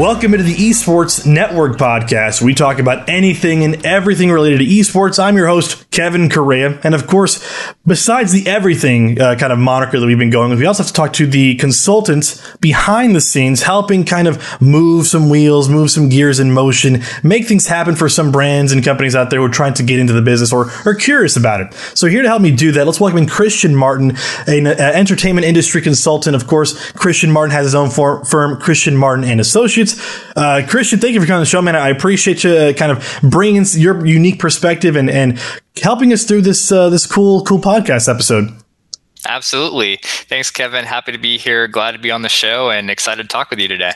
Welcome 0.00 0.32
into 0.32 0.44
the 0.44 0.54
Esports 0.54 1.26
Network 1.26 1.76
podcast. 1.76 2.40
We 2.40 2.54
talk 2.54 2.78
about 2.78 3.10
anything 3.10 3.64
and 3.64 3.84
everything 3.84 4.30
related 4.30 4.60
to 4.60 4.64
esports. 4.64 5.22
I'm 5.22 5.36
your 5.36 5.46
host, 5.46 5.90
Kevin 5.90 6.30
Correa. 6.30 6.80
And 6.82 6.94
of 6.94 7.06
course, 7.06 7.46
besides 7.86 8.32
the 8.32 8.48
everything 8.48 9.20
uh, 9.20 9.36
kind 9.36 9.52
of 9.52 9.58
moniker 9.58 10.00
that 10.00 10.06
we've 10.06 10.16
been 10.16 10.30
going 10.30 10.48
with, 10.48 10.58
we 10.58 10.64
also 10.64 10.84
have 10.84 10.88
to 10.88 10.94
talk 10.94 11.12
to 11.12 11.26
the 11.26 11.54
consultants 11.56 12.40
behind 12.62 13.14
the 13.14 13.20
scenes, 13.20 13.64
helping 13.64 14.06
kind 14.06 14.26
of 14.26 14.42
move 14.58 15.06
some 15.06 15.28
wheels, 15.28 15.68
move 15.68 15.90
some 15.90 16.08
gears 16.08 16.40
in 16.40 16.50
motion, 16.50 17.02
make 17.22 17.46
things 17.46 17.66
happen 17.66 17.94
for 17.94 18.08
some 18.08 18.32
brands 18.32 18.72
and 18.72 18.82
companies 18.82 19.14
out 19.14 19.28
there 19.28 19.40
who 19.40 19.44
are 19.44 19.50
trying 19.50 19.74
to 19.74 19.82
get 19.82 19.98
into 19.98 20.14
the 20.14 20.22
business 20.22 20.50
or 20.50 20.70
are 20.86 20.94
curious 20.94 21.36
about 21.36 21.60
it. 21.60 21.74
So 21.94 22.06
here 22.06 22.22
to 22.22 22.28
help 22.28 22.40
me 22.40 22.52
do 22.52 22.72
that, 22.72 22.86
let's 22.86 23.00
welcome 23.00 23.18
in 23.18 23.26
Christian 23.28 23.76
Martin, 23.76 24.16
an 24.46 24.66
uh, 24.66 24.70
entertainment 24.94 25.46
industry 25.46 25.82
consultant. 25.82 26.34
Of 26.34 26.46
course, 26.46 26.90
Christian 26.92 27.30
Martin 27.30 27.52
has 27.52 27.66
his 27.66 27.74
own 27.74 27.90
for- 27.90 28.24
firm, 28.24 28.58
Christian 28.58 28.96
Martin 28.96 29.24
and 29.24 29.40
Associates. 29.40 29.89
Uh, 30.36 30.62
Christian, 30.68 30.98
thank 30.98 31.14
you 31.14 31.20
for 31.20 31.26
coming 31.26 31.38
on 31.38 31.42
the 31.42 31.46
show, 31.46 31.62
man. 31.62 31.76
I 31.76 31.88
appreciate 31.88 32.44
you 32.44 32.50
uh, 32.50 32.72
kind 32.72 32.92
of 32.92 33.18
bringing 33.22 33.64
your 33.72 34.04
unique 34.04 34.38
perspective 34.38 34.96
and, 34.96 35.08
and 35.08 35.38
helping 35.82 36.12
us 36.12 36.24
through 36.24 36.42
this 36.42 36.70
uh, 36.70 36.90
this 36.90 37.06
cool 37.06 37.42
cool 37.44 37.58
podcast 37.58 38.12
episode. 38.12 38.59
Absolutely. 39.26 39.98
Thanks, 40.02 40.50
Kevin. 40.50 40.84
Happy 40.84 41.12
to 41.12 41.18
be 41.18 41.36
here. 41.36 41.68
Glad 41.68 41.92
to 41.92 41.98
be 41.98 42.10
on 42.10 42.22
the 42.22 42.28
show 42.28 42.70
and 42.70 42.90
excited 42.90 43.22
to 43.24 43.28
talk 43.28 43.50
with 43.50 43.58
you 43.58 43.68
today. 43.68 43.92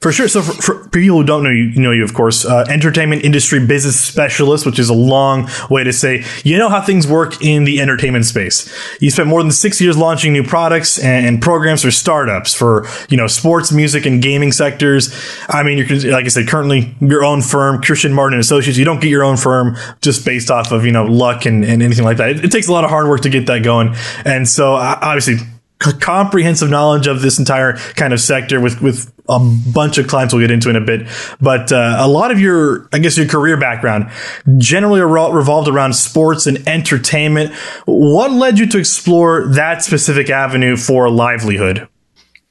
For 0.00 0.12
sure. 0.12 0.28
So, 0.28 0.42
for, 0.42 0.62
for 0.62 0.88
people 0.90 1.18
who 1.18 1.24
don't 1.24 1.42
know 1.42 1.50
you, 1.50 1.74
know 1.80 1.90
you, 1.90 2.04
of 2.04 2.14
course, 2.14 2.44
uh, 2.44 2.64
entertainment 2.68 3.24
industry 3.24 3.64
business 3.66 4.00
specialist, 4.00 4.66
which 4.66 4.78
is 4.78 4.88
a 4.88 4.94
long 4.94 5.48
way 5.70 5.82
to 5.82 5.92
say 5.92 6.24
you 6.44 6.56
know 6.56 6.68
how 6.68 6.80
things 6.80 7.06
work 7.06 7.42
in 7.42 7.64
the 7.64 7.80
entertainment 7.80 8.26
space. 8.26 8.72
You 9.00 9.10
spent 9.10 9.28
more 9.28 9.42
than 9.42 9.50
six 9.50 9.80
years 9.80 9.96
launching 9.96 10.32
new 10.32 10.44
products 10.44 10.98
and, 10.98 11.26
and 11.26 11.42
programs 11.42 11.82
for 11.82 11.90
startups 11.90 12.54
for 12.54 12.86
you 13.08 13.16
know 13.16 13.26
sports, 13.26 13.72
music, 13.72 14.06
and 14.06 14.22
gaming 14.22 14.52
sectors. 14.52 15.12
I 15.48 15.64
mean, 15.64 15.78
you're 15.78 16.12
like 16.12 16.26
I 16.26 16.28
said, 16.28 16.46
currently 16.46 16.94
your 17.00 17.24
own 17.24 17.42
firm, 17.42 17.82
Christian 17.82 18.12
Martin 18.12 18.38
Associates. 18.38 18.78
You 18.78 18.84
don't 18.84 19.00
get 19.00 19.08
your 19.08 19.24
own 19.24 19.36
firm 19.36 19.76
just 20.00 20.24
based 20.24 20.50
off 20.50 20.70
of 20.70 20.86
you 20.86 20.92
know 20.92 21.06
luck 21.06 21.44
and, 21.44 21.64
and 21.64 21.82
anything 21.82 22.04
like 22.04 22.18
that. 22.18 22.30
It, 22.30 22.44
it 22.44 22.52
takes 22.52 22.68
a 22.68 22.72
lot 22.72 22.84
of 22.84 22.90
hard 22.90 23.08
work 23.08 23.22
to 23.22 23.30
get 23.30 23.46
that 23.46 23.64
going, 23.64 23.96
and 24.24 24.48
so 24.48 24.59
so 24.60 24.74
obviously 24.74 25.36
comprehensive 25.78 26.68
knowledge 26.68 27.06
of 27.06 27.22
this 27.22 27.38
entire 27.38 27.78
kind 27.96 28.12
of 28.12 28.20
sector 28.20 28.60
with 28.60 28.82
with 28.82 29.10
a 29.26 29.38
bunch 29.72 29.96
of 29.96 30.06
clients 30.06 30.34
we'll 30.34 30.42
get 30.42 30.50
into 30.50 30.68
in 30.68 30.76
a 30.76 30.82
bit. 30.82 31.08
But 31.40 31.72
uh, 31.72 31.96
a 31.98 32.06
lot 32.06 32.30
of 32.30 32.38
your 32.38 32.86
i 32.92 32.98
guess 32.98 33.16
your 33.16 33.26
career 33.26 33.56
background 33.56 34.10
generally 34.58 35.00
revolved 35.00 35.66
around 35.66 35.94
sports 35.94 36.46
and 36.46 36.68
entertainment. 36.68 37.54
What 37.86 38.32
led 38.32 38.58
you 38.58 38.66
to 38.66 38.78
explore 38.78 39.46
that 39.54 39.82
specific 39.82 40.28
avenue 40.28 40.76
for 40.76 41.08
livelihood? 41.08 41.88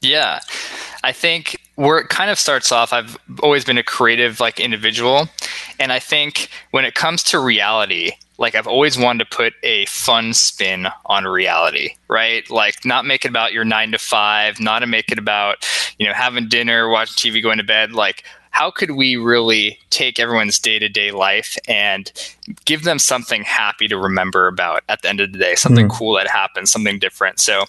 Yeah. 0.01 0.39
I 1.03 1.11
think 1.11 1.57
where 1.79 1.97
it 1.97 2.09
kind 2.09 2.29
of 2.29 2.37
starts 2.37 2.71
off 2.71 2.91
i've 2.91 3.17
always 3.41 3.63
been 3.63 3.77
a 3.77 3.83
creative 3.83 4.39
like 4.39 4.59
individual 4.59 5.27
and 5.79 5.91
i 5.91 5.99
think 5.99 6.49
when 6.71 6.85
it 6.85 6.93
comes 6.93 7.23
to 7.23 7.39
reality 7.39 8.11
like 8.39 8.55
I've 8.55 8.67
always 8.67 8.97
wanted 8.97 9.29
to 9.29 9.35
put 9.35 9.53
a 9.63 9.85
fun 9.87 10.33
spin 10.33 10.87
on 11.07 11.25
reality, 11.25 11.95
right? 12.07 12.49
Like 12.49 12.85
not 12.85 13.05
make 13.05 13.25
it 13.25 13.29
about 13.29 13.51
your 13.51 13.65
nine 13.65 13.91
to 13.91 13.97
five, 13.97 14.61
not 14.61 14.79
to 14.79 14.87
make 14.87 15.11
it 15.11 15.19
about, 15.19 15.67
you 15.99 16.07
know, 16.07 16.13
having 16.13 16.47
dinner, 16.47 16.87
watching 16.87 17.33
TV, 17.33 17.43
going 17.43 17.57
to 17.57 17.65
bed. 17.65 17.91
Like, 17.91 18.23
how 18.51 18.71
could 18.71 18.91
we 18.91 19.17
really 19.17 19.77
take 19.89 20.19
everyone's 20.19 20.57
day 20.57 20.79
to 20.79 20.89
day 20.89 21.11
life 21.11 21.57
and 21.67 22.11
give 22.65 22.83
them 22.83 22.97
something 22.97 23.43
happy 23.43 23.87
to 23.89 23.97
remember 23.97 24.47
about 24.47 24.83
at 24.89 25.01
the 25.01 25.09
end 25.09 25.19
of 25.19 25.33
the 25.33 25.37
day, 25.37 25.55
something 25.55 25.87
mm. 25.87 25.91
cool 25.91 26.15
that 26.15 26.27
happened, 26.27 26.69
something 26.69 26.97
different? 26.97 27.39
So 27.39 27.65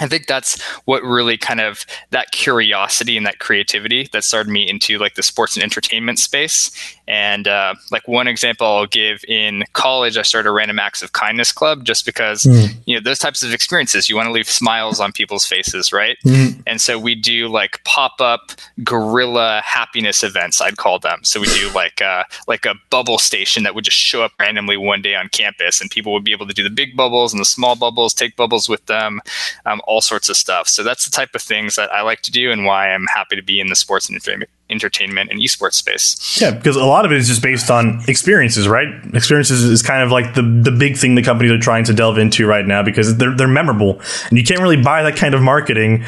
I 0.00 0.08
think 0.08 0.26
that's 0.26 0.60
what 0.86 1.02
really 1.02 1.36
kind 1.36 1.60
of 1.60 1.84
that 2.10 2.30
curiosity 2.32 3.16
and 3.16 3.26
that 3.26 3.38
creativity 3.38 4.08
that 4.12 4.24
started 4.24 4.50
me 4.50 4.68
into 4.68 4.98
like 4.98 5.14
the 5.14 5.22
sports 5.22 5.56
and 5.56 5.62
entertainment 5.62 6.18
space. 6.18 6.70
And 7.06 7.48
uh, 7.48 7.74
like 7.90 8.06
one 8.06 8.28
example 8.28 8.66
I'll 8.66 8.86
give 8.86 9.24
in 9.26 9.64
college, 9.72 10.16
I 10.16 10.22
started 10.22 10.48
a 10.48 10.52
random 10.52 10.78
acts 10.78 11.02
of 11.02 11.12
kindness 11.12 11.52
club 11.52 11.84
just 11.84 12.06
because 12.06 12.42
mm. 12.42 12.72
you 12.86 12.94
know 12.94 13.00
those 13.02 13.18
types 13.18 13.42
of 13.42 13.52
experiences 13.52 14.08
you 14.08 14.16
want 14.16 14.26
to 14.26 14.32
leave 14.32 14.48
smiles 14.48 15.00
on 15.00 15.12
people's 15.12 15.44
faces, 15.44 15.92
right? 15.92 16.16
Mm. 16.24 16.62
And 16.66 16.80
so 16.80 16.98
we 16.98 17.14
do 17.14 17.48
like 17.48 17.82
pop 17.84 18.20
up 18.20 18.52
guerrilla 18.84 19.60
happiness 19.64 20.22
events, 20.22 20.60
I'd 20.60 20.76
call 20.76 20.98
them. 20.98 21.20
So 21.24 21.40
we 21.40 21.46
do 21.46 21.70
like 21.74 22.00
uh, 22.00 22.24
like 22.46 22.64
a 22.64 22.74
bubble 22.90 23.18
station 23.18 23.64
that 23.64 23.74
would 23.74 23.84
just 23.84 23.96
show 23.96 24.22
up 24.22 24.32
randomly 24.40 24.76
one 24.76 25.02
day 25.02 25.14
on 25.16 25.28
campus, 25.30 25.80
and 25.80 25.90
people 25.90 26.12
would 26.12 26.24
be 26.24 26.32
able 26.32 26.46
to 26.46 26.54
do 26.54 26.62
the 26.62 26.70
big 26.70 26.96
bubbles 26.96 27.32
and 27.32 27.40
the 27.40 27.44
small 27.44 27.76
bubbles, 27.76 28.14
take 28.14 28.36
bubbles 28.36 28.68
with 28.68 28.86
them. 28.86 29.20
Um, 29.66 29.82
all 29.90 30.00
sorts 30.00 30.28
of 30.28 30.36
stuff. 30.36 30.68
So 30.68 30.84
that's 30.84 31.04
the 31.04 31.10
type 31.10 31.34
of 31.34 31.42
things 31.42 31.74
that 31.74 31.92
I 31.92 32.02
like 32.02 32.22
to 32.22 32.30
do 32.30 32.52
and 32.52 32.64
why 32.64 32.92
I'm 32.92 33.06
happy 33.06 33.34
to 33.34 33.42
be 33.42 33.58
in 33.58 33.66
the 33.66 33.74
sports 33.74 34.08
and 34.08 34.14
entertainment 34.14 34.50
and 34.70 35.40
esports 35.40 35.74
space. 35.74 36.40
Yeah, 36.40 36.50
because 36.50 36.76
a 36.76 36.84
lot 36.84 37.04
of 37.04 37.12
it 37.12 37.18
is 37.18 37.28
just 37.28 37.42
based 37.42 37.70
on 37.70 38.02
experiences, 38.08 38.68
right? 38.68 38.88
Experiences 39.14 39.64
is 39.64 39.82
kind 39.82 40.02
of 40.02 40.10
like 40.10 40.34
the 40.34 40.42
the 40.42 40.70
big 40.70 40.96
thing 40.96 41.14
the 41.14 41.22
companies 41.22 41.52
are 41.52 41.58
trying 41.58 41.84
to 41.84 41.94
delve 41.94 42.18
into 42.18 42.46
right 42.46 42.66
now 42.66 42.82
because 42.82 43.16
they're 43.16 43.34
they're 43.34 43.48
memorable, 43.48 44.00
and 44.28 44.38
you 44.38 44.44
can't 44.44 44.60
really 44.60 44.80
buy 44.80 45.02
that 45.02 45.16
kind 45.16 45.34
of 45.34 45.42
marketing 45.42 46.04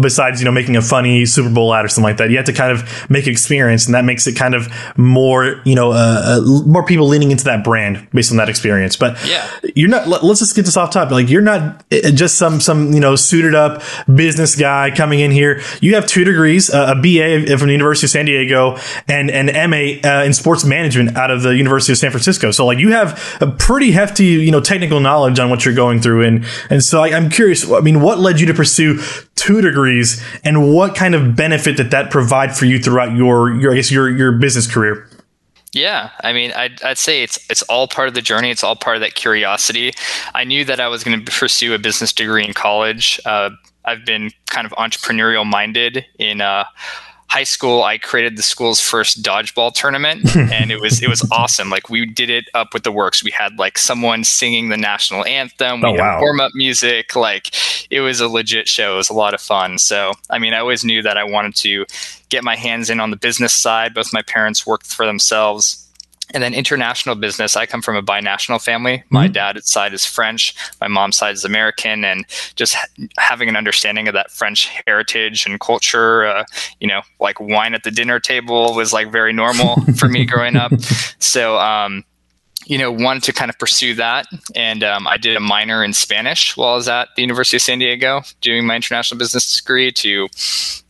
besides 0.00 0.40
you 0.40 0.44
know 0.44 0.52
making 0.52 0.76
a 0.76 0.82
funny 0.82 1.26
Super 1.26 1.50
Bowl 1.50 1.74
ad 1.74 1.84
or 1.84 1.88
something 1.88 2.04
like 2.04 2.16
that. 2.18 2.30
You 2.30 2.36
have 2.36 2.46
to 2.46 2.52
kind 2.52 2.72
of 2.72 3.10
make 3.10 3.26
experience, 3.26 3.86
and 3.86 3.94
that 3.94 4.04
makes 4.04 4.26
it 4.26 4.34
kind 4.34 4.54
of 4.54 4.68
more 4.96 5.60
you 5.64 5.74
know 5.74 5.92
uh, 5.92 6.40
uh, 6.40 6.62
more 6.66 6.84
people 6.84 7.06
leaning 7.06 7.30
into 7.30 7.44
that 7.44 7.64
brand 7.64 8.08
based 8.12 8.30
on 8.30 8.38
that 8.38 8.48
experience. 8.48 8.96
But 8.96 9.24
yeah, 9.26 9.48
you're 9.74 9.88
not. 9.88 10.08
Let, 10.08 10.22
us 10.24 10.38
just 10.40 10.56
get 10.56 10.64
this 10.64 10.76
off 10.76 10.90
topic. 10.90 11.12
Like 11.12 11.28
you're 11.28 11.42
not 11.42 11.84
uh, 11.92 12.10
just 12.10 12.36
some 12.36 12.60
some 12.60 12.92
you 12.92 13.00
know 13.00 13.16
suited 13.16 13.54
up 13.54 13.82
business 14.12 14.56
guy 14.56 14.90
coming 14.90 15.20
in 15.20 15.30
here. 15.30 15.60
You 15.80 15.94
have 15.94 16.06
two 16.06 16.24
degrees, 16.24 16.70
uh, 16.70 16.94
a 16.96 17.00
BA 17.00 17.56
from 17.58 17.68
the 17.68 17.72
University 17.72 18.05
of 18.06 18.10
San 18.10 18.24
Diego 18.24 18.78
and 19.08 19.30
an 19.30 19.46
MA 19.70 20.08
uh, 20.08 20.24
in 20.24 20.32
sports 20.32 20.64
management 20.64 21.16
out 21.16 21.30
of 21.30 21.42
the 21.42 21.56
University 21.56 21.92
of 21.92 21.98
San 21.98 22.10
Francisco. 22.10 22.50
So 22.50 22.64
like 22.66 22.78
you 22.78 22.92
have 22.92 23.38
a 23.40 23.46
pretty 23.46 23.90
hefty, 23.90 24.24
you 24.24 24.50
know, 24.50 24.60
technical 24.60 25.00
knowledge 25.00 25.38
on 25.38 25.50
what 25.50 25.64
you're 25.64 25.74
going 25.74 26.00
through. 26.00 26.22
And, 26.22 26.44
and 26.70 26.82
so 26.82 27.02
I, 27.02 27.08
I'm 27.08 27.30
curious, 27.30 27.70
I 27.70 27.80
mean, 27.80 28.00
what 28.00 28.18
led 28.18 28.40
you 28.40 28.46
to 28.46 28.54
pursue 28.54 29.00
two 29.34 29.60
degrees 29.60 30.22
and 30.44 30.74
what 30.74 30.94
kind 30.94 31.14
of 31.14 31.36
benefit 31.36 31.76
did 31.76 31.90
that 31.90 32.10
provide 32.10 32.56
for 32.56 32.64
you 32.64 32.78
throughout 32.78 33.14
your, 33.14 33.52
your, 33.54 33.72
I 33.72 33.76
guess 33.76 33.90
your, 33.90 34.08
your 34.08 34.32
business 34.32 34.72
career? 34.72 35.08
Yeah, 35.72 36.10
I 36.22 36.32
mean, 36.32 36.52
I'd, 36.52 36.82
I'd 36.82 36.96
say 36.96 37.22
it's 37.22 37.38
it's 37.50 37.60
all 37.62 37.86
part 37.86 38.08
of 38.08 38.14
the 38.14 38.22
journey. 38.22 38.50
It's 38.50 38.64
all 38.64 38.76
part 38.76 38.96
of 38.96 39.02
that 39.02 39.14
curiosity. 39.14 39.92
I 40.34 40.42
knew 40.44 40.64
that 40.64 40.80
I 40.80 40.88
was 40.88 41.04
going 41.04 41.22
to 41.22 41.30
pursue 41.30 41.74
a 41.74 41.78
business 41.78 42.14
degree 42.14 42.46
in 42.46 42.54
college. 42.54 43.20
Uh, 43.26 43.50
I've 43.84 44.04
been 44.04 44.30
kind 44.48 44.66
of 44.66 44.72
entrepreneurial 44.72 45.46
minded 45.46 46.04
in 46.18 46.40
uh, 46.40 46.64
high 47.28 47.44
school 47.44 47.82
i 47.82 47.98
created 47.98 48.36
the 48.36 48.42
school's 48.42 48.80
first 48.80 49.22
dodgeball 49.22 49.72
tournament 49.72 50.36
and 50.36 50.70
it 50.70 50.80
was 50.80 51.02
it 51.02 51.08
was 51.08 51.26
awesome. 51.30 51.70
Like 51.70 51.90
we 51.90 52.06
did 52.06 52.30
it 52.30 52.48
up 52.54 52.74
with 52.74 52.82
the 52.82 52.92
works. 52.92 53.22
We 53.22 53.30
had 53.30 53.58
like 53.58 53.78
someone 53.78 54.24
singing 54.24 54.68
the 54.68 54.76
national 54.76 55.24
anthem. 55.24 55.80
We 55.80 55.88
oh, 55.88 55.96
had 55.96 56.20
warm-up 56.20 56.52
music. 56.54 57.14
Like 57.16 57.54
it 57.90 58.00
was 58.00 58.20
a 58.20 58.28
legit 58.28 58.68
show. 58.68 58.94
It 58.94 58.96
was 58.96 59.10
a 59.10 59.14
lot 59.14 59.34
of 59.34 59.40
fun. 59.40 59.78
So 59.78 60.12
i 60.30 60.38
mean 60.38 60.54
i 60.54 60.58
always 60.58 60.84
knew 60.84 61.02
that 61.02 61.16
i 61.16 61.24
wanted 61.24 61.54
to 61.56 61.86
get 62.28 62.42
my 62.42 62.56
hands 62.56 62.90
in 62.90 63.00
on 63.00 63.10
the 63.10 63.16
business 63.16 63.54
side. 63.54 63.94
Both 63.94 64.12
my 64.12 64.22
parents 64.22 64.66
worked 64.66 64.86
for 64.86 65.06
themselves 65.06 65.85
and 66.34 66.42
then 66.42 66.54
international 66.54 67.14
business. 67.14 67.56
I 67.56 67.66
come 67.66 67.82
from 67.82 67.96
a 67.96 68.02
binational 68.02 68.62
family. 68.62 69.04
My 69.10 69.24
mm-hmm. 69.24 69.32
dad's 69.32 69.70
side 69.70 69.94
is 69.94 70.04
French, 70.04 70.54
my 70.80 70.88
mom's 70.88 71.16
side 71.16 71.34
is 71.34 71.44
American, 71.44 72.04
and 72.04 72.26
just 72.56 72.74
ha- 72.74 72.86
having 73.18 73.48
an 73.48 73.56
understanding 73.56 74.08
of 74.08 74.14
that 74.14 74.30
French 74.30 74.70
heritage 74.86 75.46
and 75.46 75.60
culture, 75.60 76.26
uh, 76.26 76.44
you 76.80 76.88
know, 76.88 77.02
like 77.20 77.40
wine 77.40 77.74
at 77.74 77.84
the 77.84 77.90
dinner 77.90 78.20
table 78.20 78.74
was 78.74 78.92
like 78.92 79.10
very 79.10 79.32
normal 79.32 79.76
for 79.96 80.08
me 80.08 80.24
growing 80.24 80.56
up. 80.56 80.72
So, 81.18 81.58
um, 81.58 82.04
you 82.66 82.76
know, 82.78 82.90
wanted 82.90 83.22
to 83.22 83.32
kind 83.32 83.48
of 83.48 83.58
pursue 83.58 83.94
that. 83.94 84.26
And 84.56 84.82
um, 84.82 85.06
I 85.06 85.16
did 85.16 85.36
a 85.36 85.40
minor 85.40 85.84
in 85.84 85.92
Spanish 85.92 86.56
while 86.56 86.70
I 86.70 86.74
was 86.74 86.88
at 86.88 87.08
the 87.14 87.22
University 87.22 87.56
of 87.56 87.62
San 87.62 87.78
Diego 87.78 88.22
doing 88.40 88.66
my 88.66 88.74
international 88.74 89.18
business 89.18 89.56
degree 89.56 89.92
to, 89.92 90.28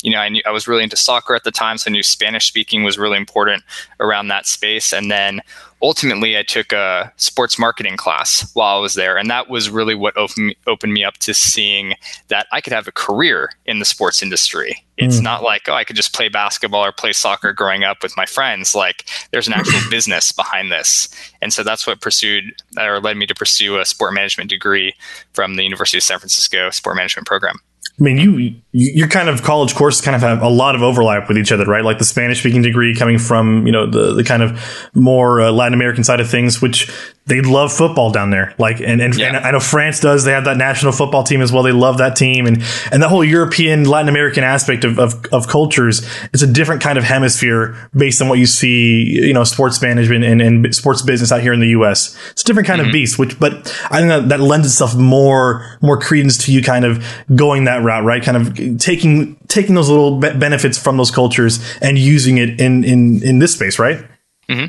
you 0.02 0.10
know, 0.10 0.18
I 0.18 0.30
knew 0.30 0.42
I 0.46 0.50
was 0.52 0.66
really 0.66 0.82
into 0.82 0.96
soccer 0.96 1.34
at 1.34 1.44
the 1.44 1.50
time. 1.50 1.76
So 1.76 1.90
I 1.90 1.92
knew 1.92 2.02
Spanish 2.02 2.46
speaking 2.46 2.82
was 2.82 2.98
really 2.98 3.18
important 3.18 3.62
around 4.00 4.28
that 4.28 4.46
space. 4.46 4.92
And 4.92 5.10
then 5.10 5.42
ultimately 5.82 6.38
I 6.38 6.42
took 6.42 6.72
a 6.72 7.12
sports 7.16 7.58
marketing 7.58 7.96
class 7.96 8.50
while 8.54 8.78
I 8.78 8.80
was 8.80 8.94
there. 8.94 9.16
And 9.16 9.30
that 9.30 9.48
was 9.48 9.70
really 9.70 9.94
what 9.94 10.16
opened 10.16 10.48
me, 10.48 10.56
opened 10.66 10.92
me 10.92 11.04
up 11.04 11.18
to 11.18 11.34
seeing 11.34 11.94
that 12.28 12.46
I 12.52 12.60
could 12.60 12.72
have 12.72 12.88
a 12.88 12.92
career 12.92 13.50
in 13.66 13.78
the 13.78 13.84
sports 13.84 14.22
industry. 14.22 14.84
It's 14.96 15.18
mm. 15.18 15.24
not 15.24 15.42
like, 15.42 15.68
oh, 15.68 15.74
I 15.74 15.84
could 15.84 15.96
just 15.96 16.14
play 16.14 16.28
basketball 16.28 16.84
or 16.84 16.92
play 16.92 17.12
soccer 17.12 17.52
growing 17.52 17.84
up 17.84 18.02
with 18.02 18.16
my 18.16 18.26
friends. 18.26 18.74
Like 18.74 19.04
there's 19.30 19.46
an 19.46 19.52
actual 19.52 19.80
business 19.90 20.32
behind 20.32 20.72
this. 20.72 21.08
And 21.42 21.52
so 21.52 21.62
that's 21.62 21.86
what 21.86 22.00
pursued 22.00 22.54
or 22.78 23.00
led 23.00 23.16
me 23.16 23.26
to 23.26 23.34
pursue 23.34 23.78
a 23.78 23.84
sport 23.84 24.14
management 24.14 24.50
degree 24.50 24.94
from 25.34 25.56
the 25.56 25.62
University 25.64 25.98
of 25.98 26.04
San 26.04 26.18
Francisco 26.18 26.70
sport 26.70 26.96
management 26.96 27.26
program. 27.26 27.58
I 27.98 28.02
mean, 28.02 28.18
you 28.18 28.60
your 28.78 29.08
kind 29.08 29.30
of 29.30 29.42
college 29.42 29.74
courses 29.74 30.02
kind 30.02 30.14
of 30.14 30.20
have 30.20 30.42
a 30.42 30.50
lot 30.50 30.74
of 30.74 30.82
overlap 30.82 31.28
with 31.28 31.38
each 31.38 31.50
other, 31.50 31.64
right? 31.64 31.82
Like 31.82 31.96
the 31.96 32.04
Spanish 32.04 32.40
speaking 32.40 32.60
degree 32.60 32.94
coming 32.94 33.18
from 33.18 33.66
you 33.66 33.72
know 33.72 33.86
the 33.86 34.12
the 34.12 34.22
kind 34.22 34.42
of 34.42 34.90
more 34.94 35.40
uh, 35.40 35.50
Latin 35.50 35.72
American 35.72 36.04
side 36.04 36.20
of 36.20 36.28
things, 36.28 36.60
which 36.60 36.92
they 37.24 37.40
love 37.40 37.72
football 37.72 38.12
down 38.12 38.30
there. 38.30 38.54
Like, 38.58 38.80
and 38.80 39.00
and, 39.00 39.16
yeah. 39.16 39.28
and, 39.28 39.36
I 39.38 39.50
know 39.50 39.60
France 39.60 39.98
does. 39.98 40.24
They 40.24 40.32
have 40.32 40.44
that 40.44 40.58
national 40.58 40.92
football 40.92 41.24
team 41.24 41.40
as 41.40 41.50
well. 41.50 41.62
They 41.62 41.72
love 41.72 41.96
that 41.98 42.16
team, 42.16 42.46
and 42.46 42.62
and 42.92 43.02
that 43.02 43.08
whole 43.08 43.24
European 43.24 43.84
Latin 43.84 44.10
American 44.10 44.44
aspect 44.44 44.84
of 44.84 44.98
of, 44.98 45.24
of 45.32 45.48
cultures. 45.48 46.06
It's 46.34 46.42
a 46.42 46.46
different 46.46 46.82
kind 46.82 46.98
of 46.98 47.04
hemisphere 47.04 47.74
based 47.96 48.20
on 48.20 48.28
what 48.28 48.38
you 48.38 48.46
see, 48.46 49.04
you 49.04 49.32
know, 49.32 49.44
sports 49.44 49.80
management 49.80 50.22
and, 50.22 50.42
and 50.42 50.74
sports 50.74 51.00
business 51.00 51.32
out 51.32 51.40
here 51.40 51.54
in 51.54 51.60
the 51.60 51.68
U.S. 51.68 52.14
It's 52.32 52.42
a 52.42 52.44
different 52.44 52.68
kind 52.68 52.80
mm-hmm. 52.80 52.90
of 52.90 52.92
beast. 52.92 53.18
Which, 53.18 53.40
but 53.40 53.54
I 53.90 54.00
think 54.00 54.08
that, 54.08 54.28
that 54.28 54.40
lends 54.40 54.66
itself 54.66 54.94
more 54.94 55.78
more 55.80 55.98
credence 55.98 56.36
to 56.44 56.52
you 56.52 56.62
kind 56.62 56.84
of 56.84 57.02
going 57.34 57.64
that 57.64 57.82
route, 57.86 58.04
right? 58.04 58.22
Kind 58.22 58.36
of 58.36 58.78
taking 58.78 59.36
taking 59.48 59.74
those 59.74 59.88
little 59.88 60.18
be- 60.18 60.36
benefits 60.36 60.76
from 60.78 60.96
those 60.96 61.10
cultures 61.10 61.58
and 61.80 61.98
using 61.98 62.38
it 62.38 62.60
in 62.60 62.84
in 62.84 63.22
in 63.22 63.38
this 63.38 63.54
space, 63.54 63.78
right? 63.78 64.04
Mm-hmm. 64.48 64.66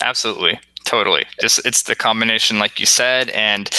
Absolutely 0.00 0.60
totally 0.84 1.24
just 1.40 1.64
it's 1.64 1.84
the 1.84 1.94
combination 1.94 2.58
like 2.58 2.80
you 2.80 2.86
said 2.86 3.30
and 3.30 3.70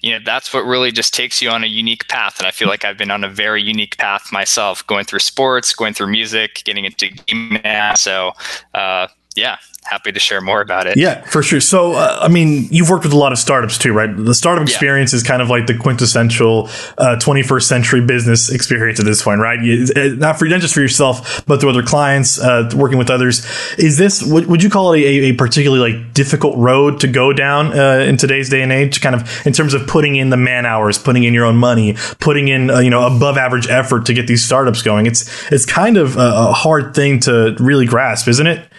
you 0.00 0.12
know 0.12 0.18
that's 0.24 0.54
what 0.54 0.60
really 0.60 0.92
just 0.92 1.12
takes 1.12 1.42
you 1.42 1.50
on 1.50 1.64
a 1.64 1.66
unique 1.66 2.06
path 2.08 2.38
and 2.38 2.46
i 2.46 2.50
feel 2.50 2.68
like 2.68 2.84
i've 2.84 2.96
been 2.96 3.10
on 3.10 3.24
a 3.24 3.28
very 3.28 3.62
unique 3.62 3.96
path 3.98 4.32
myself 4.32 4.86
going 4.86 5.04
through 5.04 5.18
sports 5.18 5.74
going 5.74 5.92
through 5.92 6.06
music 6.06 6.62
getting 6.64 6.84
into 6.84 7.08
gaming 7.26 7.60
so 7.96 8.32
uh, 8.74 9.06
yeah 9.36 9.56
happy 9.84 10.12
to 10.12 10.20
share 10.20 10.40
more 10.40 10.60
about 10.60 10.86
it. 10.86 10.96
Yeah, 10.96 11.22
for 11.22 11.42
sure. 11.42 11.60
So, 11.60 11.92
uh, 11.94 12.18
I 12.22 12.28
mean, 12.28 12.68
you've 12.70 12.88
worked 12.88 13.04
with 13.04 13.12
a 13.12 13.16
lot 13.16 13.32
of 13.32 13.38
startups 13.38 13.78
too, 13.78 13.92
right? 13.92 14.08
The 14.16 14.34
startup 14.34 14.62
experience 14.62 15.12
yeah. 15.12 15.18
is 15.18 15.22
kind 15.22 15.42
of 15.42 15.50
like 15.50 15.66
the 15.66 15.76
quintessential 15.76 16.66
uh, 16.98 17.16
21st 17.18 17.62
century 17.62 18.00
business 18.00 18.50
experience 18.50 19.00
at 19.00 19.06
this 19.06 19.22
point, 19.22 19.40
right? 19.40 19.60
You, 19.60 19.86
uh, 19.94 20.08
not 20.16 20.38
for 20.38 20.46
not 20.46 20.60
just 20.60 20.74
for 20.74 20.80
yourself, 20.80 21.44
but 21.46 21.60
through 21.60 21.70
other 21.70 21.82
clients, 21.82 22.40
uh, 22.40 22.70
working 22.76 22.98
with 22.98 23.10
others. 23.10 23.44
Is 23.76 23.98
this 23.98 24.22
would, 24.22 24.46
would 24.46 24.62
you 24.62 24.70
call 24.70 24.92
it 24.92 25.00
a, 25.00 25.30
a, 25.30 25.32
particularly 25.34 25.92
like 25.92 26.14
difficult 26.14 26.56
road 26.56 27.00
to 27.00 27.08
go 27.08 27.32
down 27.32 27.78
uh, 27.78 28.04
in 28.08 28.16
today's 28.16 28.48
day 28.48 28.62
and 28.62 28.72
age? 28.72 29.00
Kind 29.00 29.16
of 29.16 29.46
in 29.46 29.52
terms 29.52 29.74
of 29.74 29.86
putting 29.86 30.16
in 30.16 30.30
the 30.30 30.36
man 30.36 30.64
hours, 30.64 30.96
putting 30.96 31.24
in 31.24 31.34
your 31.34 31.44
own 31.44 31.56
money, 31.56 31.96
putting 32.20 32.48
in 32.48 32.70
uh, 32.70 32.78
you 32.78 32.90
know 32.90 33.04
above 33.06 33.36
average 33.36 33.68
effort 33.68 34.06
to 34.06 34.14
get 34.14 34.26
these 34.26 34.44
startups 34.44 34.82
going. 34.82 35.06
It's 35.06 35.52
it's 35.52 35.66
kind 35.66 35.96
of 35.96 36.16
a, 36.16 36.20
a 36.20 36.52
hard 36.52 36.94
thing 36.94 37.18
to 37.20 37.56
really 37.58 37.86
grasp, 37.86 38.28
isn't 38.28 38.46
it? 38.46 38.71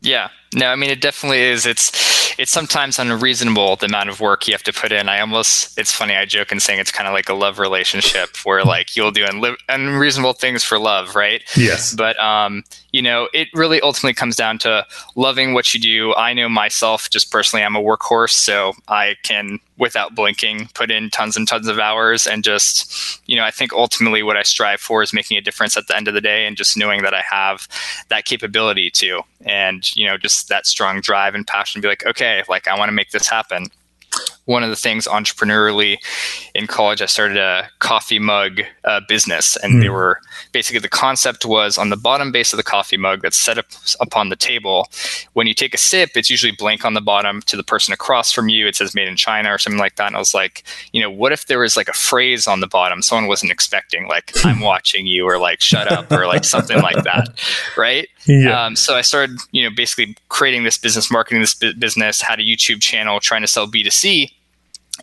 Yeah, 0.00 0.28
no, 0.54 0.66
I 0.66 0.76
mean 0.76 0.90
it 0.90 1.00
definitely 1.00 1.40
is. 1.40 1.66
It's 1.66 1.90
it's 2.38 2.50
sometimes 2.50 2.98
unreasonable 2.98 3.76
the 3.76 3.86
amount 3.86 4.10
of 4.10 4.20
work 4.20 4.46
you 4.46 4.52
have 4.52 4.62
to 4.64 4.72
put 4.72 4.92
in. 4.92 5.08
I 5.08 5.20
almost 5.20 5.78
it's 5.78 5.92
funny 5.92 6.14
I 6.14 6.24
joke 6.26 6.52
and 6.52 6.62
saying 6.62 6.80
it's 6.80 6.92
kind 6.92 7.08
of 7.08 7.14
like 7.14 7.28
a 7.28 7.34
love 7.34 7.58
relationship 7.58 8.36
where 8.44 8.64
like 8.64 8.96
you'll 8.96 9.10
do 9.10 9.24
unli- 9.24 9.56
unreasonable 9.68 10.34
things 10.34 10.62
for 10.62 10.78
love, 10.78 11.16
right? 11.16 11.42
Yes. 11.56 11.94
But 11.94 12.18
um, 12.20 12.62
you 12.92 13.02
know, 13.02 13.28
it 13.32 13.48
really 13.54 13.80
ultimately 13.80 14.14
comes 14.14 14.36
down 14.36 14.58
to 14.58 14.86
loving 15.14 15.54
what 15.54 15.72
you 15.74 15.80
do. 15.80 16.14
I 16.14 16.32
know 16.34 16.48
myself 16.48 17.10
just 17.10 17.30
personally, 17.30 17.64
I'm 17.64 17.76
a 17.76 17.82
workhorse, 17.82 18.30
so 18.32 18.74
I 18.88 19.16
can, 19.22 19.58
without 19.78 20.14
blinking, 20.14 20.68
put 20.74 20.90
in 20.90 21.10
tons 21.10 21.36
and 21.36 21.46
tons 21.46 21.68
of 21.68 21.78
hours. 21.78 22.26
And 22.26 22.42
just, 22.42 23.20
you 23.28 23.36
know, 23.36 23.44
I 23.44 23.50
think 23.50 23.72
ultimately 23.72 24.22
what 24.22 24.36
I 24.36 24.42
strive 24.42 24.80
for 24.80 25.02
is 25.02 25.12
making 25.12 25.36
a 25.36 25.40
difference 25.42 25.76
at 25.76 25.86
the 25.86 25.96
end 25.96 26.08
of 26.08 26.14
the 26.14 26.20
day 26.20 26.46
and 26.46 26.56
just 26.56 26.76
knowing 26.76 27.02
that 27.02 27.14
I 27.14 27.22
have 27.28 27.68
that 28.08 28.24
capability 28.24 28.90
to. 28.92 29.22
And, 29.44 29.94
you 29.96 30.06
know, 30.06 30.16
just 30.16 30.48
that 30.48 30.66
strong 30.66 31.00
drive 31.00 31.34
and 31.34 31.46
passion 31.46 31.80
to 31.80 31.86
be 31.86 31.90
like, 31.90 32.06
okay, 32.06 32.42
like 32.48 32.66
I 32.68 32.78
want 32.78 32.88
to 32.88 32.94
make 32.94 33.10
this 33.10 33.28
happen 33.28 33.66
one 34.46 34.62
of 34.62 34.70
the 34.70 34.76
things 34.76 35.06
entrepreneurially 35.06 35.98
in 36.54 36.66
college, 36.66 37.02
I 37.02 37.06
started 37.06 37.36
a 37.36 37.68
coffee 37.80 38.20
mug 38.20 38.62
uh, 38.84 39.00
business, 39.08 39.56
and 39.56 39.74
mm. 39.74 39.80
they 39.82 39.88
were 39.88 40.20
basically 40.52 40.78
the 40.78 40.88
concept 40.88 41.44
was 41.44 41.76
on 41.76 41.90
the 41.90 41.96
bottom 41.96 42.32
base 42.32 42.52
of 42.52 42.56
the 42.56 42.62
coffee 42.62 42.96
mug 42.96 43.22
that's 43.22 43.36
set 43.38 43.58
up 43.58 43.66
upon 44.00 44.28
the 44.28 44.36
table. 44.36 44.88
When 45.34 45.46
you 45.46 45.54
take 45.54 45.74
a 45.74 45.78
sip, 45.78 46.10
it's 46.14 46.30
usually 46.30 46.52
blank 46.52 46.84
on 46.84 46.94
the 46.94 47.00
bottom 47.00 47.42
to 47.42 47.56
the 47.56 47.64
person 47.64 47.92
across 47.92 48.32
from 48.32 48.48
you. 48.48 48.66
It 48.66 48.76
says 48.76 48.94
"Made 48.94 49.08
in 49.08 49.16
China" 49.16 49.52
or 49.52 49.58
something 49.58 49.80
like 49.80 49.96
that. 49.96 50.06
And 50.06 50.16
I 50.16 50.20
was 50.20 50.32
like, 50.32 50.62
you 50.92 51.02
know, 51.02 51.10
what 51.10 51.32
if 51.32 51.46
there 51.46 51.58
was 51.58 51.76
like 51.76 51.88
a 51.88 51.92
phrase 51.92 52.46
on 52.46 52.60
the 52.60 52.66
bottom 52.68 53.02
someone 53.02 53.26
wasn't 53.26 53.50
expecting, 53.50 54.06
like 54.06 54.32
"I'm 54.44 54.60
watching 54.60 55.06
you" 55.06 55.28
or 55.28 55.38
like 55.38 55.60
"Shut 55.60 55.90
up" 55.90 56.10
or 56.12 56.26
like 56.26 56.44
something 56.44 56.80
like 56.80 57.02
that, 57.02 57.28
right? 57.76 58.08
Yeah. 58.26 58.64
Um, 58.64 58.76
so 58.76 58.94
I 58.94 59.02
started, 59.02 59.38
you 59.50 59.64
know, 59.64 59.74
basically 59.74 60.16
creating 60.28 60.64
this 60.64 60.78
business, 60.78 61.10
marketing 61.10 61.40
this 61.40 61.54
business, 61.54 62.20
had 62.20 62.38
a 62.38 62.42
YouTube 62.42 62.80
channel, 62.80 63.18
trying 63.20 63.42
to 63.42 63.48
sell 63.48 63.66
B2C 63.66 64.30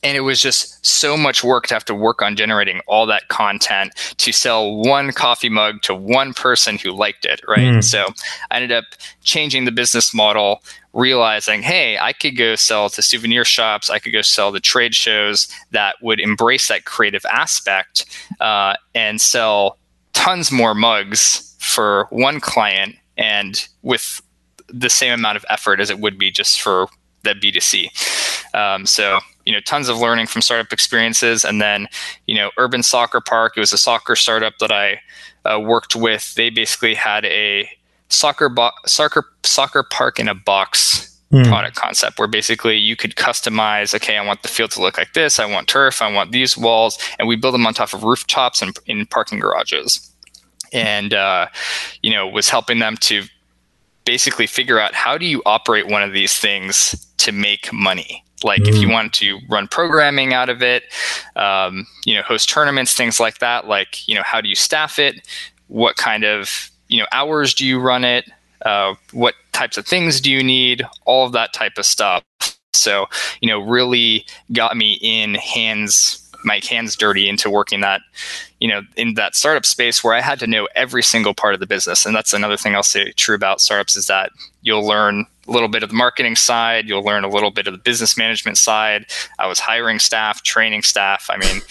and 0.01 0.17
it 0.17 0.21
was 0.21 0.41
just 0.41 0.83
so 0.85 1.15
much 1.15 1.43
work 1.43 1.67
to 1.67 1.73
have 1.73 1.85
to 1.85 1.95
work 1.95 2.21
on 2.21 2.35
generating 2.35 2.81
all 2.87 3.05
that 3.05 3.27
content 3.27 3.93
to 4.17 4.31
sell 4.31 4.75
one 4.75 5.11
coffee 5.11 5.49
mug 5.49 5.81
to 5.81 5.93
one 5.93 6.33
person 6.33 6.77
who 6.77 6.91
liked 6.91 7.25
it 7.25 7.41
right? 7.47 7.59
Mm. 7.59 7.83
so 7.83 8.05
i 8.51 8.55
ended 8.55 8.71
up 8.71 8.85
changing 9.23 9.65
the 9.65 9.71
business 9.71 10.13
model 10.13 10.61
realizing 10.93 11.61
hey 11.61 11.97
i 11.99 12.13
could 12.13 12.37
go 12.37 12.55
sell 12.55 12.89
to 12.89 13.01
souvenir 13.01 13.45
shops. 13.45 13.89
I 13.89 13.99
could 13.99 14.13
go 14.13 14.21
sell 14.21 14.51
to 14.51 14.59
trade 14.59 14.95
shows 14.95 15.47
that 15.71 15.95
would 16.01 16.19
embrace 16.19 16.67
that 16.67 16.85
creative 16.85 17.25
aspect 17.25 18.05
uh, 18.39 18.75
and 18.95 19.21
sell 19.21 19.77
tons 20.13 20.51
more 20.51 20.73
mugs 20.73 21.55
for 21.59 22.07
one 22.09 22.39
client 22.39 22.95
and 23.17 23.67
with 23.81 24.21
the 24.67 24.89
same 24.89 25.13
amount 25.13 25.37
of 25.37 25.45
effort 25.49 25.79
as 25.79 25.89
it 25.89 25.99
would 25.99 26.17
be 26.17 26.31
just 26.31 26.61
for 26.61 26.87
the 27.23 27.33
b2c 27.33 28.55
um, 28.55 28.85
so 28.85 29.19
you 29.45 29.53
know 29.53 29.59
tons 29.61 29.89
of 29.89 29.97
learning 29.97 30.27
from 30.27 30.41
startup 30.41 30.71
experiences. 30.71 31.43
And 31.43 31.61
then 31.61 31.87
you 32.27 32.35
know 32.35 32.51
urban 32.57 32.83
soccer 32.83 33.21
park 33.21 33.53
it 33.55 33.59
was 33.59 33.73
a 33.73 33.77
soccer 33.77 34.15
startup 34.15 34.53
that 34.59 34.71
i 34.71 34.99
uh, 35.45 35.59
worked 35.59 35.95
with. 35.95 36.33
They 36.35 36.49
basically 36.49 36.95
had 36.95 37.25
a 37.25 37.69
soccer 38.09 38.49
bo- 38.49 38.71
soccer 38.85 39.25
soccer 39.43 39.83
park 39.83 40.19
in 40.19 40.27
a 40.27 40.35
box 40.35 41.13
mm. 41.31 41.45
product 41.47 41.75
concept 41.75 42.19
where 42.19 42.27
basically 42.27 42.77
you 42.77 42.95
could 42.95 43.15
customize 43.15 43.93
okay 43.95 44.17
i 44.17 44.25
want 44.25 44.41
the 44.43 44.47
field 44.47 44.69
to 44.69 44.81
look 44.81 44.97
like 44.97 45.13
this 45.13 45.39
i 45.39 45.45
want 45.45 45.67
turf 45.67 46.01
i 46.01 46.11
want 46.11 46.31
these 46.31 46.55
walls 46.55 46.99
and 47.17 47.27
we 47.27 47.35
build 47.35 47.53
them 47.53 47.65
on 47.65 47.73
top 47.73 47.93
of 47.93 48.03
rooftops 48.03 48.61
and 48.61 48.77
in 48.85 49.05
parking 49.07 49.39
garages. 49.39 50.09
And 50.71 51.13
uh, 51.13 51.47
you 52.01 52.11
know 52.11 52.27
was 52.27 52.49
helping 52.49 52.79
them 52.79 52.97
to 52.97 53.23
basically 54.05 54.47
figure 54.47 54.79
out 54.79 54.93
how 54.95 55.19
do 55.19 55.25
you 55.25 55.41
operate 55.45 55.87
one 55.87 56.01
of 56.01 56.13
these 56.13 56.37
things 56.37 56.95
to 57.17 57.31
make 57.31 57.71
money 57.71 58.23
like 58.43 58.61
mm. 58.61 58.69
if 58.69 58.75
you 58.75 58.87
mm. 58.87 58.93
want 58.93 59.13
to 59.13 59.39
run 59.49 59.67
programming 59.67 60.33
out 60.33 60.49
of 60.49 60.61
it, 60.61 60.83
um, 61.35 61.85
you 62.05 62.15
know, 62.15 62.21
host 62.21 62.49
tournaments, 62.49 62.93
things 62.93 63.19
like 63.19 63.39
that. 63.39 63.67
Like, 63.67 64.07
you 64.07 64.15
know, 64.15 64.23
how 64.23 64.41
do 64.41 64.49
you 64.49 64.55
staff 64.55 64.99
it? 64.99 65.27
What 65.67 65.95
kind 65.95 66.23
of, 66.23 66.69
you 66.87 66.99
know, 66.99 67.07
hours 67.11 67.53
do 67.53 67.65
you 67.65 67.79
run 67.79 68.03
it? 68.03 68.29
Uh, 68.65 68.95
what 69.11 69.35
types 69.51 69.77
of 69.77 69.85
things 69.85 70.21
do 70.21 70.31
you 70.31 70.43
need? 70.43 70.83
All 71.05 71.25
of 71.25 71.31
that 71.33 71.53
type 71.53 71.77
of 71.77 71.85
stuff. 71.85 72.23
So, 72.73 73.05
you 73.41 73.49
know, 73.49 73.59
really 73.59 74.25
got 74.51 74.75
me 74.75 74.99
in 75.01 75.35
hands 75.35 76.19
my 76.43 76.61
hands 76.69 76.95
dirty 76.95 77.27
into 77.29 77.49
working 77.49 77.81
that 77.81 78.01
you 78.63 78.69
know 78.69 78.81
in 78.95 79.15
that 79.15 79.35
startup 79.35 79.65
space 79.65 80.03
where 80.03 80.13
i 80.13 80.21
had 80.21 80.39
to 80.39 80.47
know 80.47 80.69
every 80.73 81.03
single 81.03 81.33
part 81.33 81.53
of 81.53 81.59
the 81.59 81.67
business 81.67 82.05
and 82.05 82.15
that's 82.15 82.31
another 82.31 82.55
thing 82.55 82.73
i'll 82.73 82.81
say 82.81 83.11
true 83.11 83.35
about 83.35 83.59
startups 83.59 83.97
is 83.97 84.07
that 84.07 84.31
you'll 84.61 84.87
learn 84.87 85.25
a 85.47 85.51
little 85.51 85.67
bit 85.67 85.83
of 85.83 85.89
the 85.89 85.95
marketing 85.95 86.37
side. 86.37 86.87
You'll 86.87 87.03
learn 87.03 87.25
a 87.25 87.29
little 87.29 87.51
bit 87.51 87.67
of 87.67 87.73
the 87.73 87.77
business 87.77 88.17
management 88.17 88.57
side. 88.57 89.05
I 89.39 89.47
was 89.47 89.59
hiring 89.59 89.99
staff, 89.99 90.41
training 90.43 90.83
staff. 90.83 91.27
I 91.29 91.35
mean, 91.35 91.61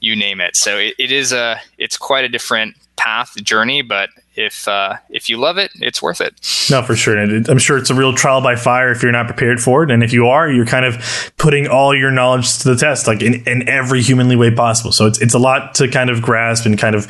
you 0.00 0.14
name 0.14 0.38
it. 0.40 0.54
So 0.54 0.76
it, 0.76 0.94
it 0.98 1.10
is 1.10 1.32
a 1.32 1.58
it's 1.78 1.96
quite 1.96 2.26
a 2.26 2.28
different 2.28 2.76
path 2.96 3.34
journey, 3.42 3.80
but 3.80 4.10
if 4.34 4.66
uh, 4.66 4.96
if 5.10 5.28
you 5.28 5.36
love 5.36 5.58
it, 5.58 5.70
it's 5.74 6.02
worth 6.02 6.20
it. 6.20 6.34
No, 6.70 6.82
for 6.82 6.96
sure. 6.96 7.18
I'm 7.18 7.58
sure 7.58 7.78
it's 7.78 7.90
a 7.90 7.94
real 7.94 8.14
trial 8.14 8.40
by 8.40 8.56
fire 8.56 8.90
if 8.90 9.02
you're 9.02 9.12
not 9.12 9.26
prepared 9.26 9.60
for 9.60 9.82
it, 9.82 9.90
and 9.90 10.02
if 10.02 10.12
you 10.12 10.26
are, 10.26 10.50
you're 10.50 10.66
kind 10.66 10.84
of 10.84 11.32
putting 11.36 11.66
all 11.66 11.94
your 11.94 12.10
knowledge 12.10 12.58
to 12.58 12.70
the 12.70 12.76
test, 12.76 13.06
like 13.06 13.22
in, 13.22 13.42
in 13.46 13.68
every 13.68 14.02
humanly 14.02 14.36
way 14.36 14.50
possible. 14.50 14.92
So 14.92 15.06
it's 15.06 15.20
it's 15.20 15.34
a 15.34 15.38
lot 15.38 15.74
to 15.76 15.88
kind 15.88 16.10
of 16.10 16.22
grasp 16.22 16.66
and 16.66 16.78
kind 16.78 16.94
of 16.94 17.06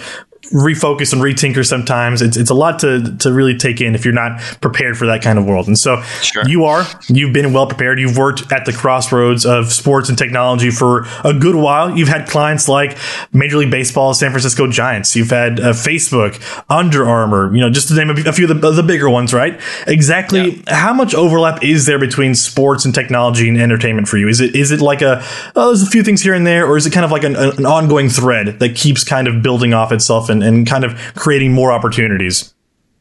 refocus 0.53 1.13
and 1.13 1.23
retinker 1.23 1.67
sometimes. 1.67 2.23
It's 2.23 2.37
it's 2.37 2.51
a 2.51 2.55
lot 2.55 2.79
to 2.81 3.17
to 3.19 3.33
really 3.33 3.57
take 3.57 3.81
in 3.81 3.95
if 3.95 4.05
you're 4.05 4.15
not 4.15 4.41
prepared 4.61 4.97
for 4.97 5.07
that 5.07 5.23
kind 5.23 5.39
of 5.39 5.47
world. 5.47 5.67
And 5.67 5.79
so 5.79 6.03
sure. 6.23 6.47
you 6.47 6.65
are. 6.65 6.87
You've 7.09 7.33
been 7.33 7.53
well 7.53 7.67
prepared. 7.67 7.99
You've 7.99 8.17
worked 8.17 8.53
at 8.53 8.65
the 8.65 8.73
crossroads 8.73 9.47
of 9.47 9.73
sports 9.73 10.09
and 10.09 10.19
technology 10.19 10.71
for 10.71 11.07
a 11.25 11.33
good 11.33 11.55
while. 11.55 11.97
You've 11.97 12.09
had 12.09 12.29
clients 12.29 12.69
like 12.69 12.97
Major 13.33 13.59
League 13.59 13.71
Baseball, 13.71 14.15
San 14.15 14.31
Francisco 14.31 14.67
Giants. 14.71 15.17
You've 15.17 15.31
had 15.31 15.61
uh, 15.61 15.73
Facebook, 15.73 16.41
Under 16.69 17.07
Armour. 17.07 17.55
You 17.55 17.61
know, 17.61 17.71
just 17.71 17.89
to 17.89 17.95
name 17.95 18.11
a 18.11 18.33
few 18.33 18.51
of 18.51 18.61
the, 18.61 18.71
the 18.71 18.83
bigger 18.83 19.09
ones, 19.09 19.33
right? 19.33 19.61
Exactly. 19.87 20.63
Yeah. 20.67 20.75
How 20.75 20.93
much 20.93 21.15
overlap 21.15 21.63
is 21.63 21.87
there 21.87 21.99
between 21.99 22.35
sports 22.35 22.85
and 22.85 22.95
technology 22.95 23.49
and 23.49 23.61
entertainment 23.61 24.09
for 24.09 24.19
you? 24.19 24.29
Is 24.29 24.41
it 24.41 24.55
is 24.55 24.71
it 24.71 24.81
like 24.81 25.03
a 25.03 25.25
oh, 25.57 25.69
there's 25.69 25.83
a 25.83 25.87
few 25.87 26.03
things 26.03 26.23
here 26.23 26.35
and 26.35 26.47
there, 26.47 26.67
or 26.67 26.77
is 26.77 26.87
it 26.87 26.93
kind 26.93 27.05
of 27.05 27.11
like 27.11 27.25
an, 27.25 27.37
an 27.37 27.67
ongoing 27.67 28.09
thread 28.09 28.59
that 28.59 28.77
keeps 28.77 29.05
kind 29.05 29.29
of 29.29 29.43
building 29.43 29.75
off 29.75 29.93
itself 29.93 30.29
and 30.29 30.42
and 30.43 30.67
kind 30.67 30.85
of 30.85 30.95
creating 31.15 31.53
more 31.53 31.73
opportunities? 31.73 32.53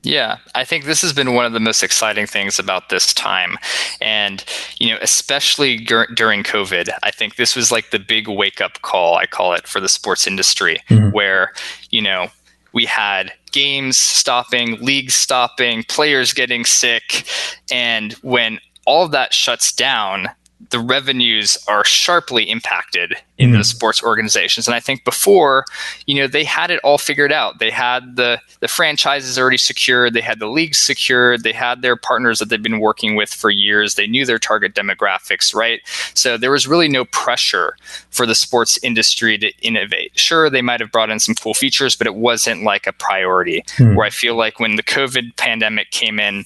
Yeah, 0.04 0.38
I 0.56 0.64
think 0.64 0.86
this 0.86 1.02
has 1.04 1.14
been 1.14 1.36
one 1.36 1.46
of 1.46 1.54
the 1.54 1.60
most 1.60 1.84
exciting 1.84 2.26
things 2.26 2.58
about 2.58 2.90
this 2.90 3.14
time. 3.14 3.58
And, 4.02 4.44
you 4.80 4.90
know, 4.90 4.98
especially 5.02 5.78
gur- 5.78 6.08
during 6.16 6.42
COVID, 6.42 6.90
I 7.04 7.12
think 7.12 7.36
this 7.36 7.56
was 7.56 7.72
like 7.72 7.92
the 7.92 8.00
big 8.00 8.28
wake 8.28 8.62
up 8.62 8.82
call, 8.82 9.16
I 9.16 9.28
call 9.28 9.54
it, 9.54 9.68
for 9.68 9.80
the 9.80 9.90
sports 9.90 10.26
industry, 10.26 10.80
mm-hmm. 10.90 11.12
where, 11.12 11.54
you 11.92 12.02
know, 12.02 12.30
we 12.74 12.86
had 12.86 13.32
games 13.52 13.98
stopping, 14.00 14.78
leagues 14.80 15.14
stopping, 15.14 15.84
players 15.84 16.34
getting 16.34 16.66
sick. 16.66 17.26
And 17.72 18.14
when 18.24 18.60
all 18.88 19.06
of 19.06 19.12
that 19.12 19.34
shuts 19.34 19.72
down, 19.72 20.30
the 20.70 20.80
revenues 20.80 21.58
are 21.68 21.84
sharply 21.84 22.44
impacted 22.50 23.16
in 23.38 23.50
mm. 23.50 23.54
those 23.54 23.70
sports 23.70 24.04
organizations. 24.04 24.68
And 24.68 24.76
I 24.76 24.80
think 24.80 25.04
before, 25.04 25.66
you 26.06 26.16
know, 26.16 26.28
they 26.28 26.44
had 26.44 26.72
it 26.72 26.80
all 26.84 26.98
figured 26.98 27.32
out. 27.32 27.60
They 27.60 27.72
had 27.72 28.16
the 28.16 28.40
the 28.60 28.68
franchises 28.68 29.40
already 29.40 29.58
secured, 29.58 30.14
they 30.14 30.22
had 30.22 30.40
the 30.40 30.48
leagues 30.48 30.78
secured, 30.78 31.44
they 31.44 31.52
had 31.52 31.82
their 31.82 31.96
partners 31.96 32.40
that 32.40 32.50
they've 32.50 32.62
been 32.62 32.80
working 32.80 33.16
with 33.16 33.34
for 33.34 33.50
years. 33.50 33.96
They 33.96 34.08
knew 34.08 34.26
their 34.26 34.40
target 34.40 34.76
demographics, 34.76 35.56
right? 35.56 35.82
So 36.14 36.38
there 36.38 36.52
was 36.52 36.68
really 36.68 36.88
no 36.88 37.06
pressure 37.06 37.76
for 38.12 38.26
the 38.26 38.36
sports 38.36 38.78
industry 38.84 39.38
to 39.40 39.52
innovate. 39.62 40.18
Sure, 40.18 40.50
they 40.50 40.62
might 40.62 40.80
have 40.80 40.92
brought 40.92 41.10
in 41.10 41.20
some 41.20 41.36
cool 41.36 41.54
features, 41.54 41.96
but 41.96 42.08
it 42.08 42.16
wasn't 42.16 42.64
like 42.64 42.86
a 42.86 42.94
priority. 42.94 43.64
Mm. 43.78 43.96
Where 43.96 44.06
I 44.06 44.12
feel 44.12 44.36
like 44.36 44.60
when 44.60 44.76
the 44.76 44.84
COVID 44.84 45.36
pandemic 45.38 45.92
came 45.92 46.20
in, 46.20 46.46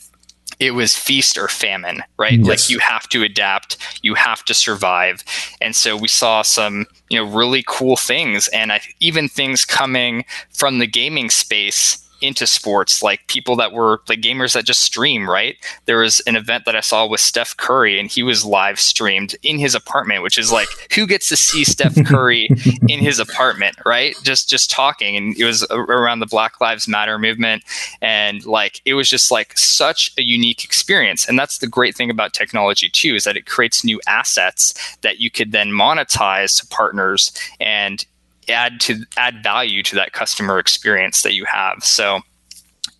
it 0.59 0.71
was 0.71 0.95
feast 0.95 1.37
or 1.37 1.47
famine, 1.47 2.03
right? 2.17 2.39
Yes. 2.39 2.47
Like 2.47 2.69
you 2.69 2.79
have 2.79 3.07
to 3.09 3.23
adapt, 3.23 3.77
you 4.01 4.15
have 4.15 4.43
to 4.45 4.53
survive. 4.53 5.23
And 5.61 5.75
so 5.75 5.97
we 5.97 6.07
saw 6.07 6.41
some, 6.41 6.85
you 7.09 7.19
know, 7.19 7.29
really 7.29 7.63
cool 7.67 7.95
things 7.95 8.47
and 8.49 8.71
I, 8.71 8.81
even 8.99 9.27
things 9.27 9.65
coming 9.65 10.25
from 10.53 10.79
the 10.79 10.87
gaming 10.87 11.29
space 11.29 12.04
into 12.21 12.47
sports, 12.47 13.03
like 13.03 13.27
people 13.27 13.55
that 13.57 13.71
were 13.71 14.01
like 14.07 14.21
gamers 14.21 14.53
that 14.53 14.65
just 14.65 14.81
stream, 14.81 15.29
right? 15.29 15.57
There 15.85 15.99
was 15.99 16.19
an 16.21 16.35
event 16.35 16.65
that 16.65 16.75
I 16.75 16.81
saw 16.81 17.05
with 17.07 17.21
Steph 17.21 17.55
Curry 17.57 17.99
and 17.99 18.09
he 18.09 18.23
was 18.23 18.45
live 18.45 18.79
streamed 18.79 19.35
in 19.43 19.59
his 19.59 19.75
apartment, 19.75 20.23
which 20.23 20.37
is 20.37 20.51
like 20.51 20.67
who 20.93 21.07
gets 21.07 21.29
to 21.29 21.37
see 21.37 21.63
Steph 21.63 21.95
Curry 22.05 22.49
in 22.87 22.99
his 22.99 23.19
apartment, 23.19 23.77
right? 23.85 24.15
Just 24.23 24.49
just 24.49 24.69
talking 24.69 25.15
and 25.15 25.37
it 25.37 25.45
was 25.45 25.65
around 25.71 26.19
the 26.19 26.25
Black 26.25 26.59
Lives 26.61 26.87
Matter 26.87 27.19
movement 27.19 27.63
and 28.01 28.45
like 28.45 28.81
it 28.85 28.93
was 28.93 29.09
just 29.09 29.31
like 29.31 29.57
such 29.57 30.13
a 30.17 30.23
unique 30.23 30.63
experience. 30.63 31.27
And 31.27 31.37
that's 31.37 31.59
the 31.59 31.67
great 31.67 31.95
thing 31.95 32.09
about 32.09 32.33
technology 32.33 32.89
too 32.89 33.15
is 33.15 33.23
that 33.23 33.37
it 33.37 33.45
creates 33.45 33.83
new 33.83 33.99
assets 34.07 34.73
that 35.01 35.19
you 35.19 35.29
could 35.29 35.51
then 35.51 35.69
monetize 35.69 36.59
to 36.59 36.67
partners 36.67 37.31
and 37.59 38.05
add 38.49 38.79
to 38.81 39.05
add 39.17 39.43
value 39.43 39.83
to 39.83 39.95
that 39.95 40.13
customer 40.13 40.59
experience 40.59 41.21
that 41.21 41.33
you 41.33 41.45
have. 41.45 41.83
So, 41.83 42.19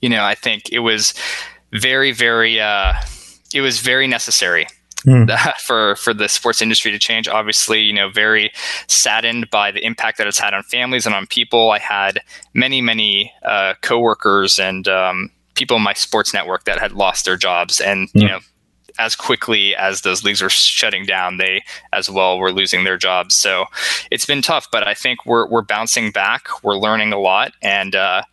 you 0.02 0.10
know, 0.10 0.24
I 0.24 0.36
think 0.36 0.72
it 0.72 0.80
was 0.80 1.14
very, 1.72 2.12
very, 2.12 2.60
uh, 2.60 2.94
it 3.54 3.62
was 3.62 3.80
very 3.80 4.08
necessary 4.08 4.68
mm. 5.06 5.58
for 5.60 5.96
for 5.96 6.14
the 6.14 6.28
sports 6.28 6.62
industry 6.62 6.92
to 6.92 7.00
change. 7.00 7.28
Obviously, 7.28 7.82
you 7.82 7.94
know, 7.94 8.10
very 8.10 8.52
saddened 8.88 9.50
by 9.50 9.72
the 9.72 9.86
impact 9.86 10.18
that 10.18 10.28
it's 10.28 10.40
had 10.40 10.54
on 10.54 10.64
families 10.64 11.06
and 11.06 11.16
on 11.16 11.28
people. 11.28 11.72
I 11.72 11.80
had 11.80 12.20
many, 12.54 12.82
many 12.82 13.32
uh, 13.44 13.76
coworkers 13.82 14.60
and 14.60 14.88
um, 14.88 15.30
people 15.56 15.78
in 15.78 15.84
my 15.84 15.94
sports 15.94 16.34
network 16.34 16.66
that 16.66 16.80
had 16.80 16.92
lost 16.92 17.26
their 17.26 17.38
jobs, 17.38 17.80
and 17.80 18.10
mm. 18.10 18.22
you 18.22 18.28
know, 18.28 18.40
as 18.98 19.16
quickly 19.16 19.76
as 19.76 20.02
those 20.02 20.24
leagues 20.24 20.42
were 20.42 20.50
shutting 20.50 21.06
down, 21.06 21.38
they 21.38 21.64
as 21.94 22.10
well 22.10 22.40
were 22.40 22.52
losing 22.52 22.84
their 22.84 22.98
jobs. 22.98 23.36
So 23.36 23.66
it's 24.12 24.26
been 24.26 24.42
tough, 24.42 24.68
but 24.72 24.88
I 24.88 24.94
think 24.94 25.26
we're 25.26 25.48
we're 25.48 25.62
bouncing 25.62 26.12
back. 26.12 26.48
We're 26.64 26.78
learning 26.78 27.14
a 27.14 27.20
lot, 27.20 27.54
and 27.62 27.96
uh, 27.96 28.24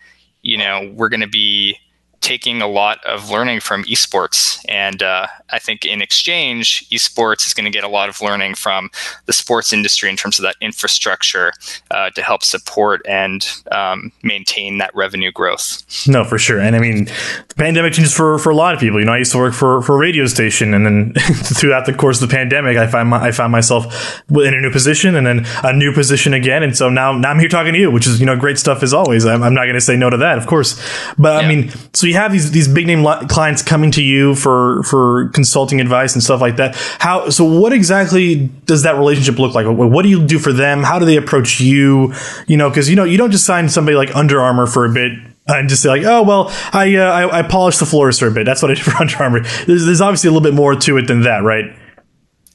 you 0.42 0.58
know 0.58 0.92
we're 0.94 1.08
going 1.08 1.20
to 1.20 1.26
be 1.26 1.78
taking 2.20 2.62
a 2.62 2.68
lot 2.68 3.04
of 3.04 3.30
learning 3.30 3.60
from 3.60 3.84
esports. 3.84 4.64
And 4.68 5.02
uh, 5.02 5.26
I 5.52 5.58
think 5.58 5.84
in 5.84 6.02
exchange, 6.02 6.88
esports 6.90 7.46
is 7.46 7.54
going 7.54 7.64
to 7.64 7.70
get 7.70 7.84
a 7.84 7.88
lot 7.88 8.08
of 8.08 8.20
learning 8.20 8.54
from 8.54 8.90
the 9.26 9.32
sports 9.32 9.72
industry 9.72 10.08
in 10.10 10.16
terms 10.16 10.38
of 10.38 10.42
that 10.44 10.56
infrastructure 10.60 11.52
uh, 11.90 12.10
to 12.10 12.22
help 12.22 12.42
support 12.42 13.02
and 13.06 13.46
um, 13.70 14.12
maintain 14.22 14.78
that 14.78 14.94
revenue 14.94 15.30
growth. 15.30 15.84
No, 16.08 16.24
for 16.24 16.38
sure. 16.38 16.58
And 16.60 16.74
I 16.74 16.78
mean, 16.78 17.04
the 17.04 17.54
pandemic 17.56 17.92
changes 17.92 18.14
for, 18.14 18.38
for 18.38 18.50
a 18.50 18.56
lot 18.56 18.74
of 18.74 18.80
people. 18.80 18.98
You 18.98 19.06
know, 19.06 19.12
I 19.12 19.18
used 19.18 19.32
to 19.32 19.38
work 19.38 19.54
for, 19.54 19.82
for 19.82 19.96
a 19.96 19.98
radio 19.98 20.26
station, 20.26 20.74
and 20.74 20.86
then 20.86 21.12
throughout 21.16 21.86
the 21.86 21.92
course 21.92 22.22
of 22.22 22.28
the 22.28 22.34
pandemic, 22.34 22.76
I 22.76 22.86
find 22.86 23.08
my, 23.08 23.28
I 23.28 23.32
found 23.32 23.52
myself 23.52 24.22
in 24.30 24.54
a 24.54 24.60
new 24.60 24.70
position 24.70 25.14
and 25.14 25.26
then 25.26 25.46
a 25.62 25.72
new 25.72 25.92
position 25.92 26.34
again. 26.34 26.62
And 26.62 26.76
so 26.76 26.88
now, 26.88 27.12
now 27.12 27.30
I'm 27.30 27.38
here 27.38 27.48
talking 27.48 27.72
to 27.72 27.78
you, 27.78 27.90
which 27.90 28.06
is, 28.06 28.20
you 28.20 28.26
know, 28.26 28.36
great 28.36 28.58
stuff 28.58 28.82
as 28.82 28.92
always. 28.94 29.26
I'm, 29.26 29.42
I'm 29.42 29.54
not 29.54 29.64
going 29.64 29.74
to 29.74 29.80
say 29.80 29.96
no 29.96 30.10
to 30.10 30.16
that, 30.18 30.38
of 30.38 30.46
course. 30.46 30.80
But 31.18 31.42
yeah. 31.42 31.48
I 31.48 31.54
mean, 31.54 31.70
so 31.92 32.06
you 32.06 32.14
have 32.14 32.32
these 32.32 32.50
these 32.50 32.68
big 32.68 32.86
name 32.86 33.04
li- 33.04 33.26
clients 33.28 33.62
coming 33.62 33.90
to 33.92 34.02
you 34.02 34.34
for 34.34 34.82
for 34.84 35.30
consulting 35.42 35.80
advice 35.80 36.14
and 36.14 36.22
stuff 36.22 36.40
like 36.40 36.56
that. 36.56 36.76
How 37.00 37.30
so? 37.30 37.44
What 37.44 37.72
exactly 37.72 38.48
does 38.64 38.84
that 38.84 38.96
relationship 38.96 39.38
look 39.38 39.54
like? 39.54 39.66
What 39.66 40.02
do 40.02 40.08
you 40.08 40.24
do 40.24 40.38
for 40.38 40.52
them? 40.52 40.84
How 40.84 40.98
do 40.98 41.04
they 41.04 41.16
approach 41.16 41.60
you? 41.60 42.14
You 42.46 42.56
know, 42.56 42.70
because 42.70 42.88
you 42.88 42.94
know 42.94 43.04
you 43.04 43.18
don't 43.18 43.32
just 43.32 43.44
sign 43.44 43.68
somebody 43.68 43.96
like 43.96 44.14
Under 44.14 44.40
Armour 44.40 44.66
for 44.66 44.86
a 44.86 44.92
bit 44.92 45.12
and 45.48 45.68
just 45.68 45.82
say 45.82 45.88
like, 45.88 46.04
oh 46.04 46.22
well, 46.22 46.52
I 46.72 46.94
uh, 46.94 47.10
I, 47.10 47.38
I 47.40 47.42
polished 47.42 47.80
the 47.80 47.86
floors 47.86 48.18
for 48.18 48.28
a 48.28 48.30
bit. 48.30 48.46
That's 48.46 48.62
what 48.62 48.70
I 48.70 48.74
did 48.74 48.84
for 48.84 48.96
Under 49.00 49.16
Armour. 49.16 49.40
There's, 49.66 49.84
there's 49.84 50.00
obviously 50.00 50.28
a 50.28 50.32
little 50.32 50.48
bit 50.48 50.54
more 50.54 50.76
to 50.76 50.96
it 50.96 51.08
than 51.08 51.22
that, 51.22 51.42
right? 51.42 51.64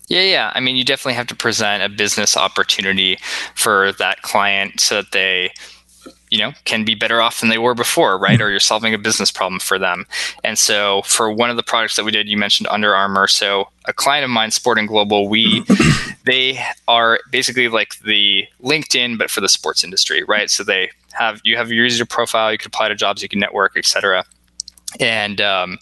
Yeah, 0.08 0.22
yeah. 0.22 0.51
I 0.56 0.62
mean, 0.62 0.77
you 0.77 0.86
definitely 0.86 1.15
have 1.15 1.27
to 1.27 1.36
present 1.36 1.84
a 1.84 1.89
business 1.89 2.38
opportunity 2.38 3.17
for 3.56 3.91
that 4.00 4.22
client 4.22 4.79
so 4.79 5.01
that 5.01 5.12
they 5.12 5.51
you 6.38 6.44
know 6.44 6.53
can 6.65 6.86
be 6.86 6.96
better 6.96 7.22
off 7.22 7.39
than 7.39 7.50
they 7.50 7.58
were 7.58 7.74
before 7.74 8.17
right? 8.17 8.39
Or 8.39 8.50
you're 8.50 8.60
solving 8.60 8.94
a 8.94 8.98
business 8.98 9.32
problem 9.32 9.60
for 9.60 9.79
them. 9.79 10.06
And 10.44 10.58
so 10.58 11.01
for 11.03 11.32
one 11.32 11.50
of 11.50 11.58
the 11.58 11.63
products 11.63 11.96
that 11.96 12.06
we 12.06 12.12
did 12.12 12.27
you 12.27 12.38
mentioned 12.38 12.67
under 12.67 12.96
armour. 12.96 13.27
So 13.27 13.70
a 13.86 13.94
client 13.94 14.24
of 14.24 14.29
mine 14.29 14.51
sporting 14.51 14.86
global 14.86 15.27
we 15.27 15.63
they 16.25 16.60
are 16.88 17.20
basically 17.32 17.67
like 17.67 18.00
the 18.00 18.46
linkedin 18.62 19.17
but 19.17 19.32
for 19.32 19.41
the 19.41 19.50
sports 19.50 19.84
industry 19.84 20.24
right? 20.24 20.50
So 20.50 20.63
they 20.63 20.89
have 21.13 21.41
you 21.44 21.58
have 21.58 21.72
your 21.72 21.84
user 21.84 22.06
profile 22.06 22.51
you 22.51 22.58
can 22.58 22.67
apply 22.67 22.89
to 22.89 22.96
jobs 22.96 23.24
you 23.24 23.29
can 23.29 23.39
network 23.39 23.75
etc 23.75 24.24
and 25.00 25.41
um, 25.41 25.79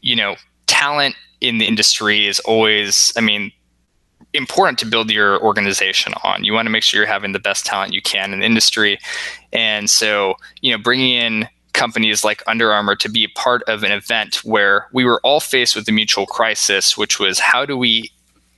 you 0.00 0.16
know 0.16 0.36
talent 0.66 1.14
in 1.40 1.58
the 1.58 1.66
industry 1.66 2.26
is 2.26 2.40
always 2.40 3.12
i 3.16 3.20
mean 3.20 3.52
important 4.36 4.78
to 4.80 4.86
build 4.86 5.10
your 5.10 5.40
organization 5.42 6.12
on. 6.22 6.44
You 6.44 6.52
want 6.52 6.66
to 6.66 6.70
make 6.70 6.82
sure 6.82 6.98
you're 6.98 7.08
having 7.08 7.32
the 7.32 7.38
best 7.38 7.66
talent 7.66 7.92
you 7.92 8.02
can 8.02 8.32
in 8.32 8.40
the 8.40 8.46
industry. 8.46 8.98
And 9.52 9.88
so, 9.90 10.34
you 10.60 10.72
know, 10.72 10.78
bringing 10.78 11.14
in 11.14 11.48
companies 11.72 12.24
like 12.24 12.42
Under 12.46 12.72
Armour 12.72 12.96
to 12.96 13.08
be 13.08 13.24
a 13.24 13.28
part 13.38 13.62
of 13.64 13.82
an 13.82 13.92
event 13.92 14.36
where 14.44 14.88
we 14.92 15.04
were 15.04 15.20
all 15.22 15.40
faced 15.40 15.76
with 15.76 15.88
a 15.88 15.92
mutual 15.92 16.26
crisis, 16.26 16.96
which 16.96 17.20
was 17.20 17.38
how 17.38 17.66
do 17.66 17.76
we 17.76 18.10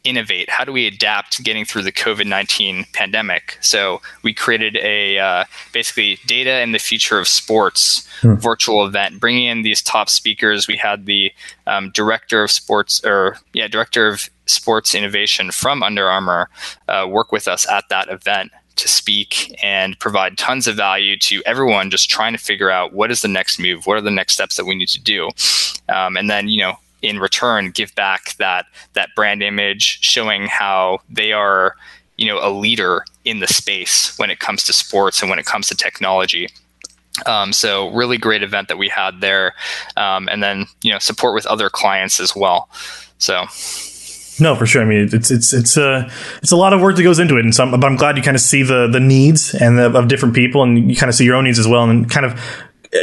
innovate? 0.04 0.48
How 0.50 0.64
do 0.64 0.72
we 0.72 0.86
adapt 0.86 1.42
getting 1.42 1.64
through 1.64 1.82
the 1.82 1.92
COVID 1.92 2.26
19 2.26 2.86
pandemic? 2.92 3.58
So 3.60 4.00
we 4.22 4.32
created 4.32 4.76
a 4.76 5.18
uh, 5.18 5.44
basically 5.72 6.18
data 6.26 6.50
and 6.50 6.74
the 6.74 6.78
future 6.78 7.18
of 7.18 7.28
sports 7.28 8.08
hmm. 8.20 8.34
virtual 8.34 8.86
event, 8.86 9.20
bringing 9.20 9.46
in 9.46 9.62
these 9.62 9.82
top 9.82 10.08
speakers. 10.08 10.68
We 10.68 10.76
had 10.76 11.06
the 11.06 11.32
um, 11.66 11.90
director 11.90 12.42
of 12.42 12.50
sports, 12.50 13.04
or 13.04 13.38
yeah, 13.52 13.68
director 13.68 14.08
of 14.08 14.28
sports 14.46 14.94
innovation 14.94 15.50
from 15.50 15.82
Under 15.82 16.08
Armour 16.08 16.48
uh, 16.88 17.06
work 17.08 17.32
with 17.32 17.48
us 17.48 17.68
at 17.68 17.88
that 17.90 18.08
event 18.08 18.50
to 18.78 18.88
speak 18.88 19.54
and 19.62 19.98
provide 19.98 20.38
tons 20.38 20.66
of 20.66 20.76
value 20.76 21.18
to 21.18 21.42
everyone 21.44 21.90
just 21.90 22.08
trying 22.08 22.32
to 22.32 22.38
figure 22.38 22.70
out 22.70 22.92
what 22.92 23.10
is 23.10 23.22
the 23.22 23.28
next 23.28 23.58
move, 23.58 23.86
what 23.86 23.98
are 23.98 24.02
the 24.02 24.10
next 24.10 24.34
steps 24.34 24.56
that 24.56 24.64
we 24.64 24.74
need 24.74 24.88
to 24.88 25.00
do. 25.00 25.30
Um, 25.88 26.16
and 26.16 26.30
then, 26.30 26.48
you 26.48 26.58
know, 26.58 26.78
in 27.02 27.18
return, 27.18 27.70
give 27.70 27.94
back 27.94 28.36
that 28.36 28.66
that 28.94 29.10
brand 29.14 29.42
image, 29.42 29.98
showing 30.02 30.46
how 30.46 31.00
they 31.08 31.32
are, 31.32 31.76
you 32.16 32.26
know, 32.26 32.38
a 32.40 32.50
leader 32.50 33.04
in 33.24 33.40
the 33.40 33.46
space 33.46 34.16
when 34.18 34.30
it 34.30 34.38
comes 34.38 34.64
to 34.64 34.72
sports 34.72 35.20
and 35.20 35.30
when 35.30 35.38
it 35.38 35.46
comes 35.46 35.68
to 35.68 35.74
technology. 35.74 36.48
Um, 37.26 37.52
so 37.52 37.90
really 37.90 38.16
great 38.16 38.42
event 38.42 38.68
that 38.68 38.78
we 38.78 38.88
had 38.88 39.20
there, 39.20 39.54
um, 39.96 40.28
and 40.28 40.42
then 40.42 40.66
you 40.82 40.92
know 40.92 40.98
support 40.98 41.34
with 41.34 41.46
other 41.46 41.68
clients 41.68 42.20
as 42.20 42.34
well. 42.34 42.68
So 43.18 43.46
no, 44.40 44.54
for 44.54 44.66
sure. 44.66 44.82
I 44.82 44.84
mean, 44.84 45.08
it's 45.12 45.30
it's 45.30 45.52
it's 45.52 45.76
a 45.76 45.90
uh, 45.90 46.10
it's 46.42 46.52
a 46.52 46.56
lot 46.56 46.72
of 46.72 46.80
work 46.80 46.96
that 46.96 47.02
goes 47.02 47.18
into 47.18 47.36
it, 47.36 47.44
and 47.44 47.54
so 47.54 47.64
I'm, 47.64 47.70
but 47.72 47.84
I'm 47.84 47.96
glad 47.96 48.16
you 48.16 48.22
kind 48.22 48.36
of 48.36 48.40
see 48.40 48.62
the 48.62 48.86
the 48.86 49.00
needs 49.00 49.54
and 49.54 49.78
the, 49.78 49.90
of 49.90 50.08
different 50.08 50.34
people, 50.34 50.62
and 50.62 50.90
you 50.90 50.96
kind 50.96 51.08
of 51.10 51.16
see 51.16 51.24
your 51.24 51.34
own 51.34 51.44
needs 51.44 51.58
as 51.58 51.66
well, 51.66 51.88
and 51.88 52.08
kind 52.08 52.24
of 52.24 52.40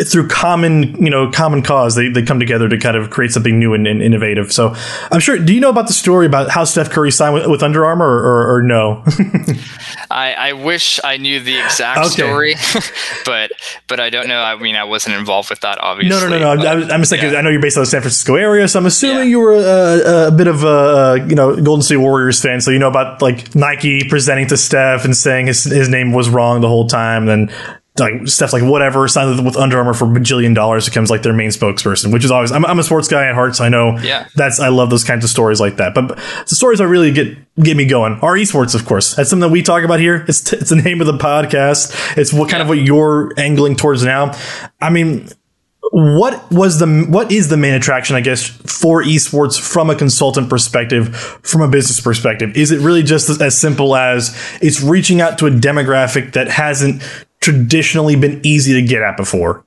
through 0.05 0.27
common 0.27 0.95
you 1.03 1.11
know 1.11 1.29
common 1.29 1.61
cause 1.61 1.93
they, 1.95 2.09
they 2.09 2.23
come 2.23 2.39
together 2.39 2.67
to 2.67 2.77
kind 2.77 2.97
of 2.97 3.11
create 3.11 3.31
something 3.31 3.59
new 3.59 3.73
and, 3.75 3.85
and 3.85 4.01
innovative 4.01 4.51
so 4.51 4.73
i'm 5.11 5.19
sure 5.19 5.37
do 5.37 5.53
you 5.53 5.61
know 5.61 5.69
about 5.69 5.85
the 5.85 5.93
story 5.93 6.25
about 6.25 6.49
how 6.49 6.63
steph 6.63 6.89
curry 6.89 7.11
signed 7.11 7.35
with, 7.35 7.45
with 7.45 7.61
under 7.61 7.85
armour 7.85 8.07
or, 8.07 8.23
or, 8.23 8.55
or 8.55 8.63
no 8.63 9.03
I, 10.09 10.33
I 10.33 10.53
wish 10.53 10.99
i 11.03 11.17
knew 11.17 11.39
the 11.39 11.59
exact 11.59 11.99
okay. 11.99 12.09
story 12.09 12.55
but 13.25 13.51
but 13.87 13.99
i 13.99 14.09
don't 14.09 14.27
know 14.27 14.41
i 14.41 14.55
mean 14.55 14.75
i 14.75 14.83
wasn't 14.83 15.17
involved 15.17 15.51
with 15.51 15.59
that 15.59 15.79
obviously 15.79 16.29
no 16.29 16.35
no 16.35 16.39
no 16.39 16.55
no 16.55 16.63
but, 16.63 16.91
I, 16.91 16.95
am 16.95 17.01
just 17.01 17.11
thinking 17.11 17.31
yeah. 17.31 17.37
i 17.37 17.41
know 17.41 17.49
you're 17.51 17.61
based 17.61 17.77
out 17.77 17.81
of 17.81 17.87
the 17.87 17.91
san 17.91 18.01
francisco 18.01 18.35
area 18.35 18.67
so 18.67 18.79
i'm 18.79 18.87
assuming 18.87 19.17
yeah. 19.17 19.23
you 19.23 19.39
were 19.39 19.53
a, 19.53 20.27
a, 20.27 20.31
bit 20.31 20.47
of 20.47 20.63
a 20.63 21.23
you 21.29 21.35
know 21.35 21.55
golden 21.61 21.83
state 21.83 21.97
warriors 21.97 22.41
fan 22.41 22.59
so 22.59 22.71
you 22.71 22.79
know 22.79 22.89
about 22.89 23.21
like 23.21 23.53
nike 23.53 24.03
presenting 24.09 24.47
to 24.47 24.57
steph 24.57 25.05
and 25.05 25.15
saying 25.15 25.45
his, 25.45 25.63
his 25.63 25.89
name 25.89 26.11
was 26.11 26.27
wrong 26.27 26.61
the 26.61 26.67
whole 26.67 26.87
time 26.87 27.27
then 27.27 27.51
like 27.97 28.27
stuff 28.27 28.51
like 28.51 28.63
whatever 28.63 29.07
signed 29.07 29.45
with 29.45 29.55
Under 29.55 29.77
Armour 29.77 29.93
for 29.93 30.05
a 30.05 30.07
bajillion 30.07 30.53
dollars 30.53 30.85
becomes 30.85 31.09
like 31.09 31.21
their 31.23 31.31
main 31.33 31.49
spokesperson, 31.49 32.11
which 32.11 32.25
is 32.25 32.31
always 32.31 32.51
I'm, 32.51 32.65
I'm 32.65 32.77
a 32.79 32.83
sports 32.83 33.07
guy 33.07 33.25
at 33.27 33.35
heart, 33.35 33.55
so 33.55 33.63
I 33.63 33.69
know 33.69 33.97
Yeah. 33.99 34.27
that's 34.35 34.59
I 34.59 34.67
love 34.67 34.89
those 34.89 35.03
kinds 35.03 35.23
of 35.23 35.29
stories 35.29 35.61
like 35.61 35.77
that. 35.77 35.93
But 35.93 36.09
the 36.17 36.55
stories 36.55 36.79
that 36.79 36.87
really 36.87 37.11
get 37.13 37.37
get 37.57 37.77
me 37.77 37.85
going 37.85 38.13
are 38.21 38.35
esports, 38.35 38.75
of 38.75 38.85
course. 38.85 39.15
That's 39.15 39.29
something 39.29 39.47
that 39.47 39.53
we 39.53 39.61
talk 39.63 39.83
about 39.83 39.99
here. 39.99 40.25
It's 40.27 40.41
t- 40.41 40.57
it's 40.57 40.69
the 40.71 40.75
name 40.75 40.99
of 40.99 41.07
the 41.07 41.17
podcast. 41.17 42.17
It's 42.17 42.33
what 42.33 42.49
kind 42.49 42.61
of 42.61 42.67
what 42.67 42.79
you're 42.79 43.31
angling 43.37 43.77
towards 43.77 44.03
now. 44.03 44.37
I 44.81 44.89
mean, 44.89 45.29
what 45.91 46.51
was 46.51 46.79
the 46.79 47.05
what 47.07 47.31
is 47.31 47.47
the 47.49 47.57
main 47.57 47.75
attraction 47.75 48.15
i 48.15 48.19
guess 48.21 48.43
for 48.43 49.03
esports 49.03 49.59
from 49.59 49.87
a 49.91 49.95
consultant 49.95 50.49
perspective 50.49 51.15
from 51.15 51.61
a 51.61 51.67
business 51.67 52.01
perspective 52.01 52.57
is 52.57 52.71
it 52.71 52.79
really 52.79 53.03
just 53.03 53.39
as 53.39 53.55
simple 53.55 53.95
as 53.95 54.35
it's 54.63 54.81
reaching 54.81 55.21
out 55.21 55.37
to 55.37 55.45
a 55.45 55.51
demographic 55.51 56.33
that 56.33 56.47
hasn't 56.47 57.03
traditionally 57.45 58.15
been 58.15 58.41
easy 58.43 58.73
to 58.73 58.81
get 58.81 59.03
at 59.03 59.15
before. 59.15 59.63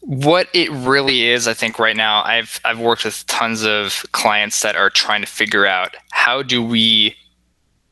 What 0.00 0.48
it 0.52 0.68
really 0.72 1.28
is 1.28 1.46
i 1.46 1.54
think 1.54 1.78
right 1.78 1.96
now 1.96 2.24
i've 2.24 2.58
i've 2.64 2.80
worked 2.80 3.04
with 3.04 3.24
tons 3.28 3.64
of 3.64 4.04
clients 4.10 4.60
that 4.62 4.74
are 4.74 4.90
trying 4.90 5.20
to 5.20 5.28
figure 5.28 5.64
out 5.64 5.96
how 6.10 6.42
do 6.42 6.60
we 6.60 7.14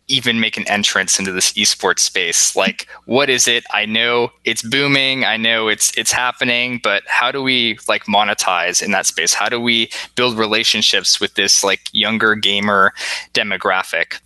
even 0.09 0.41
make 0.41 0.57
an 0.57 0.67
entrance 0.67 1.21
into 1.21 1.31
this 1.31 1.53
esports 1.53 2.01
space? 2.01 2.57
Like 2.57 2.89
what 3.05 3.31
is 3.31 3.47
it? 3.47 3.65
I 3.73 3.87
know 3.87 4.31
it's 4.45 4.61
booming. 4.63 5.25
I 5.25 5.37
know 5.37 5.69
it's 5.69 5.97
it's 5.97 6.11
happening 6.11 6.81
but 6.83 7.05
how 7.07 7.31
do 7.31 7.43
we 7.43 7.79
like 7.87 8.05
monetize 8.07 8.83
in 8.83 8.91
that 8.91 9.07
space? 9.07 9.33
How 9.33 9.49
do 9.49 9.61
we 9.61 9.89
build 10.17 10.37
relationships 10.37 11.21
with 11.21 11.35
this 11.35 11.63
like 11.63 11.83
younger 11.93 12.35
gamer 12.35 12.93
demographic 13.33 14.19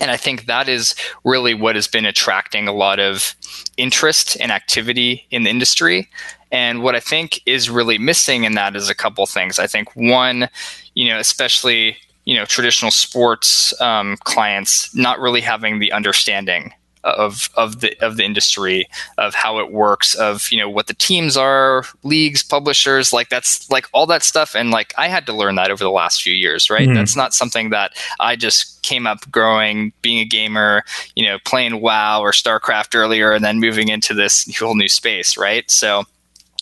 and 0.00 0.10
I 0.10 0.16
think 0.16 0.46
that 0.46 0.68
is 0.68 0.94
really 1.24 1.54
what 1.54 1.74
has 1.74 1.88
been 1.88 2.06
attracting 2.06 2.68
a 2.68 2.72
lot 2.72 3.00
of 3.00 3.34
interest 3.76 4.36
and 4.40 4.52
activity 4.52 5.26
in 5.30 5.44
the 5.44 5.50
industry. 5.50 6.08
And 6.50 6.82
what 6.82 6.94
I 6.94 7.00
think 7.00 7.40
is 7.46 7.68
really 7.68 7.98
missing 7.98 8.44
in 8.44 8.54
that 8.54 8.74
is 8.74 8.88
a 8.88 8.94
couple 8.94 9.26
things. 9.26 9.58
I 9.58 9.66
think 9.66 9.94
one, 9.94 10.48
you 10.94 11.08
know, 11.08 11.18
especially 11.18 11.96
you 12.24 12.34
know 12.34 12.44
traditional 12.44 12.90
sports 12.90 13.78
um, 13.80 14.18
clients 14.24 14.94
not 14.94 15.18
really 15.18 15.40
having 15.40 15.78
the 15.78 15.92
understanding 15.92 16.74
of 17.16 17.48
of 17.54 17.80
the 17.80 17.96
of 18.04 18.16
the 18.16 18.24
industry 18.24 18.88
of 19.18 19.34
how 19.34 19.58
it 19.58 19.70
works 19.72 20.14
of 20.14 20.50
you 20.50 20.58
know 20.58 20.68
what 20.68 20.86
the 20.86 20.94
teams 20.94 21.36
are 21.36 21.84
leagues 22.02 22.42
publishers 22.42 23.12
like 23.12 23.28
that's 23.28 23.70
like 23.70 23.86
all 23.92 24.06
that 24.06 24.22
stuff. 24.22 24.54
And 24.54 24.70
like 24.70 24.92
i 24.98 25.08
had 25.08 25.26
to 25.26 25.32
learn 25.32 25.54
that 25.56 25.70
over 25.70 25.82
the 25.84 25.90
last 25.90 26.22
few 26.22 26.32
years 26.34 26.70
right? 26.70 26.88
Mhm. 26.88 26.94
that's 26.94 27.16
not 27.16 27.34
something 27.34 27.70
that 27.70 27.92
i 28.20 28.36
just 28.36 28.82
came 28.82 29.06
up 29.06 29.30
growing 29.30 29.92
being 30.02 30.18
a 30.18 30.24
gamer 30.24 30.82
you 31.14 31.24
know 31.24 31.38
playing 31.44 31.80
wow 31.80 32.20
or 32.20 32.32
starcraft 32.32 32.94
earlier 32.94 33.32
and 33.32 33.44
then 33.44 33.60
moving 33.60 33.88
into 33.88 34.14
this 34.14 34.48
whole 34.58 34.74
new 34.74 34.88
space 34.88 35.36
right? 35.36 35.70
So 35.70 36.04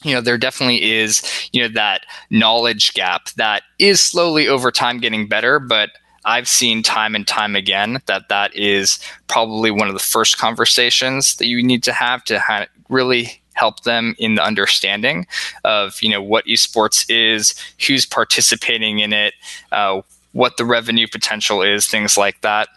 you 0.04 0.14
know 0.14 0.20
there 0.20 0.36
definitely 0.38 0.92
is 0.92 1.22
you 1.52 1.62
know 1.62 1.68
that 1.68 2.04
knowledge 2.30 2.92
gap 2.94 3.30
that 3.36 3.62
is 3.78 4.00
slowly 4.00 4.46
over 4.46 4.70
time 4.70 4.98
getting 5.00 5.26
better 5.26 5.58
but 5.58 5.90
i've 6.26 6.48
seen 6.48 6.82
time 6.82 7.14
and 7.14 7.26
time 7.26 7.56
again 7.56 8.00
that 8.06 8.28
that 8.28 8.54
is 8.54 8.98
probably 9.28 9.70
one 9.70 9.88
of 9.88 9.94
the 9.94 10.00
first 10.00 10.38
conversations 10.38 11.36
that 11.36 11.46
you 11.46 11.62
need 11.62 11.82
to 11.82 11.92
have 11.92 12.22
to 12.24 12.38
ha- 12.38 12.66
really 12.88 13.40
help 13.54 13.84
them 13.84 14.14
in 14.18 14.34
the 14.34 14.44
understanding 14.44 15.26
of 15.64 16.00
you 16.02 16.10
know 16.10 16.22
what 16.22 16.44
esports 16.46 17.06
is 17.08 17.54
who's 17.86 18.04
participating 18.04 18.98
in 18.98 19.12
it 19.12 19.34
uh, 19.72 20.00
what 20.32 20.58
the 20.58 20.64
revenue 20.64 21.06
potential 21.10 21.62
is 21.62 21.88
things 21.88 22.18
like 22.18 22.40
that 22.42 22.68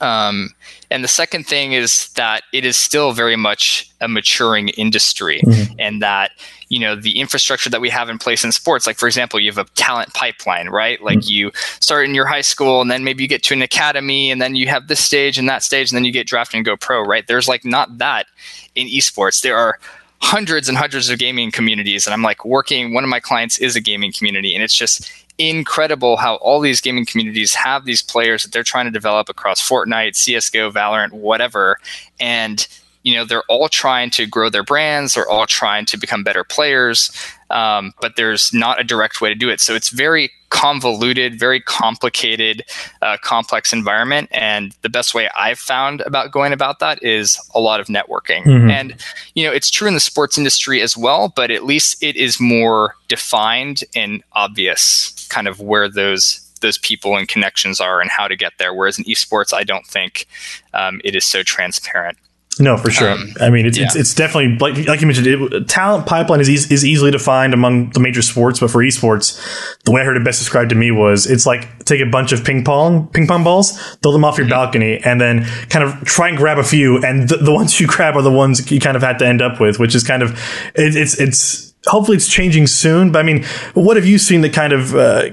um, 0.00 0.50
and 0.90 1.02
the 1.02 1.08
second 1.08 1.46
thing 1.46 1.72
is 1.72 2.08
that 2.14 2.42
it 2.52 2.64
is 2.64 2.76
still 2.76 3.12
very 3.12 3.36
much 3.36 3.90
a 4.00 4.08
maturing 4.08 4.68
industry, 4.70 5.40
Mhm. 5.44 5.74
and 5.78 6.02
that 6.02 6.30
you 6.68 6.78
know 6.78 6.94
the 6.94 7.18
infrastructure 7.18 7.70
that 7.70 7.80
we 7.80 7.88
have 7.90 8.08
in 8.08 8.18
place 8.18 8.44
in 8.44 8.52
sports. 8.52 8.86
Like 8.86 8.98
for 8.98 9.06
example, 9.06 9.40
you 9.40 9.50
have 9.50 9.58
a 9.58 9.68
talent 9.74 10.12
pipeline, 10.14 10.68
right? 10.68 11.02
Like 11.02 11.28
you 11.28 11.50
start 11.80 12.06
in 12.06 12.14
your 12.14 12.26
high 12.26 12.42
school, 12.42 12.80
and 12.80 12.90
then 12.90 13.02
maybe 13.04 13.22
you 13.24 13.28
get 13.28 13.42
to 13.44 13.54
an 13.54 13.62
academy, 13.62 14.30
and 14.30 14.40
then 14.40 14.54
you 14.54 14.68
have 14.68 14.86
this 14.88 15.00
stage 15.04 15.38
and 15.38 15.48
that 15.48 15.62
stage, 15.62 15.90
and 15.90 15.96
then 15.96 16.04
you 16.04 16.12
get 16.12 16.26
drafted 16.26 16.56
and 16.58 16.64
go 16.64 16.76
pro, 16.76 17.02
right? 17.02 17.26
There's 17.26 17.48
like 17.48 17.64
not 17.64 17.98
that 17.98 18.26
in 18.74 18.86
esports. 18.88 19.40
There 19.42 19.56
are 19.56 19.78
hundreds 20.20 20.68
and 20.68 20.76
hundreds 20.76 21.08
of 21.10 21.18
gaming 21.18 21.50
communities, 21.50 22.06
and 22.06 22.12
I'm 22.14 22.22
like 22.22 22.44
working. 22.44 22.92
One 22.92 23.04
of 23.04 23.10
my 23.10 23.20
clients 23.20 23.58
is 23.58 23.74
a 23.76 23.80
gaming 23.80 24.12
community, 24.12 24.54
and 24.54 24.62
it's 24.62 24.74
just 24.74 25.10
incredible 25.38 26.16
how 26.16 26.36
all 26.36 26.60
these 26.60 26.80
gaming 26.80 27.06
communities 27.06 27.54
have 27.54 27.84
these 27.84 28.02
players 28.02 28.42
that 28.42 28.52
they're 28.52 28.62
trying 28.62 28.86
to 28.86 28.90
develop 28.90 29.28
across 29.28 29.66
Fortnite, 29.66 30.16
CS:GO, 30.16 30.70
Valorant, 30.70 31.12
whatever, 31.12 31.78
and 32.18 32.66
you 33.08 33.14
know 33.14 33.24
they're 33.24 33.48
all 33.48 33.70
trying 33.70 34.10
to 34.10 34.26
grow 34.26 34.50
their 34.50 34.62
brands. 34.62 35.14
They're 35.14 35.28
all 35.28 35.46
trying 35.46 35.86
to 35.86 35.96
become 35.96 36.22
better 36.22 36.44
players, 36.44 37.10
um, 37.48 37.94
but 38.02 38.16
there's 38.16 38.52
not 38.52 38.78
a 38.78 38.84
direct 38.84 39.22
way 39.22 39.30
to 39.30 39.34
do 39.34 39.48
it. 39.48 39.60
So 39.60 39.74
it's 39.74 39.88
very 39.88 40.30
convoluted, 40.50 41.38
very 41.38 41.58
complicated, 41.58 42.64
uh, 43.00 43.16
complex 43.22 43.72
environment. 43.72 44.28
And 44.30 44.74
the 44.82 44.90
best 44.90 45.14
way 45.14 45.30
I've 45.34 45.58
found 45.58 46.02
about 46.02 46.32
going 46.32 46.52
about 46.52 46.80
that 46.80 47.02
is 47.02 47.40
a 47.54 47.60
lot 47.60 47.80
of 47.80 47.86
networking. 47.86 48.44
Mhm. 48.44 48.70
And 48.70 48.96
you 49.34 49.46
know 49.46 49.52
it's 49.54 49.70
true 49.70 49.88
in 49.88 49.94
the 49.94 50.00
sports 50.00 50.36
industry 50.36 50.82
as 50.82 50.94
well, 50.94 51.32
but 51.34 51.50
at 51.50 51.64
least 51.64 52.02
it 52.02 52.14
is 52.14 52.38
more 52.38 52.94
defined 53.08 53.84
and 53.96 54.22
obvious, 54.34 55.26
kind 55.30 55.48
of 55.48 55.60
where 55.60 55.88
those 55.88 56.40
those 56.60 56.76
people 56.76 57.16
and 57.16 57.28
connections 57.28 57.80
are 57.80 58.00
and 58.02 58.10
how 58.10 58.28
to 58.28 58.36
get 58.36 58.52
there. 58.58 58.74
Whereas 58.74 58.98
in 58.98 59.04
esports, 59.04 59.54
I 59.54 59.64
don't 59.64 59.86
think 59.86 60.26
um, 60.74 61.00
it 61.04 61.14
is 61.14 61.24
so 61.24 61.42
transparent. 61.42 62.18
No, 62.60 62.76
for 62.76 62.90
sure. 62.90 63.10
Um, 63.10 63.34
I 63.40 63.50
mean, 63.50 63.66
it's, 63.66 63.78
it's 63.78 63.94
yeah. 63.94 64.00
it's 64.00 64.14
definitely 64.14 64.56
like 64.58 64.86
like 64.86 65.00
you 65.00 65.06
mentioned. 65.06 65.26
It, 65.26 65.68
talent 65.68 66.06
pipeline 66.06 66.40
is 66.40 66.50
eas 66.50 66.70
is 66.70 66.84
easily 66.84 67.10
defined 67.10 67.54
among 67.54 67.90
the 67.90 68.00
major 68.00 68.22
sports, 68.22 68.60
but 68.60 68.70
for 68.70 68.82
esports, 68.82 69.38
the 69.84 69.92
way 69.92 70.00
I 70.00 70.04
heard 70.04 70.16
it 70.16 70.24
best 70.24 70.38
described 70.38 70.70
to 70.70 70.76
me 70.76 70.90
was 70.90 71.26
it's 71.26 71.46
like 71.46 71.84
take 71.84 72.00
a 72.00 72.06
bunch 72.06 72.32
of 72.32 72.44
ping 72.44 72.64
pong 72.64 73.08
ping 73.08 73.26
pong 73.26 73.44
balls, 73.44 73.78
throw 74.02 74.12
them 74.12 74.24
off 74.24 74.38
your 74.38 74.48
balcony, 74.48 74.98
and 75.04 75.20
then 75.20 75.44
kind 75.68 75.84
of 75.84 76.04
try 76.04 76.28
and 76.28 76.36
grab 76.36 76.58
a 76.58 76.64
few, 76.64 77.02
and 77.04 77.28
the, 77.28 77.36
the 77.36 77.52
ones 77.52 77.78
you 77.78 77.86
grab 77.86 78.16
are 78.16 78.22
the 78.22 78.32
ones 78.32 78.70
you 78.70 78.80
kind 78.80 78.96
of 78.96 79.02
had 79.02 79.18
to 79.20 79.26
end 79.26 79.40
up 79.40 79.60
with, 79.60 79.78
which 79.78 79.94
is 79.94 80.02
kind 80.02 80.22
of 80.22 80.32
it, 80.74 80.96
it's 80.96 81.18
it's. 81.20 81.68
Hopefully, 81.86 82.16
it's 82.16 82.28
changing 82.28 82.66
soon. 82.66 83.12
But 83.12 83.20
I 83.20 83.22
mean, 83.22 83.44
what 83.74 83.96
have 83.96 84.04
you 84.04 84.18
seen 84.18 84.40
that 84.40 84.52
kind 84.52 84.72
of 84.72 84.96
uh, 84.96 85.30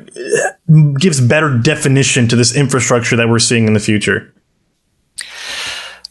gives 0.99 1.19
better 1.19 1.57
definition 1.57 2.27
to 2.27 2.35
this 2.35 2.55
infrastructure 2.55 3.15
that 3.15 3.27
we're 3.27 3.39
seeing 3.39 3.65
in 3.67 3.73
the 3.73 3.79
future? 3.79 4.31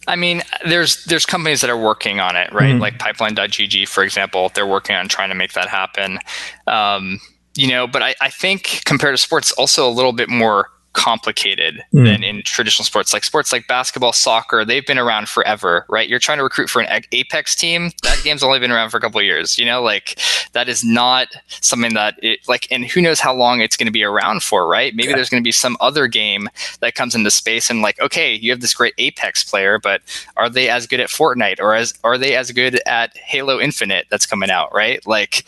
I 0.07 0.17
mean, 0.17 0.43
there's 0.67 1.05
there's 1.05 1.25
companies 1.27 1.61
that 1.63 1.71
are 1.71 1.79
working 1.79 2.21
on 2.21 2.37
it, 2.37 2.53
right? 2.53 2.75
Mhm. 2.75 2.81
Like 2.81 2.99
Pipeline.gg, 2.99 3.89
for 3.89 4.03
example, 4.05 4.51
they're 4.55 4.67
working 4.67 4.97
on 4.97 5.09
trying 5.09 5.31
to 5.31 5.35
make 5.35 5.53
that 5.55 5.69
happen. 5.69 6.19
Um, 6.67 7.21
you 7.57 7.69
know, 7.69 7.87
but 7.87 8.03
I, 8.03 8.15
I 8.21 8.31
think 8.31 8.83
compared 8.85 9.15
to 9.15 9.19
sports, 9.19 9.53
also 9.53 9.89
a 9.89 9.91
little 9.91 10.13
bit 10.13 10.29
more 10.29 10.69
complicated 10.95 11.85
Mm. 11.95 12.05
than 12.07 12.23
in 12.25 12.43
traditional 12.43 12.85
sports. 12.85 13.13
Like 13.13 13.25
sports 13.25 13.53
like 13.53 13.67
basketball, 13.69 14.13
soccer, 14.13 14.65
they've 14.65 14.87
been 14.87 14.99
around 14.99 15.29
forever, 15.29 15.85
right? 15.89 16.09
You're 16.09 16.19
trying 16.19 16.39
to 16.39 16.45
recruit 16.45 16.71
for 16.71 16.81
an 16.81 17.05
Apex 17.13 17.55
team. 17.55 17.91
That 18.03 18.21
game's 18.25 18.43
only 18.43 18.59
been 18.59 18.71
around 18.73 18.91
for 18.91 18.97
a 18.97 19.01
couple 19.01 19.21
of 19.21 19.27
years. 19.27 19.59
You 19.59 19.67
know, 19.67 19.83
like 19.83 20.19
that 20.53 20.69
is 20.69 20.83
not 20.83 21.29
something 21.61 21.95
that 21.95 22.15
it 22.23 22.41
like, 22.49 22.67
and 22.71 22.85
who 22.85 23.01
knows 23.03 23.21
how 23.21 23.35
long 23.35 23.61
it's 23.61 23.77
going 23.77 23.87
to 23.87 23.93
be 23.93 24.03
around 24.05 24.43
for, 24.43 24.67
right? 24.67 24.95
Maybe 24.95 25.11
Yeah. 25.11 25.17
there's 25.17 25.29
going 25.31 25.43
to 25.43 25.47
be 25.47 25.53
some 25.53 25.77
other 25.81 26.07
game 26.07 26.49
that 26.81 26.95
comes 26.95 27.15
into 27.15 27.31
space 27.31 27.69
and 27.71 27.83
like, 27.83 28.01
okay, 28.01 28.35
you 28.35 28.51
have 28.51 28.61
this 28.61 28.75
great 28.75 28.95
Apex 28.99 29.45
player, 29.45 29.79
but 29.79 30.01
are 30.37 30.49
they 30.49 30.69
as 30.69 30.87
good 30.87 31.01
at 31.01 31.09
Fortnite 31.11 31.61
or 31.61 31.75
as 31.75 31.93
are 32.05 32.17
they 32.17 32.35
as 32.37 32.51
good 32.53 32.81
at 32.87 33.17
Halo 33.17 33.61
Infinite 33.61 34.07
that's 34.11 34.27
coming 34.27 34.51
out, 34.51 34.73
right? 34.73 35.05
Like, 35.07 35.45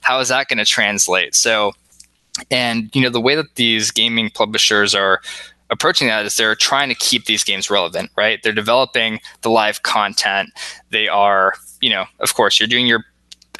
how 0.00 0.20
is 0.20 0.28
that 0.28 0.48
going 0.48 0.58
to 0.58 0.64
translate? 0.64 1.34
So, 1.34 1.72
and 2.50 2.90
you 2.94 3.02
know, 3.02 3.10
the 3.10 3.20
way 3.20 3.34
that 3.34 3.54
these 3.56 3.90
gaming 3.90 4.30
publishers 4.30 4.94
are 4.94 5.20
approaching 5.70 6.06
that 6.06 6.24
is 6.26 6.36
they're 6.36 6.54
trying 6.54 6.88
to 6.90 6.94
keep 6.94 7.24
these 7.24 7.42
games 7.42 7.70
relevant, 7.70 8.10
right? 8.16 8.42
They're 8.42 8.52
developing 8.52 9.20
the 9.40 9.50
live 9.50 9.82
content. 9.82 10.50
They 10.90 11.08
are, 11.08 11.54
you 11.80 11.90
know, 11.90 12.04
of 12.20 12.34
course, 12.34 12.60
you're 12.60 12.68
doing 12.68 12.86
your 12.86 13.04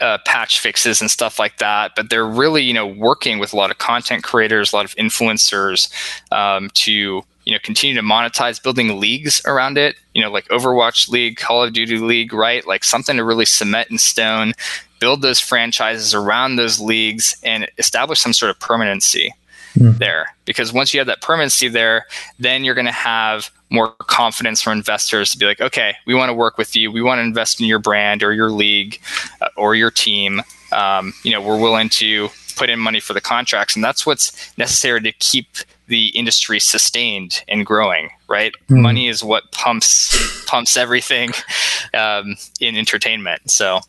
uh, 0.00 0.18
patch 0.26 0.60
fixes 0.60 1.00
and 1.00 1.10
stuff 1.10 1.38
like 1.38 1.58
that, 1.58 1.92
but 1.96 2.10
they're 2.10 2.26
really, 2.26 2.62
you 2.62 2.74
know, 2.74 2.86
working 2.86 3.38
with 3.38 3.52
a 3.52 3.56
lot 3.56 3.70
of 3.70 3.78
content 3.78 4.24
creators, 4.24 4.72
a 4.72 4.76
lot 4.76 4.84
of 4.84 4.94
influencers 4.96 5.90
um, 6.32 6.70
to, 6.74 7.22
you 7.44 7.52
know, 7.52 7.58
continue 7.62 7.94
to 7.94 8.02
monetize, 8.02 8.62
building 8.62 9.00
leagues 9.00 9.40
around 9.46 9.78
it. 9.78 9.96
You 10.14 10.22
know, 10.22 10.30
like 10.30 10.46
Overwatch 10.48 11.08
League, 11.08 11.36
Call 11.36 11.64
of 11.64 11.72
Duty 11.72 11.98
League, 11.98 12.32
right? 12.32 12.66
Like 12.66 12.84
something 12.84 13.16
to 13.16 13.24
really 13.24 13.46
cement 13.46 13.90
in 13.90 13.98
stone, 13.98 14.52
build 15.02 15.20
those 15.20 15.40
franchises 15.40 16.14
around 16.14 16.54
those 16.54 16.78
leagues, 16.78 17.36
and 17.42 17.68
establish 17.76 18.20
some 18.20 18.32
sort 18.32 18.50
of 18.50 18.60
permanency 18.60 19.34
Hmm. 19.74 19.92
there. 19.92 20.34
Because 20.44 20.70
once 20.70 20.92
you 20.92 21.00
have 21.00 21.06
that 21.06 21.22
permanency 21.22 21.66
there, 21.66 22.06
then 22.38 22.62
you're 22.62 22.74
going 22.74 22.86
to 22.86 22.92
have 22.92 23.50
more 23.70 23.92
confidence 24.00 24.60
from 24.60 24.74
investors 24.74 25.30
to 25.30 25.38
be 25.38 25.46
like, 25.46 25.62
okay, 25.62 25.96
we 26.06 26.14
want 26.14 26.28
to 26.28 26.34
work 26.34 26.58
with 26.58 26.76
you. 26.76 26.92
We 26.92 27.00
want 27.00 27.20
to 27.20 27.22
invest 27.22 27.58
in 27.58 27.66
your 27.66 27.78
brand 27.78 28.22
or 28.22 28.34
your 28.34 28.50
league 28.50 29.00
uh, 29.40 29.48
or 29.56 29.74
your 29.74 29.90
team. 29.90 30.42
Um, 30.72 31.14
you 31.24 31.32
know, 31.32 31.40
we're 31.40 31.58
willing 31.58 31.88
to 31.90 32.28
put 32.54 32.68
in 32.68 32.78
money 32.78 33.00
for 33.00 33.14
the 33.14 33.20
contracts, 33.20 33.74
and 33.74 33.82
that's 33.82 34.04
what's 34.04 34.56
necessary 34.58 35.00
to 35.00 35.12
keep 35.12 35.46
the 35.88 36.08
industry 36.08 36.60
sustained 36.60 37.42
and 37.48 37.64
growing. 37.64 38.10
Right, 38.28 38.52
mm. 38.68 38.82
money 38.82 39.08
is 39.08 39.24
what 39.24 39.52
pumps 39.52 40.44
pumps 40.46 40.76
everything 40.76 41.30
um, 41.94 42.36
in 42.60 42.76
entertainment. 42.76 43.50
So 43.50 43.80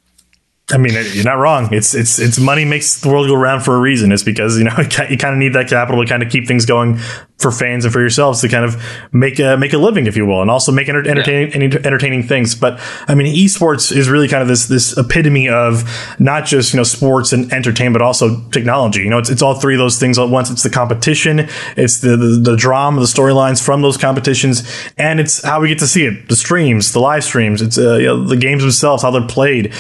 I 0.72 0.78
mean, 0.78 0.94
you're 0.94 1.26
not 1.26 1.34
wrong. 1.34 1.74
It's 1.74 1.94
it's 1.94 2.20
it's 2.20 2.40
money 2.40 2.64
makes 2.64 3.02
the 3.02 3.10
world 3.10 3.28
go 3.28 3.36
round 3.36 3.66
for 3.66 3.76
a 3.76 3.80
reason. 3.80 4.14
It's 4.14 4.24
because 4.24 4.58
you 4.58 4.64
know 4.64 4.74
you 5.10 5.18
kind 5.18 5.34
of 5.34 5.38
need 5.38 5.54
that 5.54 5.68
capital 5.68 6.02
to 6.02 6.08
kind 6.08 6.24
of 6.24 6.32
keep 6.32 6.48
things 6.48 6.66
going 6.66 7.00
for 7.38 7.52
fans 7.52 7.84
and 7.84 7.94
for 7.94 8.00
yourselves 8.00 8.40
to 8.42 8.48
kind 8.48 8.64
of 8.64 8.82
make 9.12 9.40
a 9.40 9.58
make 9.58 9.74
a 9.74 9.78
living, 9.78 10.08
if 10.08 10.16
you 10.16 10.26
will, 10.26 10.42
and 10.42 10.50
also 10.50 10.72
make 10.72 10.88
enter- 10.88 11.06
entertaining 11.06 11.70
yeah. 11.70 11.80
entertaining 11.84 12.24
things. 12.24 12.56
But 12.56 12.80
I 13.10 13.14
mean, 13.14 13.36
esports 13.36 13.96
is 13.96 14.08
really 14.08 14.30
kind 14.30 14.42
of 14.42 14.48
this 14.48 14.68
this 14.68 14.98
epitome 14.98 15.50
of 15.50 15.84
not 16.18 16.46
just 16.46 16.74
you 16.74 16.78
know 16.78 16.86
sports 16.86 17.34
and 17.34 17.52
entertainment, 17.52 17.96
but 17.96 18.02
also 18.02 18.42
technology. 18.52 19.02
You 19.02 19.10
know, 19.10 19.18
it's 19.18 19.30
it's 19.30 19.42
all 19.42 19.56
three 19.56 19.76
of 19.76 19.80
those 19.80 20.00
things 20.00 20.18
at 20.18 20.30
once. 20.30 20.50
It's 20.50 20.64
the 20.64 20.70
competition, 20.70 21.50
it's 21.76 22.00
the 22.00 22.16
the, 22.16 22.40
the 22.42 22.56
drama, 22.56 23.02
the 23.02 23.08
storylines 23.08 23.62
from 23.62 23.82
those 23.82 23.98
competitions, 23.98 24.64
and 24.98 25.20
it's 25.20 25.44
how 25.44 25.60
we 25.60 25.68
get 25.68 25.80
to 25.80 25.88
see 25.88 26.06
it, 26.06 26.30
the 26.30 26.38
streams, 26.38 26.94
the 26.94 27.02
live 27.02 27.26
streams. 27.26 27.62
It's 27.62 27.78
uh, 27.78 27.96
you 27.96 28.08
know, 28.08 28.24
the 28.24 28.38
games 28.38 28.64
themselves, 28.64 29.04
how 29.04 29.12
they're 29.12 29.28
played 29.28 29.74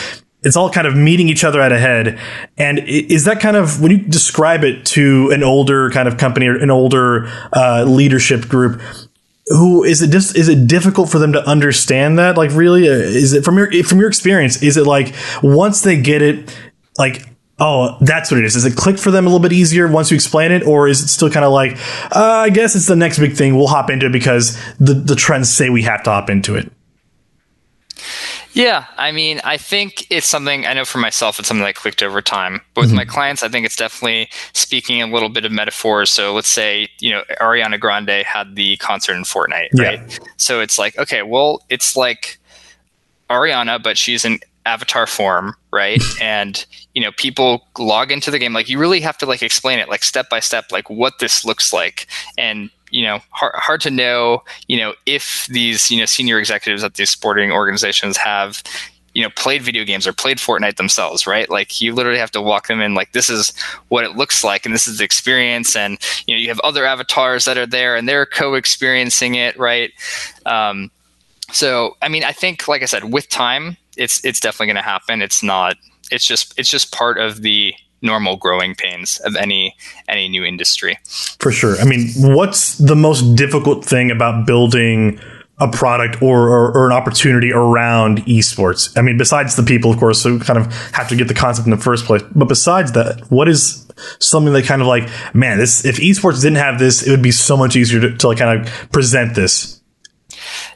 it's 0.43 0.55
all 0.55 0.69
kind 0.69 0.87
of 0.87 0.95
meeting 0.95 1.29
each 1.29 1.43
other 1.43 1.61
at 1.61 1.71
a 1.71 1.79
head. 1.79 2.19
And 2.57 2.79
is 2.79 3.25
that 3.25 3.39
kind 3.39 3.55
of 3.55 3.81
when 3.81 3.91
you 3.91 3.97
describe 3.97 4.63
it 4.63 4.85
to 4.87 5.31
an 5.31 5.43
older 5.43 5.89
kind 5.91 6.07
of 6.07 6.17
company 6.17 6.47
or 6.47 6.55
an 6.55 6.71
older 6.71 7.27
uh, 7.53 7.83
leadership 7.83 8.47
group? 8.47 8.81
Who 9.47 9.83
is 9.83 10.01
it? 10.01 10.09
Just 10.09 10.37
is 10.37 10.47
it 10.47 10.67
difficult 10.67 11.09
for 11.09 11.19
them 11.19 11.33
to 11.33 11.45
understand 11.47 12.17
that? 12.17 12.37
Like, 12.37 12.51
really, 12.51 12.87
uh, 12.87 12.93
is 12.93 13.33
it 13.33 13.43
from 13.43 13.57
your 13.57 13.83
from 13.83 13.99
your 13.99 14.07
experience? 14.07 14.63
Is 14.63 14.77
it 14.77 14.87
like 14.87 15.13
once 15.41 15.81
they 15.81 15.99
get 15.99 16.21
it, 16.21 16.55
like 16.97 17.27
oh, 17.59 17.97
that's 18.01 18.31
what 18.31 18.39
it 18.39 18.45
is. 18.45 18.53
Does 18.53 18.65
it 18.65 18.75
click 18.75 18.97
for 18.97 19.11
them 19.11 19.25
a 19.25 19.29
little 19.29 19.41
bit 19.41 19.53
easier 19.53 19.87
once 19.87 20.11
you 20.11 20.15
explain 20.15 20.51
it, 20.51 20.63
or 20.65 20.87
is 20.87 21.01
it 21.01 21.07
still 21.07 21.29
kind 21.29 21.45
of 21.45 21.51
like, 21.51 21.77
uh, 22.15 22.43
I 22.45 22.49
guess 22.49 22.75
it's 22.75 22.87
the 22.87 22.95
next 22.95 23.19
big 23.19 23.35
thing. 23.35 23.55
We'll 23.55 23.67
hop 23.67 23.89
into 23.89 24.07
it 24.07 24.11
because 24.11 24.57
the 24.79 24.93
the 24.93 25.15
trends 25.15 25.49
say 25.49 25.69
we 25.69 25.83
have 25.83 26.03
to 26.03 26.09
hop 26.09 26.29
into 26.29 26.55
it. 26.55 26.71
Yeah, 28.53 28.85
I 28.97 29.11
mean, 29.11 29.41
I 29.43 29.57
think 29.57 30.05
it's 30.11 30.27
something 30.27 30.65
I 30.65 30.73
know 30.73 30.85
for 30.85 30.99
myself. 30.99 31.39
It's 31.39 31.47
something 31.47 31.65
that 31.65 31.75
clicked 31.75 32.03
over 32.03 32.21
time. 32.21 32.61
But 32.73 32.81
with 32.81 32.89
mm-hmm. 32.91 32.97
my 32.97 33.05
clients, 33.05 33.41
I 33.41 33.49
think 33.49 33.65
it's 33.65 33.75
definitely 33.75 34.29
speaking 34.53 35.01
a 35.01 35.07
little 35.07 35.29
bit 35.29 35.43
of 35.43 35.51
metaphors. 35.51 36.11
So 36.11 36.33
let's 36.33 36.49
say 36.49 36.87
you 36.99 37.11
know 37.11 37.23
Ariana 37.41 37.79
Grande 37.79 38.23
had 38.25 38.55
the 38.55 38.77
concert 38.77 39.15
in 39.15 39.23
Fortnite, 39.23 39.73
right? 39.77 39.99
Yeah. 39.99 40.17
So 40.37 40.61
it's 40.61 40.77
like, 40.77 40.97
okay, 40.97 41.23
well, 41.23 41.63
it's 41.69 41.97
like 41.97 42.39
Ariana, 43.29 43.81
but 43.81 43.97
she's 43.97 44.23
in 44.23 44.39
avatar 44.65 45.07
form, 45.07 45.55
right? 45.71 46.01
and 46.21 46.65
you 46.93 47.01
know, 47.01 47.11
people 47.13 47.67
log 47.79 48.11
into 48.11 48.29
the 48.29 48.37
game. 48.37 48.53
Like, 48.53 48.69
you 48.69 48.77
really 48.77 49.01
have 49.01 49.17
to 49.17 49.25
like 49.25 49.41
explain 49.41 49.79
it, 49.79 49.89
like 49.89 50.03
step 50.03 50.29
by 50.29 50.39
step, 50.39 50.65
like 50.71 50.89
what 50.89 51.19
this 51.19 51.43
looks 51.43 51.73
like, 51.73 52.07
and 52.37 52.69
you 52.93 53.03
know 53.03 53.19
hard, 53.31 53.53
hard 53.55 53.81
to 53.81 53.91
know 53.91 54.43
you 54.67 54.77
know 54.77 54.93
if 55.05 55.47
these 55.47 55.91
you 55.91 55.99
know 55.99 56.05
senior 56.05 56.39
executives 56.39 56.83
at 56.83 56.93
these 56.93 57.09
sporting 57.09 57.51
organizations 57.51 58.15
have 58.15 58.63
you 59.13 59.23
know 59.23 59.29
played 59.35 59.61
video 59.61 59.83
games 59.83 60.07
or 60.07 60.13
played 60.13 60.37
Fortnite 60.37 60.77
themselves, 60.77 61.27
right? 61.27 61.49
Like 61.49 61.81
you 61.81 61.93
literally 61.93 62.19
have 62.19 62.31
to 62.31 62.41
walk 62.41 62.67
them 62.67 62.81
in 62.81 62.95
like 62.95 63.11
this 63.11 63.29
is 63.29 63.53
what 63.89 64.03
it 64.03 64.15
looks 64.15 64.43
like 64.43 64.65
and 64.65 64.73
this 64.73 64.87
is 64.87 64.99
the 64.99 65.03
experience 65.03 65.75
and 65.75 65.97
you 66.25 66.35
know 66.35 66.39
you 66.39 66.47
have 66.49 66.59
other 66.61 66.85
avatars 66.85 67.45
that 67.45 67.57
are 67.57 67.65
there 67.65 67.95
and 67.95 68.07
they're 68.07 68.25
co-experiencing 68.25 69.35
it, 69.35 69.57
right? 69.57 69.91
Um, 70.45 70.89
so 71.51 71.97
I 72.01 72.09
mean 72.09 72.23
I 72.23 72.31
think 72.31 72.67
like 72.67 72.81
I 72.81 72.85
said 72.85 73.11
with 73.11 73.29
time 73.29 73.77
it's 73.97 74.23
it's 74.25 74.39
definitely 74.39 74.67
going 74.67 74.77
to 74.77 74.81
happen. 74.81 75.21
It's 75.21 75.43
not 75.43 75.77
it's 76.11 76.25
just 76.25 76.53
it's 76.57 76.69
just 76.69 76.91
part 76.91 77.17
of 77.17 77.41
the 77.41 77.73
normal 78.03 78.35
growing 78.37 78.75
pains 78.75 79.19
of 79.21 79.35
any 79.35 79.75
any 80.07 80.27
new 80.29 80.43
industry. 80.43 80.99
For 81.39 81.51
sure. 81.51 81.79
I 81.79 81.85
mean, 81.85 82.09
what's 82.17 82.77
the 82.77 82.95
most 82.95 83.35
difficult 83.35 83.83
thing 83.83 84.11
about 84.11 84.45
building 84.45 85.19
a 85.59 85.67
product 85.67 86.21
or, 86.21 86.49
or, 86.49 86.71
or, 86.75 86.87
an 86.87 86.93
opportunity 86.93 87.53
around 87.53 88.25
esports? 88.25 88.95
I 88.97 89.01
mean, 89.01 89.17
besides 89.17 89.55
the 89.55 89.63
people, 89.63 89.91
of 89.91 89.99
course, 89.99 90.23
who 90.23 90.39
kind 90.39 90.59
of 90.59 90.73
have 90.91 91.07
to 91.09 91.15
get 91.15 91.27
the 91.27 91.33
concept 91.33 91.67
in 91.67 91.71
the 91.71 91.77
first 91.77 92.05
place. 92.05 92.23
But 92.35 92.47
besides 92.47 92.91
that, 92.93 93.21
what 93.29 93.47
is 93.47 93.87
something 94.19 94.53
that 94.53 94.65
kind 94.65 94.81
of 94.81 94.87
like, 94.87 95.07
man, 95.33 95.59
this 95.59 95.85
if 95.85 95.97
esports 95.97 96.41
didn't 96.41 96.57
have 96.57 96.79
this, 96.79 97.05
it 97.05 97.11
would 97.11 97.21
be 97.21 97.31
so 97.31 97.55
much 97.55 97.75
easier 97.75 98.01
to, 98.01 98.17
to 98.17 98.27
like 98.27 98.39
kind 98.39 98.61
of 98.61 98.91
present 98.91 99.35
this 99.35 99.82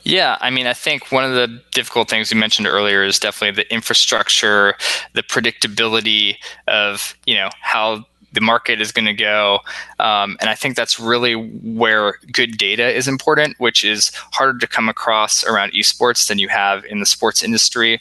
yeah, 0.07 0.37
I 0.39 0.49
mean, 0.49 0.67
I 0.67 0.73
think 0.73 1.11
one 1.11 1.25
of 1.25 1.33
the 1.33 1.61
difficult 1.73 2.09
things 2.09 2.33
we 2.33 2.39
mentioned 2.39 2.65
earlier 2.65 3.03
is 3.03 3.19
definitely 3.19 3.61
the 3.61 3.73
infrastructure, 3.73 4.75
the 5.13 5.21
predictability 5.21 6.37
of 6.67 7.13
you 7.25 7.35
know 7.35 7.49
how 7.59 8.05
the 8.31 8.39
market 8.39 8.79
is 8.79 8.93
going 8.93 9.05
to 9.05 9.13
go, 9.13 9.59
um, 9.99 10.37
and 10.39 10.49
I 10.49 10.55
think 10.55 10.77
that's 10.77 10.97
really 10.97 11.33
where 11.33 12.19
good 12.31 12.57
data 12.57 12.89
is 12.89 13.09
important, 13.09 13.59
which 13.59 13.83
is 13.83 14.13
harder 14.31 14.57
to 14.59 14.67
come 14.67 14.87
across 14.87 15.43
around 15.43 15.73
esports 15.73 16.29
than 16.29 16.39
you 16.39 16.47
have 16.47 16.85
in 16.85 17.01
the 17.01 17.05
sports 17.05 17.43
industry. 17.43 17.99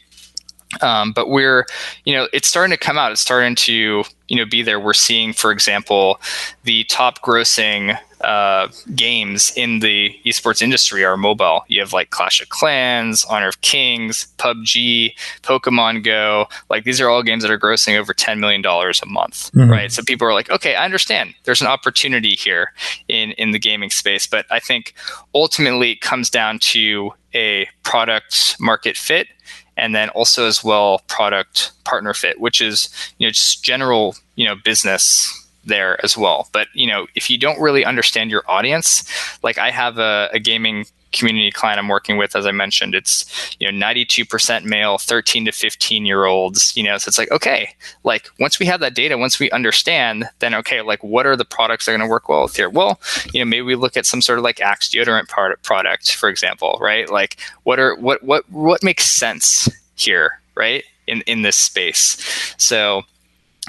Um, 0.82 1.12
but 1.12 1.28
we're, 1.28 1.66
you 2.04 2.14
know, 2.14 2.28
it's 2.32 2.46
starting 2.46 2.70
to 2.70 2.76
come 2.76 2.98
out. 2.98 3.12
It's 3.12 3.20
starting 3.20 3.54
to, 3.54 4.04
you 4.28 4.36
know, 4.36 4.44
be 4.44 4.62
there. 4.62 4.80
We're 4.80 4.94
seeing, 4.94 5.32
for 5.32 5.52
example, 5.52 6.20
the 6.64 6.84
top 6.84 7.20
grossing 7.20 7.98
uh, 8.22 8.68
games 8.94 9.52
in 9.56 9.80
the 9.80 10.18
esports 10.24 10.62
industry 10.62 11.04
are 11.04 11.16
mobile. 11.16 11.64
You 11.68 11.80
have 11.80 11.92
like 11.92 12.10
Clash 12.10 12.40
of 12.40 12.48
Clans, 12.48 13.24
Honor 13.26 13.48
of 13.48 13.60
Kings, 13.60 14.26
PUBG, 14.38 15.14
Pokemon 15.42 16.02
Go. 16.02 16.48
Like 16.70 16.84
these 16.84 17.00
are 17.00 17.08
all 17.08 17.22
games 17.22 17.42
that 17.42 17.52
are 17.52 17.58
grossing 17.58 17.98
over 17.98 18.14
$10 18.14 18.38
million 18.38 18.64
a 18.64 19.06
month, 19.06 19.52
mm-hmm. 19.52 19.70
right? 19.70 19.92
So 19.92 20.02
people 20.02 20.26
are 20.26 20.32
like, 20.32 20.50
okay, 20.50 20.74
I 20.74 20.84
understand. 20.84 21.34
There's 21.44 21.60
an 21.60 21.66
opportunity 21.66 22.34
here 22.34 22.72
in, 23.08 23.32
in 23.32 23.50
the 23.50 23.58
gaming 23.58 23.90
space. 23.90 24.26
But 24.26 24.46
I 24.50 24.60
think 24.60 24.94
ultimately 25.34 25.92
it 25.92 26.00
comes 26.00 26.30
down 26.30 26.58
to 26.60 27.12
a 27.34 27.68
product 27.82 28.56
market 28.58 28.96
fit 28.96 29.28
and 29.76 29.94
then 29.94 30.08
also 30.10 30.46
as 30.46 30.64
well 30.64 31.02
product 31.08 31.72
partner 31.84 32.14
fit, 32.14 32.40
which 32.40 32.60
is 32.60 32.88
you 33.18 33.26
know 33.26 33.30
just 33.30 33.62
general 33.62 34.16
you 34.34 34.46
know 34.46 34.56
business 34.64 35.32
there 35.64 36.02
as 36.04 36.16
well. 36.16 36.48
But 36.52 36.68
you 36.74 36.86
know 36.86 37.06
if 37.14 37.28
you 37.30 37.38
don't 37.38 37.60
really 37.60 37.84
understand 37.84 38.30
your 38.30 38.44
audience, 38.48 39.04
like 39.42 39.58
I 39.58 39.70
have 39.70 39.98
a, 39.98 40.28
a 40.32 40.38
gaming 40.38 40.86
community 41.16 41.50
client 41.50 41.78
I'm 41.78 41.88
working 41.88 42.16
with, 42.16 42.36
as 42.36 42.46
I 42.46 42.52
mentioned, 42.52 42.94
it's 42.94 43.56
you 43.58 43.70
know 43.70 43.86
92% 43.86 44.64
male, 44.64 44.98
13 44.98 45.44
to 45.46 45.52
15 45.52 46.06
year 46.06 46.24
olds. 46.24 46.76
You 46.76 46.84
know, 46.84 46.98
so 46.98 47.08
it's 47.08 47.18
like 47.18 47.30
okay, 47.30 47.74
like 48.04 48.28
once 48.38 48.58
we 48.58 48.66
have 48.66 48.80
that 48.80 48.94
data, 48.94 49.18
once 49.18 49.38
we 49.38 49.50
understand, 49.50 50.28
then 50.38 50.54
okay, 50.54 50.82
like 50.82 51.02
what 51.02 51.26
are 51.26 51.36
the 51.36 51.44
products 51.44 51.86
that 51.86 51.92
are 51.92 51.96
going 51.96 52.08
to 52.08 52.10
work 52.10 52.28
well 52.28 52.42
with 52.42 52.56
here? 52.56 52.70
Well, 52.70 53.00
you 53.32 53.40
know, 53.40 53.44
maybe 53.44 53.62
we 53.62 53.74
look 53.74 53.96
at 53.96 54.06
some 54.06 54.22
sort 54.22 54.38
of 54.38 54.44
like 54.44 54.60
Axe 54.60 54.88
deodorant 54.88 55.28
product, 55.28 55.62
product, 55.62 56.14
for 56.14 56.28
example, 56.28 56.78
right? 56.80 57.10
Like 57.10 57.38
what 57.64 57.78
are 57.78 57.96
what 57.96 58.22
what 58.22 58.48
what 58.50 58.82
makes 58.82 59.04
sense 59.10 59.68
here, 59.96 60.40
right? 60.54 60.84
In 61.06 61.22
in 61.22 61.42
this 61.42 61.56
space, 61.56 62.54
so 62.58 63.02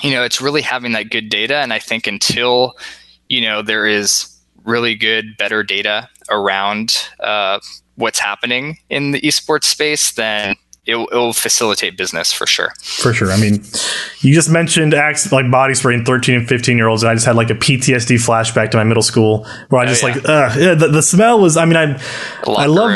you 0.03 0.11
know, 0.11 0.23
it's 0.23 0.41
really 0.41 0.61
having 0.61 0.91
that 0.91 1.09
good 1.09 1.29
data, 1.29 1.57
and 1.57 1.73
I 1.73 1.79
think 1.79 2.07
until 2.07 2.75
you 3.29 3.41
know 3.41 3.61
there 3.61 3.85
is 3.85 4.33
really 4.63 4.95
good, 4.95 5.37
better 5.37 5.63
data 5.63 6.09
around 6.29 7.09
uh, 7.19 7.59
what's 7.95 8.19
happening 8.19 8.77
in 8.89 9.11
the 9.11 9.21
esports 9.21 9.65
space, 9.65 10.11
then 10.13 10.55
it'll, 10.87 11.07
it'll, 11.11 11.33
facilitate 11.33 11.97
business 11.97 12.31
for 12.31 12.47
sure. 12.47 12.73
For 12.81 13.13
sure. 13.13 13.31
I 13.31 13.39
mean, 13.39 13.61
you 14.21 14.33
just 14.33 14.49
mentioned 14.49 14.93
Axe 14.93 15.31
like 15.31 15.51
body 15.51 15.73
spray 15.73 15.93
in 15.93 16.05
13 16.05 16.35
and 16.35 16.47
15 16.47 16.77
year 16.77 16.87
olds, 16.87 17.03
and 17.03 17.09
I 17.09 17.13
just 17.13 17.25
had 17.25 17.35
like 17.35 17.49
a 17.49 17.55
PTSD 17.55 18.15
flashback 18.15 18.71
to 18.71 18.77
my 18.77 18.83
middle 18.83 19.03
school 19.03 19.45
where 19.69 19.81
I 19.81 19.85
oh, 19.85 19.87
just 19.87 20.01
yeah. 20.01 20.09
like, 20.09 20.17
ugh, 20.25 20.57
yeah, 20.57 20.73
the, 20.73 20.87
the, 20.87 21.01
smell 21.01 21.39
was. 21.39 21.57
I 21.57 21.65
mean, 21.65 21.75
I 21.75 22.01
I 22.47 22.65
love 22.65 22.91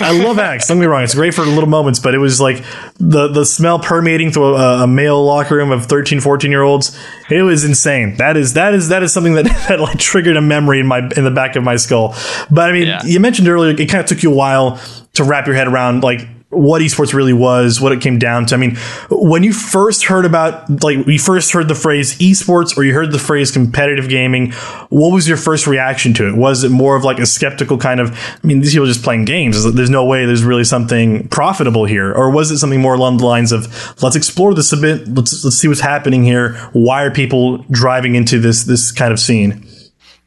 I 0.00 0.12
love 0.12 0.38
Axe. 0.38 0.68
Don't 0.68 0.76
get 0.76 0.82
me 0.82 0.86
wrong, 0.86 1.02
it's 1.02 1.14
great 1.14 1.34
for 1.34 1.44
little 1.44 1.68
moments, 1.68 1.98
but 1.98 2.14
it 2.14 2.18
was 2.18 2.40
like 2.40 2.62
the 2.98 3.28
the 3.28 3.44
smell 3.44 3.78
permeating 3.78 4.30
through 4.30 4.56
a, 4.56 4.84
a 4.84 4.86
male 4.86 5.24
locker 5.24 5.56
room 5.56 5.70
of 5.70 5.86
13, 5.86 6.20
14 6.20 6.50
year 6.50 6.62
olds. 6.62 6.98
It 7.30 7.42
was 7.42 7.64
insane. 7.64 8.16
That 8.16 8.36
is 8.36 8.52
that 8.52 8.74
is 8.74 8.90
that 8.90 9.02
is 9.02 9.12
something 9.12 9.34
that, 9.34 9.44
that 9.68 9.80
like 9.80 9.98
triggered 9.98 10.36
a 10.36 10.42
memory 10.42 10.80
in 10.80 10.86
my 10.86 10.98
in 11.16 11.24
the 11.24 11.30
back 11.30 11.56
of 11.56 11.64
my 11.64 11.76
skull. 11.76 12.14
But 12.50 12.68
I 12.68 12.72
mean, 12.72 12.86
yeah. 12.86 13.02
you 13.04 13.18
mentioned 13.18 13.48
earlier, 13.48 13.70
it 13.70 13.88
kind 13.88 14.02
of 14.02 14.06
took 14.06 14.22
you 14.22 14.30
a 14.30 14.34
while 14.34 14.80
to 15.14 15.24
wrap 15.24 15.46
your 15.46 15.56
head 15.56 15.68
around 15.68 16.02
like 16.02 16.28
what 16.54 16.82
esports 16.82 17.12
really 17.12 17.32
was, 17.32 17.80
what 17.80 17.92
it 17.92 18.00
came 18.00 18.18
down 18.18 18.46
to. 18.46 18.54
I 18.54 18.58
mean, 18.58 18.76
when 19.10 19.42
you 19.42 19.52
first 19.52 20.04
heard 20.04 20.24
about, 20.24 20.82
like, 20.82 21.06
you 21.06 21.18
first 21.18 21.52
heard 21.52 21.68
the 21.68 21.74
phrase 21.74 22.16
esports 22.18 22.76
or 22.76 22.84
you 22.84 22.94
heard 22.94 23.12
the 23.12 23.18
phrase 23.18 23.50
competitive 23.50 24.08
gaming, 24.08 24.52
what 24.90 25.12
was 25.12 25.28
your 25.28 25.36
first 25.36 25.66
reaction 25.66 26.14
to 26.14 26.28
it? 26.28 26.36
Was 26.36 26.64
it 26.64 26.70
more 26.70 26.96
of 26.96 27.04
like 27.04 27.18
a 27.18 27.26
skeptical 27.26 27.78
kind 27.78 28.00
of, 28.00 28.12
I 28.12 28.46
mean, 28.46 28.60
these 28.60 28.72
people 28.72 28.84
are 28.84 28.88
just 28.88 29.02
playing 29.02 29.24
games. 29.24 29.72
There's 29.74 29.90
no 29.90 30.04
way 30.04 30.26
there's 30.26 30.44
really 30.44 30.64
something 30.64 31.28
profitable 31.28 31.84
here. 31.84 32.12
Or 32.12 32.30
was 32.30 32.50
it 32.50 32.58
something 32.58 32.80
more 32.80 32.94
along 32.94 33.18
the 33.18 33.26
lines 33.26 33.52
of, 33.52 34.02
let's 34.02 34.16
explore 34.16 34.54
this 34.54 34.72
a 34.72 34.76
bit, 34.76 35.08
let's, 35.08 35.44
let's 35.44 35.56
see 35.56 35.68
what's 35.68 35.80
happening 35.80 36.24
here. 36.24 36.54
Why 36.72 37.02
are 37.02 37.10
people 37.10 37.58
driving 37.70 38.14
into 38.14 38.38
this, 38.38 38.64
this 38.64 38.92
kind 38.92 39.12
of 39.12 39.18
scene? 39.18 39.66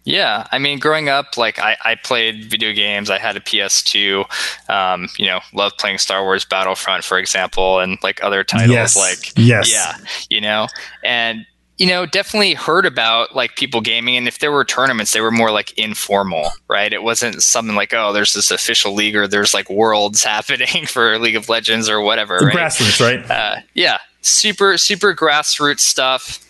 Yeah, 0.07 0.47
I 0.53 0.57
mean, 0.57 0.79
growing 0.79 1.09
up, 1.09 1.35
like 1.35 1.59
I, 1.59 1.75
I 1.83 1.95
played 1.95 2.45
video 2.45 2.71
games. 2.71 3.09
I 3.09 3.17
had 3.19 3.35
a 3.35 3.41
PS2. 3.41 4.69
Um, 4.69 5.09
you 5.17 5.25
know, 5.25 5.41
loved 5.51 5.77
playing 5.77 5.97
Star 5.97 6.23
Wars 6.23 6.45
Battlefront, 6.45 7.03
for 7.03 7.19
example, 7.19 7.79
and 7.79 7.97
like 8.01 8.23
other 8.23 8.45
titles. 8.45 8.71
Yes. 8.71 8.95
Like, 8.95 9.33
yes, 9.35 9.69
yeah, 9.69 9.97
you 10.29 10.39
know, 10.39 10.67
and 11.03 11.45
you 11.77 11.87
know, 11.87 12.05
definitely 12.05 12.53
heard 12.53 12.85
about 12.85 13.35
like 13.35 13.57
people 13.57 13.81
gaming, 13.81 14.15
and 14.15 14.29
if 14.29 14.39
there 14.39 14.49
were 14.53 14.63
tournaments, 14.63 15.11
they 15.11 15.19
were 15.19 15.29
more 15.29 15.51
like 15.51 15.77
informal, 15.77 16.51
right? 16.69 16.93
It 16.93 17.03
wasn't 17.03 17.43
something 17.43 17.75
like, 17.75 17.93
oh, 17.93 18.13
there's 18.13 18.33
this 18.33 18.49
official 18.49 18.93
league 18.95 19.15
or 19.17 19.27
there's 19.27 19.53
like 19.53 19.69
worlds 19.69 20.23
happening 20.23 20.85
for 20.85 21.19
League 21.19 21.35
of 21.35 21.49
Legends 21.49 21.89
or 21.89 21.99
whatever. 21.99 22.37
Right? 22.37 22.55
Grassroots, 22.55 23.01
right? 23.01 23.29
Uh, 23.29 23.57
yeah, 23.73 23.97
super 24.21 24.77
super 24.77 25.13
grassroots 25.13 25.81
stuff. 25.81 26.46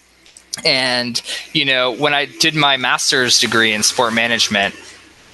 And 0.66 1.22
you 1.54 1.66
know, 1.66 1.92
when 1.92 2.14
I 2.14 2.26
did 2.26 2.56
my 2.56 2.78
master's 2.78 3.40
degree 3.40 3.74
in 3.74 3.84
sport 3.84 4.14
management, 4.14 4.76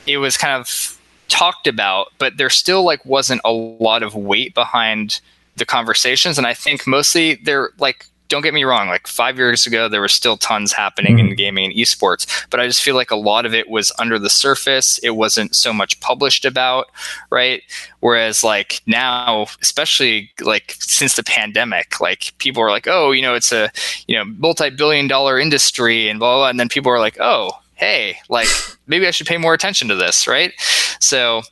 it 0.05 0.17
was 0.17 0.37
kind 0.37 0.59
of 0.59 0.99
talked 1.27 1.67
about, 1.67 2.07
but 2.19 2.37
there 2.37 2.49
still 2.49 2.83
like 2.83 3.05
wasn't 3.05 3.41
a 3.43 3.51
lot 3.51 4.03
of 4.03 4.15
weight 4.15 4.53
behind 4.53 5.19
the 5.55 5.65
conversations. 5.65 6.37
And 6.37 6.47
I 6.47 6.53
think 6.53 6.85
mostly 6.87 7.35
they're 7.35 7.71
like 7.79 8.07
don't 8.29 8.41
get 8.41 8.53
me 8.53 8.63
wrong, 8.63 8.87
like 8.87 9.07
five 9.07 9.37
years 9.37 9.67
ago, 9.67 9.87
there 9.87 10.01
were 10.01 10.07
still 10.07 10.37
tons 10.37 10.71
happening 10.71 11.17
mm-hmm. 11.17 11.29
in 11.29 11.35
gaming 11.35 11.65
and 11.65 11.73
esports, 11.73 12.47
but 12.49 12.59
I 12.59 12.67
just 12.67 12.81
feel 12.81 12.95
like 12.95 13.11
a 13.11 13.15
lot 13.15 13.45
of 13.45 13.53
it 13.53 13.69
was 13.69 13.91
under 13.99 14.17
the 14.17 14.29
surface. 14.29 14.97
It 14.99 15.11
wasn't 15.11 15.55
so 15.55 15.73
much 15.73 15.99
published 15.99 16.45
about, 16.45 16.87
right? 17.29 17.61
Whereas 17.99 18.43
like 18.43 18.81
now, 18.85 19.47
especially 19.61 20.31
like 20.41 20.75
since 20.79 21.15
the 21.15 21.23
pandemic, 21.23 21.99
like 21.99 22.33
people 22.37 22.63
are 22.63 22.71
like, 22.71 22.87
oh, 22.87 23.11
you 23.11 23.21
know, 23.21 23.35
it's 23.35 23.51
a, 23.51 23.71
you 24.07 24.15
know, 24.15 24.25
multi 24.25 24.69
billion 24.69 25.07
dollar 25.07 25.39
industry 25.39 26.09
and 26.09 26.19
blah, 26.19 26.33
blah, 26.33 26.39
blah. 26.39 26.49
And 26.49 26.59
then 26.59 26.69
people 26.69 26.91
are 26.91 26.99
like, 26.99 27.17
oh, 27.19 27.51
hey, 27.75 28.17
like 28.29 28.47
maybe 28.87 29.07
I 29.07 29.11
should 29.11 29.27
pay 29.27 29.37
more 29.37 29.53
attention 29.53 29.87
to 29.89 29.95
this, 29.95 30.27
right? 30.27 30.53
So, 30.99 31.43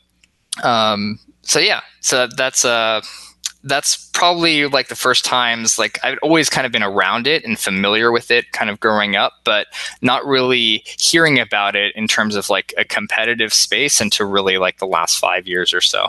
um, 0.63 1.19
so 1.43 1.59
yeah, 1.59 1.81
so 1.99 2.27
that's, 2.27 2.65
uh, 2.65 3.01
that's 3.63 4.09
probably 4.13 4.65
like 4.67 4.87
the 4.87 4.95
first 4.95 5.23
times 5.23 5.77
like 5.77 5.99
I've 6.03 6.17
always 6.21 6.49
kind 6.49 6.65
of 6.65 6.71
been 6.71 6.83
around 6.83 7.27
it 7.27 7.43
and 7.45 7.59
familiar 7.59 8.11
with 8.11 8.31
it 8.31 8.51
kind 8.51 8.69
of 8.69 8.79
growing 8.79 9.15
up, 9.15 9.33
but 9.43 9.67
not 10.01 10.25
really 10.25 10.83
hearing 10.99 11.39
about 11.39 11.75
it 11.75 11.95
in 11.95 12.07
terms 12.07 12.35
of 12.35 12.49
like 12.49 12.73
a 12.77 12.83
competitive 12.83 13.53
space 13.53 14.01
until 14.01 14.27
really 14.27 14.57
like 14.57 14.79
the 14.79 14.87
last 14.87 15.19
five 15.19 15.47
years 15.47 15.73
or 15.73 15.81
so. 15.81 16.07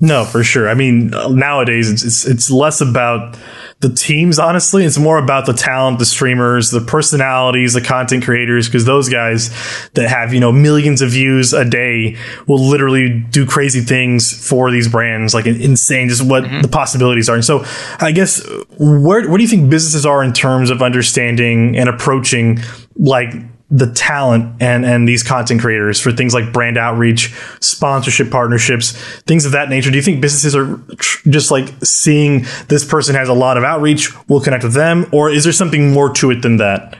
No, 0.00 0.24
for 0.24 0.42
sure. 0.42 0.68
I 0.68 0.74
mean, 0.74 1.10
nowadays 1.10 1.90
it's 1.90 2.02
it's, 2.02 2.26
it's 2.26 2.50
less 2.50 2.80
about 2.80 3.36
the 3.80 3.92
teams, 3.92 4.38
honestly. 4.38 4.84
It's 4.84 4.98
more 4.98 5.18
about 5.18 5.46
the 5.46 5.54
talent, 5.54 5.98
the 5.98 6.04
streamers, 6.04 6.70
the 6.70 6.80
personalities, 6.80 7.72
the 7.72 7.80
content 7.80 8.24
creators, 8.24 8.68
because 8.68 8.84
those 8.84 9.08
guys 9.08 9.48
that 9.94 10.08
have, 10.08 10.34
you 10.34 10.40
know, 10.40 10.52
millions 10.52 11.00
of 11.00 11.10
views 11.10 11.54
a 11.54 11.64
day 11.64 12.16
will 12.46 12.60
literally 12.60 13.20
do 13.30 13.46
crazy 13.46 13.80
things 13.80 14.46
for 14.46 14.70
these 14.70 14.86
brands, 14.86 15.32
like 15.32 15.46
insane, 15.46 16.08
just 16.08 16.22
what 16.22 16.44
mm-hmm. 16.44 16.60
the 16.60 16.68
possibilities 16.68 17.28
are. 17.30 17.36
And 17.36 17.44
so 17.44 17.64
I 17.98 18.12
guess 18.12 18.46
where, 18.78 19.26
where 19.26 19.38
do 19.38 19.42
you 19.42 19.48
think 19.48 19.70
businesses 19.70 20.04
are 20.04 20.22
in 20.22 20.34
terms 20.34 20.68
of 20.68 20.82
understanding 20.82 21.76
and 21.76 21.88
approaching 21.88 22.58
like 22.96 23.32
the 23.70 23.92
talent 23.92 24.60
and 24.60 24.84
and 24.84 25.06
these 25.06 25.22
content 25.22 25.60
creators 25.60 26.00
for 26.00 26.10
things 26.10 26.34
like 26.34 26.52
brand 26.52 26.76
outreach, 26.76 27.32
sponsorship 27.60 28.30
partnerships, 28.30 28.92
things 29.22 29.46
of 29.46 29.52
that 29.52 29.68
nature? 29.68 29.90
Do 29.90 29.96
you 29.96 30.02
think 30.02 30.20
businesses 30.20 30.56
are 30.56 30.76
tr- 30.96 31.28
just 31.30 31.50
like 31.50 31.68
seeing 31.82 32.46
this 32.68 32.84
person 32.84 33.14
has 33.14 33.28
a 33.28 33.34
lot 33.34 33.56
of 33.56 33.64
outreach, 33.64 34.10
we'll 34.28 34.40
connect 34.40 34.64
with 34.64 34.74
them, 34.74 35.06
or 35.12 35.30
is 35.30 35.44
there 35.44 35.52
something 35.52 35.92
more 35.92 36.12
to 36.14 36.30
it 36.30 36.42
than 36.42 36.56
that? 36.56 36.96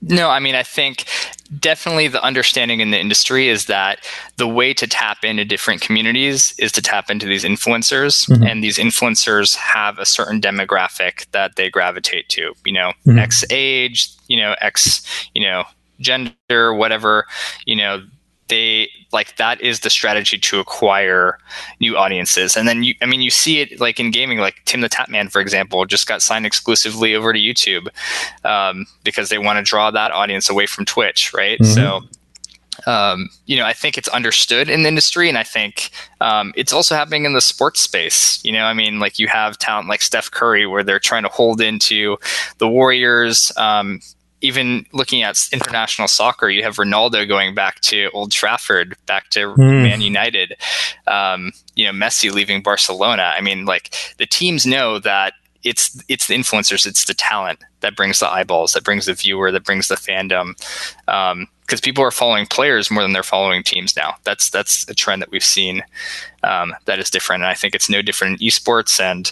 No, 0.00 0.30
I 0.30 0.38
mean, 0.38 0.54
I 0.54 0.62
think 0.62 1.04
definitely 1.60 2.08
the 2.08 2.22
understanding 2.22 2.80
in 2.80 2.90
the 2.90 3.00
industry 3.00 3.48
is 3.48 3.66
that 3.66 3.98
the 4.36 4.46
way 4.46 4.74
to 4.74 4.86
tap 4.86 5.24
into 5.24 5.44
different 5.44 5.80
communities 5.80 6.54
is 6.58 6.70
to 6.72 6.82
tap 6.82 7.10
into 7.10 7.26
these 7.26 7.42
influencers 7.44 8.28
mm-hmm. 8.28 8.42
and 8.44 8.62
these 8.62 8.78
influencers 8.78 9.56
have 9.56 9.98
a 9.98 10.04
certain 10.04 10.40
demographic 10.40 11.28
that 11.32 11.56
they 11.56 11.70
gravitate 11.70 12.28
to 12.28 12.52
you 12.66 12.72
know 12.72 12.92
mm-hmm. 13.06 13.18
x 13.18 13.44
age 13.50 14.10
you 14.28 14.36
know 14.36 14.54
x 14.60 15.04
you 15.34 15.42
know 15.42 15.64
gender 16.00 16.74
whatever 16.74 17.26
you 17.66 17.74
know 17.74 18.02
they 18.48 18.88
like 19.12 19.36
that 19.36 19.60
is 19.60 19.80
the 19.80 19.90
strategy 19.90 20.38
to 20.38 20.58
acquire 20.58 21.38
new 21.80 21.96
audiences 21.96 22.56
and 22.56 22.66
then 22.66 22.82
you 22.82 22.94
i 23.02 23.06
mean 23.06 23.20
you 23.20 23.30
see 23.30 23.60
it 23.60 23.80
like 23.80 24.00
in 24.00 24.10
gaming 24.10 24.38
like 24.38 24.64
TimTheTatman 24.64 25.30
for 25.30 25.40
example 25.40 25.84
just 25.84 26.06
got 26.06 26.22
signed 26.22 26.46
exclusively 26.46 27.14
over 27.14 27.32
to 27.32 27.38
youtube 27.38 27.88
um, 28.44 28.86
because 29.04 29.28
they 29.28 29.38
want 29.38 29.58
to 29.58 29.68
draw 29.68 29.90
that 29.90 30.12
audience 30.12 30.48
away 30.48 30.66
from 30.66 30.84
twitch 30.84 31.34
right 31.34 31.58
mm-hmm. 31.58 31.74
so 31.74 32.02
um, 32.86 33.28
you 33.46 33.56
know, 33.56 33.64
I 33.64 33.72
think 33.72 33.98
it's 33.98 34.08
understood 34.08 34.68
in 34.68 34.82
the 34.82 34.88
industry, 34.88 35.28
and 35.28 35.36
I 35.36 35.42
think 35.42 35.90
um, 36.20 36.52
it's 36.56 36.72
also 36.72 36.94
happening 36.94 37.24
in 37.24 37.32
the 37.32 37.40
sports 37.40 37.80
space. 37.80 38.42
You 38.44 38.52
know, 38.52 38.64
I 38.64 38.74
mean, 38.74 39.00
like 39.00 39.18
you 39.18 39.28
have 39.28 39.58
talent 39.58 39.88
like 39.88 40.02
Steph 40.02 40.30
Curry, 40.30 40.66
where 40.66 40.84
they're 40.84 41.00
trying 41.00 41.24
to 41.24 41.28
hold 41.28 41.60
into 41.60 42.16
the 42.58 42.68
Warriors. 42.68 43.52
Um, 43.56 44.00
even 44.40 44.86
looking 44.92 45.22
at 45.22 45.48
international 45.52 46.08
soccer, 46.08 46.48
you 46.48 46.62
have 46.62 46.76
Ronaldo 46.76 47.26
going 47.26 47.54
back 47.54 47.80
to 47.82 48.08
Old 48.10 48.30
Trafford, 48.30 48.96
back 49.06 49.30
to 49.30 49.48
mm. 49.54 49.82
Man 49.82 50.00
United. 50.00 50.56
Um, 51.06 51.52
you 51.74 51.86
know, 51.86 51.92
Messi 51.92 52.32
leaving 52.32 52.62
Barcelona. 52.62 53.34
I 53.36 53.40
mean, 53.40 53.64
like 53.64 53.94
the 54.18 54.26
teams 54.26 54.66
know 54.66 54.98
that 55.00 55.34
it's 55.64 56.02
it's 56.08 56.28
the 56.28 56.34
influencers, 56.34 56.86
it's 56.86 57.04
the 57.04 57.14
talent 57.14 57.60
that 57.80 57.96
brings 57.96 58.20
the 58.20 58.28
eyeballs, 58.28 58.72
that 58.72 58.84
brings 58.84 59.06
the 59.06 59.14
viewer, 59.14 59.50
that 59.50 59.64
brings 59.64 59.88
the 59.88 59.96
fandom. 59.96 60.56
Because 61.06 61.80
um, 61.80 61.82
people 61.82 62.04
are 62.04 62.10
following 62.10 62.46
players 62.46 62.90
more 62.90 63.02
than 63.02 63.12
they're 63.12 63.22
following 63.22 63.62
teams 63.62 63.96
now. 63.96 64.14
That's 64.24 64.50
that's 64.50 64.88
a 64.88 64.94
trend 64.94 65.20
that 65.22 65.30
we've 65.30 65.44
seen 65.44 65.82
um, 66.44 66.74
that 66.84 66.98
is 66.98 67.10
different, 67.10 67.42
and 67.42 67.50
I 67.50 67.54
think 67.54 67.74
it's 67.74 67.90
no 67.90 68.02
different 68.02 68.40
in 68.40 68.48
esports. 68.48 69.00
And 69.00 69.30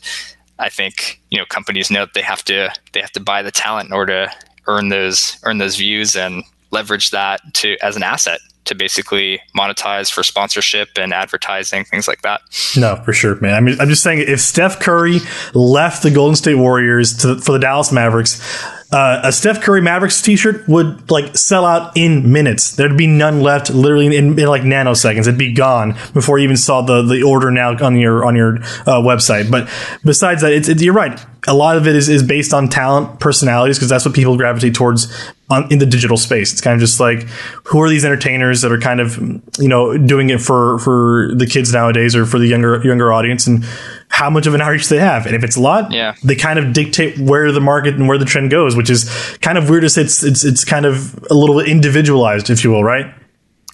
I 0.58 0.68
think 0.68 1.20
you 1.30 1.38
know 1.38 1.46
companies 1.46 1.90
know 1.90 2.06
that 2.06 2.14
they 2.14 2.22
have 2.22 2.44
to 2.44 2.72
they 2.92 3.00
have 3.00 3.12
to 3.12 3.20
buy 3.20 3.42
the 3.42 3.52
talent 3.52 3.88
in 3.88 3.92
order 3.92 4.26
to 4.26 4.34
earn 4.66 4.88
those 4.88 5.38
earn 5.44 5.58
those 5.58 5.76
views 5.76 6.16
and 6.16 6.44
leverage 6.70 7.10
that 7.10 7.40
to 7.54 7.76
as 7.82 7.96
an 7.96 8.02
asset 8.02 8.40
to 8.66 8.74
basically 8.74 9.40
monetize 9.56 10.12
for 10.12 10.22
sponsorship 10.22 10.88
and 10.96 11.12
advertising, 11.14 11.84
things 11.84 12.06
like 12.06 12.22
that. 12.22 12.40
No, 12.76 12.96
for 13.04 13.12
sure, 13.12 13.40
man. 13.40 13.54
I 13.54 13.60
mean, 13.60 13.80
I'm 13.80 13.88
just 13.88 14.02
saying, 14.02 14.24
if 14.26 14.40
Steph 14.40 14.80
Curry 14.80 15.20
left 15.54 16.02
the 16.02 16.10
Golden 16.10 16.36
State 16.36 16.56
Warriors 16.56 17.16
to, 17.18 17.38
for 17.38 17.52
the 17.52 17.58
Dallas 17.58 17.92
Mavericks, 17.92 18.40
uh, 18.92 19.20
a 19.24 19.32
Steph 19.32 19.62
Curry 19.62 19.80
Mavericks 19.80 20.22
T-shirt 20.22 20.68
would 20.68 21.10
like 21.10 21.36
sell 21.36 21.64
out 21.64 21.96
in 21.96 22.30
minutes. 22.32 22.76
There'd 22.76 22.96
be 22.96 23.08
none 23.08 23.40
left, 23.40 23.70
literally 23.70 24.06
in, 24.16 24.38
in 24.38 24.46
like 24.46 24.62
nanoseconds. 24.62 25.22
It'd 25.22 25.38
be 25.38 25.52
gone 25.52 25.96
before 26.12 26.38
you 26.38 26.44
even 26.44 26.56
saw 26.56 26.82
the 26.82 27.02
the 27.02 27.22
order 27.24 27.50
now 27.50 27.76
on 27.84 27.96
your 27.98 28.24
on 28.24 28.36
your 28.36 28.58
uh, 28.58 29.02
website. 29.02 29.50
But 29.50 29.68
besides 30.04 30.42
that, 30.42 30.52
it's, 30.52 30.68
you're 30.80 30.94
right. 30.94 31.18
A 31.46 31.54
lot 31.54 31.76
of 31.76 31.86
it 31.86 31.94
is, 31.94 32.08
is 32.08 32.22
based 32.22 32.52
on 32.52 32.68
talent, 32.68 33.20
personalities, 33.20 33.78
because 33.78 33.88
that's 33.88 34.04
what 34.04 34.14
people 34.14 34.36
gravitate 34.36 34.74
towards 34.74 35.12
on, 35.48 35.70
in 35.72 35.78
the 35.78 35.86
digital 35.86 36.16
space. 36.16 36.52
It's 36.52 36.60
kind 36.60 36.74
of 36.74 36.80
just 36.80 36.98
like 36.98 37.22
who 37.64 37.80
are 37.80 37.88
these 37.88 38.04
entertainers 38.04 38.62
that 38.62 38.72
are 38.72 38.80
kind 38.80 39.00
of 39.00 39.16
you 39.58 39.68
know 39.68 39.96
doing 39.96 40.30
it 40.30 40.40
for 40.40 40.78
for 40.80 41.30
the 41.34 41.46
kids 41.46 41.72
nowadays 41.72 42.16
or 42.16 42.26
for 42.26 42.38
the 42.38 42.46
younger 42.46 42.82
younger 42.84 43.12
audience 43.12 43.46
and 43.46 43.64
how 44.08 44.30
much 44.30 44.46
of 44.46 44.54
an 44.54 44.60
outreach 44.60 44.88
they 44.88 44.98
have. 44.98 45.26
And 45.26 45.34
if 45.34 45.44
it's 45.44 45.56
a 45.56 45.60
lot, 45.60 45.92
yeah. 45.92 46.14
they 46.24 46.36
kind 46.36 46.58
of 46.58 46.72
dictate 46.72 47.18
where 47.18 47.52
the 47.52 47.60
market 47.60 47.94
and 47.96 48.08
where 48.08 48.18
the 48.18 48.24
trend 48.24 48.50
goes, 48.50 48.74
which 48.74 48.88
is 48.88 49.04
kind 49.42 49.58
of 49.58 49.68
weird 49.68 49.82
to 49.88 50.00
it's, 50.00 50.22
it's, 50.22 50.44
it's 50.44 50.64
kind 50.64 50.86
of 50.86 51.22
a 51.30 51.34
little 51.34 51.60
individualized, 51.60 52.48
if 52.48 52.64
you 52.64 52.70
will, 52.70 52.84
right? 52.84 53.12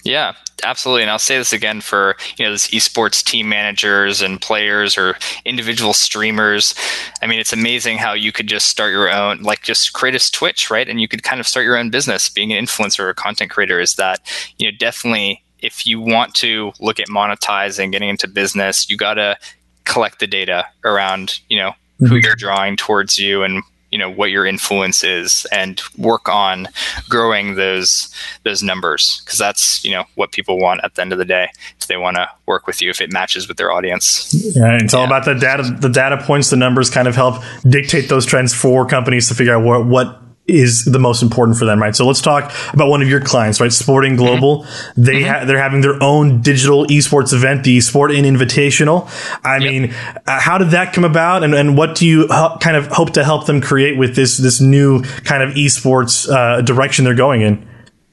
Yeah, 0.03 0.33
absolutely. 0.63 1.03
And 1.03 1.11
I'll 1.11 1.19
say 1.19 1.37
this 1.37 1.53
again 1.53 1.79
for 1.79 2.15
you 2.37 2.45
know 2.45 2.51
those 2.51 2.67
esports 2.67 3.23
team 3.23 3.47
managers 3.47 4.21
and 4.21 4.41
players 4.41 4.97
or 4.97 5.17
individual 5.45 5.93
streamers. 5.93 6.75
I 7.21 7.27
mean, 7.27 7.39
it's 7.39 7.53
amazing 7.53 7.97
how 7.97 8.13
you 8.13 8.31
could 8.31 8.47
just 8.47 8.67
start 8.67 8.91
your 8.91 9.09
own, 9.09 9.41
like 9.43 9.61
just 9.61 9.93
create 9.93 10.15
a 10.15 10.31
Twitch, 10.31 10.69
right? 10.69 10.89
And 10.89 10.99
you 10.99 11.07
could 11.07 11.23
kind 11.23 11.39
of 11.39 11.47
start 11.47 11.65
your 11.65 11.77
own 11.77 11.89
business. 11.89 12.29
Being 12.29 12.51
an 12.51 12.65
influencer 12.65 12.99
or 12.99 13.13
content 13.13 13.49
creator 13.49 13.79
is 13.79 13.95
that 13.95 14.19
you 14.57 14.69
know 14.69 14.77
definitely 14.77 15.41
if 15.59 15.87
you 15.87 16.01
want 16.01 16.35
to 16.35 16.73
look 16.81 16.99
at 16.99 17.07
monetizing, 17.07 17.93
getting 17.93 18.09
into 18.09 18.27
business, 18.27 18.89
you 18.89 18.97
got 18.97 19.13
to 19.13 19.37
collect 19.85 20.19
the 20.19 20.27
data 20.27 20.65
around 20.83 21.39
you 21.47 21.57
know 21.57 21.69
mm-hmm. 21.69 22.07
who 22.07 22.15
you're 22.17 22.35
drawing 22.35 22.75
towards 22.75 23.17
you 23.17 23.43
and 23.43 23.63
you 23.93 23.99
know 23.99 24.09
what 24.09 24.31
your 24.31 24.43
influence 24.43 25.03
is 25.03 25.45
and 25.51 25.79
work 25.99 26.27
on 26.27 26.67
growing 27.09 27.53
those 27.53 28.11
those 28.41 28.63
numbers 28.63 29.21
because 29.23 29.37
that's 29.37 29.85
you 29.85 29.91
know 29.91 30.03
what 30.15 30.31
people 30.31 30.57
want 30.57 30.81
at 30.83 30.95
the 30.95 31.01
end 31.01 31.13
of 31.13 31.19
the 31.19 31.25
day 31.25 31.47
if 31.79 31.85
they 31.85 31.95
want 31.95 32.17
to 32.17 32.27
work 32.47 32.65
with 32.65 32.81
you 32.81 32.89
if 32.89 32.99
it 32.99 33.13
matches 33.13 33.47
with 33.47 33.55
their 33.57 33.71
audience 33.71 34.33
yeah 34.55 34.79
it's 34.81 34.93
yeah. 34.93 34.99
all 34.99 35.05
about 35.05 35.25
the 35.25 35.35
data 35.35 35.63
the 35.79 35.89
data 35.89 36.17
points 36.23 36.49
the 36.49 36.55
numbers 36.55 36.89
kind 36.89 37.07
of 37.07 37.15
help 37.15 37.35
dictate 37.69 38.09
those 38.09 38.25
trends 38.25 38.51
for 38.51 38.83
companies 38.83 39.27
to 39.27 39.35
figure 39.35 39.55
out 39.55 39.63
what 39.63 39.85
what 39.85 40.22
is 40.45 40.83
the 40.83 40.99
most 40.99 41.21
important 41.21 41.57
for 41.57 41.65
them, 41.65 41.81
right? 41.81 41.95
So 41.95 42.05
let's 42.05 42.21
talk 42.21 42.53
about 42.73 42.89
one 42.89 43.01
of 43.01 43.07
your 43.07 43.21
clients, 43.21 43.61
right? 43.61 43.71
Sporting 43.71 44.17
Global. 44.17 44.63
Mm-hmm. 44.63 45.03
They 45.03 45.21
mm-hmm. 45.21 45.29
Ha- 45.29 45.45
they're 45.45 45.61
having 45.61 45.81
their 45.81 46.01
own 46.03 46.41
digital 46.41 46.85
esports 46.87 47.33
event, 47.33 47.63
the 47.63 47.79
Sport 47.79 48.11
In 48.11 48.25
Invitational. 48.25 49.09
I 49.43 49.57
yep. 49.57 49.71
mean, 49.71 49.93
uh, 50.27 50.39
how 50.39 50.57
did 50.57 50.69
that 50.71 50.93
come 50.93 51.05
about, 51.05 51.43
and, 51.43 51.55
and 51.55 51.77
what 51.77 51.95
do 51.95 52.05
you 52.05 52.27
kind 52.27 52.75
of 52.75 52.87
hope 52.87 53.11
to 53.11 53.23
help 53.23 53.45
them 53.45 53.61
create 53.61 53.97
with 53.97 54.15
this 54.15 54.37
this 54.37 54.59
new 54.59 55.03
kind 55.23 55.43
of 55.43 55.51
esports 55.51 56.29
uh, 56.29 56.61
direction 56.61 57.05
they're 57.05 57.15
going 57.15 57.41
in? 57.41 57.65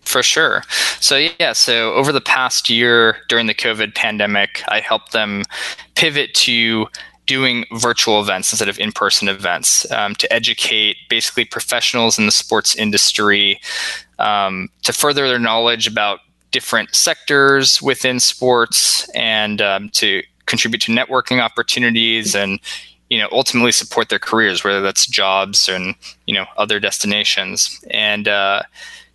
For 0.03 0.23
sure. 0.23 0.63
So 1.01 1.29
yeah, 1.39 1.53
so 1.53 1.95
over 1.95 2.13
the 2.13 2.21
past 2.21 2.69
year 2.69 3.19
during 3.29 3.47
the 3.47 3.55
COVID 3.55 3.95
pandemic, 3.95 4.63
I 4.69 4.81
helped 4.81 5.13
them 5.13 5.45
pivot 5.95 6.35
to 6.35 6.87
doing 7.31 7.65
virtual 7.75 8.21
events 8.21 8.53
instead 8.53 8.69
of 8.69 8.77
in-person 8.81 9.29
events 9.29 9.89
um, 9.93 10.17
to 10.17 10.31
educate 10.33 10.97
basically 11.09 11.45
professionals 11.45 12.19
in 12.19 12.27
the 12.27 12.33
sports 12.33 12.75
industry 12.75 13.61
um, 14.19 14.69
to 14.83 14.93
further 14.93 15.29
their 15.29 15.39
knowledge 15.39 15.87
about 15.87 16.19
different 16.51 16.93
sectors 16.93 17.81
within 17.81 18.19
sports 18.19 19.09
and 19.11 19.63
um, 19.63 19.89
to 19.91 20.25
contribute 20.47 20.81
to 20.81 20.91
networking 20.91 21.41
opportunities 21.41 22.35
and 22.35 22.59
you 23.11 23.19
know 23.21 23.29
ultimately 23.31 23.71
support 23.71 24.09
their 24.09 24.19
careers 24.19 24.65
whether 24.65 24.81
that's 24.81 25.07
jobs 25.07 25.69
and 25.69 25.95
you 26.27 26.35
know 26.35 26.47
other 26.57 26.81
destinations. 26.81 27.81
And 27.93 28.27
uh, 28.27 28.63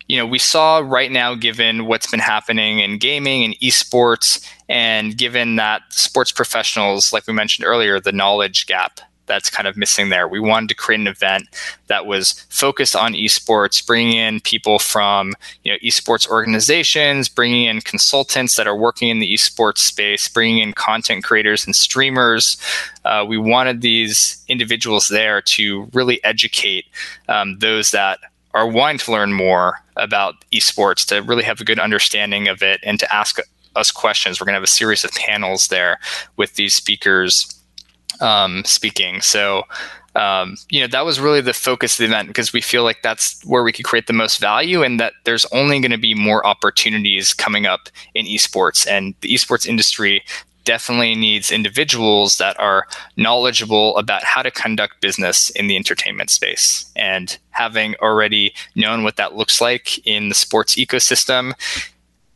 you 0.08 0.16
know, 0.16 0.26
we 0.26 0.38
saw 0.38 0.78
right 0.78 1.10
now, 1.10 1.34
given 1.34 1.86
what's 1.86 2.10
been 2.10 2.20
happening 2.20 2.78
in 2.78 2.98
gaming 2.98 3.44
and 3.44 3.58
esports, 3.60 4.46
and 4.68 5.16
given 5.16 5.56
that 5.56 5.82
sports 5.90 6.32
professionals, 6.32 7.12
like 7.12 7.26
we 7.26 7.32
mentioned 7.32 7.66
earlier, 7.66 8.00
the 8.00 8.12
knowledge 8.12 8.66
gap 8.66 9.00
that's 9.26 9.50
kind 9.50 9.66
of 9.66 9.76
missing 9.76 10.08
there. 10.08 10.28
We 10.28 10.40
wanted 10.40 10.68
to 10.70 10.74
create 10.74 11.00
an 11.00 11.08
event 11.08 11.48
that 11.88 12.06
was 12.06 12.46
focused 12.48 12.96
on 12.96 13.14
esports, 13.14 13.84
bringing 13.84 14.16
in 14.16 14.40
people 14.40 14.78
from 14.78 15.34
you 15.64 15.72
know 15.72 15.78
esports 15.84 16.28
organizations, 16.28 17.28
bringing 17.28 17.66
in 17.66 17.80
consultants 17.80 18.56
that 18.56 18.66
are 18.66 18.76
working 18.76 19.08
in 19.08 19.18
the 19.18 19.34
esports 19.34 19.78
space, 19.78 20.28
bringing 20.28 20.58
in 20.58 20.72
content 20.72 21.24
creators 21.24 21.66
and 21.66 21.76
streamers. 21.76 22.56
Uh, 23.04 23.24
we 23.26 23.38
wanted 23.38 23.80
these 23.80 24.42
individuals 24.48 25.08
there 25.08 25.42
to 25.42 25.88
really 25.92 26.22
educate 26.24 26.86
um, 27.28 27.58
those 27.58 27.90
that 27.90 28.18
are 28.54 28.68
wanting 28.68 28.98
to 28.98 29.12
learn 29.12 29.32
more 29.32 29.80
about 29.96 30.34
esports 30.52 31.06
to 31.06 31.22
really 31.22 31.44
have 31.44 31.60
a 31.60 31.64
good 31.64 31.78
understanding 31.78 32.48
of 32.48 32.62
it 32.62 32.80
and 32.82 32.98
to 33.00 33.14
ask 33.14 33.38
us 33.74 33.90
questions. 33.90 34.40
We're 34.40 34.46
going 34.46 34.54
to 34.54 34.58
have 34.58 34.64
a 34.64 34.68
series 34.68 35.04
of 35.04 35.12
panels 35.12 35.68
there 35.68 35.98
with 36.36 36.54
these 36.54 36.74
speakers 36.74 37.62
um, 38.20 38.64
speaking. 38.64 39.20
So, 39.20 39.64
um, 40.14 40.56
you 40.70 40.80
know, 40.80 40.86
that 40.86 41.04
was 41.04 41.20
really 41.20 41.42
the 41.42 41.52
focus 41.52 41.94
of 41.94 41.98
the 41.98 42.04
event 42.06 42.28
because 42.28 42.52
we 42.52 42.62
feel 42.62 42.82
like 42.82 43.02
that's 43.02 43.44
where 43.44 43.62
we 43.62 43.72
could 43.72 43.84
create 43.84 44.06
the 44.06 44.14
most 44.14 44.38
value 44.38 44.82
and 44.82 44.98
that 44.98 45.12
there's 45.24 45.44
only 45.52 45.78
going 45.78 45.90
to 45.90 45.98
be 45.98 46.14
more 46.14 46.46
opportunities 46.46 47.34
coming 47.34 47.66
up 47.66 47.90
in 48.14 48.24
esports. 48.24 48.86
And 48.86 49.14
the 49.20 49.28
esports 49.28 49.66
industry 49.66 50.24
definitely 50.66 51.14
needs 51.14 51.50
individuals 51.50 52.36
that 52.36 52.58
are 52.60 52.86
knowledgeable 53.16 53.96
about 53.96 54.22
how 54.22 54.42
to 54.42 54.50
conduct 54.50 55.00
business 55.00 55.48
in 55.50 55.68
the 55.68 55.76
entertainment 55.76 56.28
space. 56.28 56.84
And 56.94 57.38
having 57.50 57.94
already 58.02 58.52
known 58.74 59.02
what 59.02 59.16
that 59.16 59.34
looks 59.34 59.62
like 59.62 60.06
in 60.06 60.28
the 60.28 60.34
sports 60.34 60.74
ecosystem, 60.74 61.54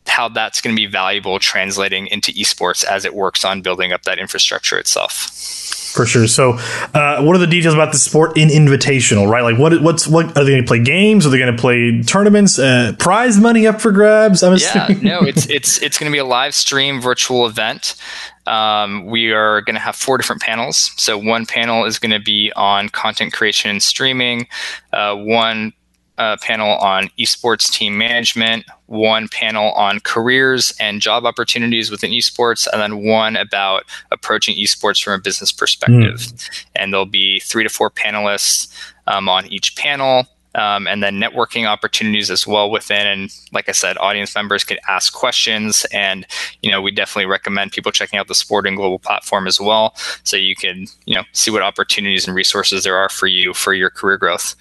how 0.07 0.27
that's 0.29 0.61
going 0.61 0.75
to 0.75 0.81
be 0.81 0.87
valuable 0.87 1.37
translating 1.37 2.07
into 2.07 2.31
esports 2.31 2.83
as 2.83 3.05
it 3.05 3.13
works 3.13 3.45
on 3.45 3.61
building 3.61 3.93
up 3.93 4.01
that 4.03 4.17
infrastructure 4.17 4.79
itself 4.79 5.80
for 5.91 6.05
sure. 6.05 6.27
So, 6.27 6.53
uh, 6.93 7.21
what 7.21 7.35
are 7.35 7.39
the 7.39 7.47
details 7.47 7.73
about 7.73 7.91
the 7.91 7.97
Sporting 7.97 8.49
Invitational? 8.49 9.29
Right, 9.29 9.43
like 9.43 9.57
what? 9.57 9.81
What's 9.81 10.07
what? 10.07 10.37
Are 10.37 10.43
they 10.43 10.51
going 10.51 10.63
to 10.63 10.67
play 10.67 10.81
games? 10.81 11.25
Are 11.25 11.29
they 11.29 11.37
going 11.37 11.55
to 11.55 11.61
play 11.61 12.01
tournaments? 12.01 12.57
Uh, 12.57 12.93
prize 12.97 13.39
money 13.39 13.67
up 13.67 13.81
for 13.81 13.91
grabs? 13.91 14.43
I'm 14.43 14.57
yeah, 14.57 14.87
no, 15.01 15.21
it's 15.21 15.45
it's 15.49 15.81
it's 15.81 15.97
going 15.97 16.11
to 16.11 16.13
be 16.13 16.19
a 16.19 16.25
live 16.25 16.55
stream 16.55 17.01
virtual 17.01 17.45
event. 17.45 17.95
Um, 18.47 19.05
we 19.05 19.31
are 19.31 19.61
going 19.61 19.75
to 19.75 19.81
have 19.81 19.95
four 19.95 20.17
different 20.17 20.41
panels. 20.41 20.91
So 20.97 21.17
one 21.17 21.45
panel 21.45 21.85
is 21.85 21.99
going 21.99 22.11
to 22.11 22.19
be 22.19 22.51
on 22.55 22.89
content 22.89 23.33
creation 23.33 23.69
and 23.69 23.83
streaming. 23.83 24.47
Uh, 24.91 25.15
one 25.15 25.73
uh, 26.17 26.37
panel 26.41 26.77
on 26.77 27.09
esports 27.19 27.71
team 27.71 27.97
management, 27.97 28.65
one 28.91 29.29
panel 29.29 29.71
on 29.71 30.01
careers 30.01 30.73
and 30.77 31.01
job 31.01 31.25
opportunities 31.25 31.89
within 31.89 32.11
esports, 32.11 32.67
and 32.71 32.81
then 32.81 33.03
one 33.03 33.37
about 33.37 33.85
approaching 34.11 34.55
esports 34.57 35.01
from 35.01 35.13
a 35.13 35.17
business 35.17 35.51
perspective. 35.51 36.19
Mm. 36.19 36.65
And 36.75 36.93
there'll 36.93 37.05
be 37.05 37.39
three 37.39 37.63
to 37.63 37.69
four 37.69 37.89
panelists 37.89 38.67
um, 39.07 39.29
on 39.29 39.47
each 39.47 39.75
panel 39.77 40.27
um, 40.55 40.87
and 40.87 41.01
then 41.01 41.19
networking 41.19 41.67
opportunities 41.67 42.29
as 42.29 42.45
well 42.45 42.69
within. 42.69 43.07
And 43.07 43.33
like 43.51 43.69
I 43.69 43.71
said, 43.71 43.97
audience 43.97 44.35
members 44.35 44.63
can 44.63 44.77
ask 44.87 45.13
questions, 45.13 45.85
and 45.91 46.25
you 46.61 46.71
know 46.71 46.81
we 46.81 46.91
definitely 46.91 47.27
recommend 47.27 47.71
people 47.71 47.91
checking 47.91 48.19
out 48.19 48.27
the 48.27 48.35
Sporting 48.35 48.75
Global 48.75 48.99
platform 48.99 49.47
as 49.47 49.59
well, 49.59 49.95
so 50.23 50.37
you 50.37 50.55
can 50.55 50.87
you 51.05 51.15
know 51.15 51.23
see 51.33 51.51
what 51.51 51.61
opportunities 51.61 52.27
and 52.27 52.35
resources 52.35 52.83
there 52.83 52.97
are 52.97 53.09
for 53.09 53.27
you 53.27 53.53
for 53.53 53.73
your 53.73 53.89
career 53.89 54.17
growth. 54.17 54.55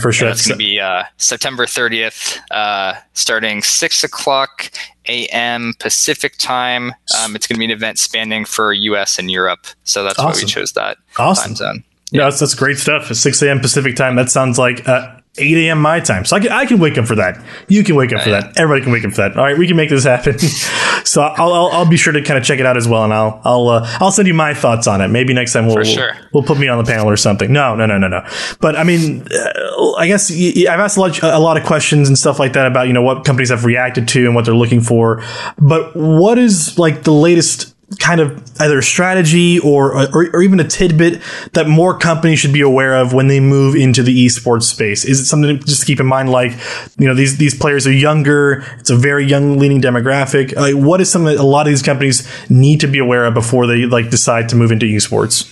For 0.00 0.12
sure, 0.12 0.28
it's 0.28 0.46
going 0.46 0.58
to 0.58 0.64
be 0.64 0.80
uh, 0.80 1.04
September 1.16 1.66
30th, 1.66 2.38
uh, 2.50 2.94
starting 3.12 3.62
six 3.62 4.02
o'clock 4.04 4.70
a.m. 5.06 5.74
Pacific 5.78 6.36
time. 6.38 6.94
Um, 7.18 7.36
it's 7.36 7.46
going 7.46 7.56
to 7.56 7.58
be 7.58 7.66
an 7.66 7.70
event 7.70 7.98
spanning 7.98 8.44
for 8.44 8.72
U.S. 8.72 9.18
and 9.18 9.30
Europe, 9.30 9.66
so 9.84 10.02
that's 10.04 10.18
awesome. 10.18 10.40
why 10.40 10.44
we 10.44 10.46
chose 10.46 10.72
that 10.72 10.96
awesome. 11.18 11.50
time 11.50 11.56
zone. 11.56 11.84
Yeah, 12.10 12.24
that's, 12.24 12.38
that's 12.38 12.54
great 12.54 12.78
stuff. 12.78 13.10
At 13.10 13.16
6 13.16 13.42
a.m. 13.42 13.60
Pacific 13.60 13.96
time, 13.96 14.14
that 14.16 14.30
sounds 14.30 14.56
like 14.56 14.86
uh, 14.88 15.16
8 15.36 15.66
a.m. 15.66 15.80
my 15.80 15.98
time. 15.98 16.24
So 16.24 16.36
I 16.36 16.40
can, 16.40 16.52
I 16.52 16.64
can 16.64 16.78
wake 16.78 16.96
up 16.96 17.06
for 17.06 17.16
that. 17.16 17.42
You 17.66 17.82
can 17.82 17.96
wake 17.96 18.12
up 18.12 18.22
for 18.22 18.30
that. 18.30 18.56
Everybody 18.56 18.84
can 18.84 18.92
wake 18.92 19.04
up 19.04 19.10
for 19.10 19.22
that. 19.22 19.36
All 19.36 19.44
right, 19.44 19.58
we 19.58 19.66
can 19.66 19.76
make 19.76 19.90
this 19.90 20.04
happen. 20.04 20.38
so 21.04 21.22
I'll, 21.22 21.52
I'll, 21.52 21.66
I'll, 21.72 21.88
be 21.88 21.96
sure 21.96 22.12
to 22.12 22.22
kind 22.22 22.38
of 22.38 22.44
check 22.44 22.60
it 22.60 22.66
out 22.66 22.76
as 22.76 22.86
well, 22.86 23.02
and 23.02 23.12
I'll 23.12 23.40
I'll 23.44 23.68
uh, 23.68 23.96
I'll 24.00 24.12
send 24.12 24.28
you 24.28 24.34
my 24.34 24.54
thoughts 24.54 24.86
on 24.86 25.00
it. 25.00 25.08
Maybe 25.08 25.34
next 25.34 25.52
time 25.52 25.66
we'll, 25.66 25.82
sure. 25.82 26.12
we'll, 26.12 26.30
we'll 26.32 26.42
put 26.44 26.58
me 26.58 26.68
on 26.68 26.82
the 26.82 26.88
panel 26.88 27.10
or 27.10 27.16
something. 27.16 27.52
No, 27.52 27.74
no, 27.74 27.84
no, 27.84 27.98
no, 27.98 28.06
no. 28.06 28.24
But 28.60 28.76
I 28.76 28.84
mean, 28.84 29.26
uh, 29.32 29.92
I 29.94 30.06
guess 30.06 30.30
I've 30.30 30.80
asked 30.80 30.96
a 30.96 31.00
lot 31.00 31.20
a 31.22 31.38
lot 31.40 31.56
of 31.56 31.64
questions 31.64 32.06
and 32.06 32.16
stuff 32.16 32.38
like 32.38 32.52
that 32.52 32.66
about 32.66 32.86
you 32.86 32.92
know 32.92 33.02
what 33.02 33.24
companies 33.24 33.50
have 33.50 33.64
reacted 33.64 34.06
to 34.08 34.26
and 34.26 34.36
what 34.36 34.44
they're 34.44 34.54
looking 34.54 34.80
for. 34.80 35.24
But 35.58 35.96
what 35.96 36.38
is 36.38 36.78
like 36.78 37.02
the 37.02 37.12
latest 37.12 37.73
kind 37.98 38.20
of 38.20 38.42
either 38.60 38.82
strategy 38.82 39.58
or, 39.58 39.96
uh, 39.96 40.06
or, 40.12 40.28
or 40.34 40.42
even 40.42 40.60
a 40.60 40.64
tidbit 40.64 41.20
that 41.52 41.68
more 41.68 41.96
companies 41.96 42.38
should 42.38 42.52
be 42.52 42.60
aware 42.60 42.94
of 42.94 43.12
when 43.12 43.28
they 43.28 43.40
move 43.40 43.74
into 43.74 44.02
the 44.02 44.26
esports 44.26 44.64
space? 44.64 45.04
Is 45.04 45.20
it 45.20 45.26
something 45.26 45.58
to 45.58 45.64
just 45.64 45.86
keep 45.86 46.00
in 46.00 46.06
mind? 46.06 46.30
Like, 46.30 46.52
you 46.98 47.06
know, 47.06 47.14
these 47.14 47.36
these 47.36 47.54
players 47.54 47.86
are 47.86 47.92
younger. 47.92 48.64
It's 48.78 48.90
a 48.90 48.96
very 48.96 49.26
young 49.26 49.58
leaning 49.58 49.80
demographic. 49.80 50.54
Like, 50.54 50.74
what 50.74 51.00
is 51.00 51.10
something 51.10 51.34
that 51.34 51.40
a 51.40 51.46
lot 51.46 51.66
of 51.66 51.72
these 51.72 51.82
companies 51.82 52.28
need 52.48 52.80
to 52.80 52.86
be 52.86 52.98
aware 52.98 53.24
of 53.24 53.34
before 53.34 53.66
they 53.66 53.86
like 53.86 54.10
decide 54.10 54.48
to 54.50 54.56
move 54.56 54.72
into 54.72 54.86
esports? 54.86 55.50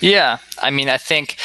Yeah, 0.00 0.38
I 0.62 0.70
mean, 0.70 0.88
I 0.88 0.96
think 0.96 1.36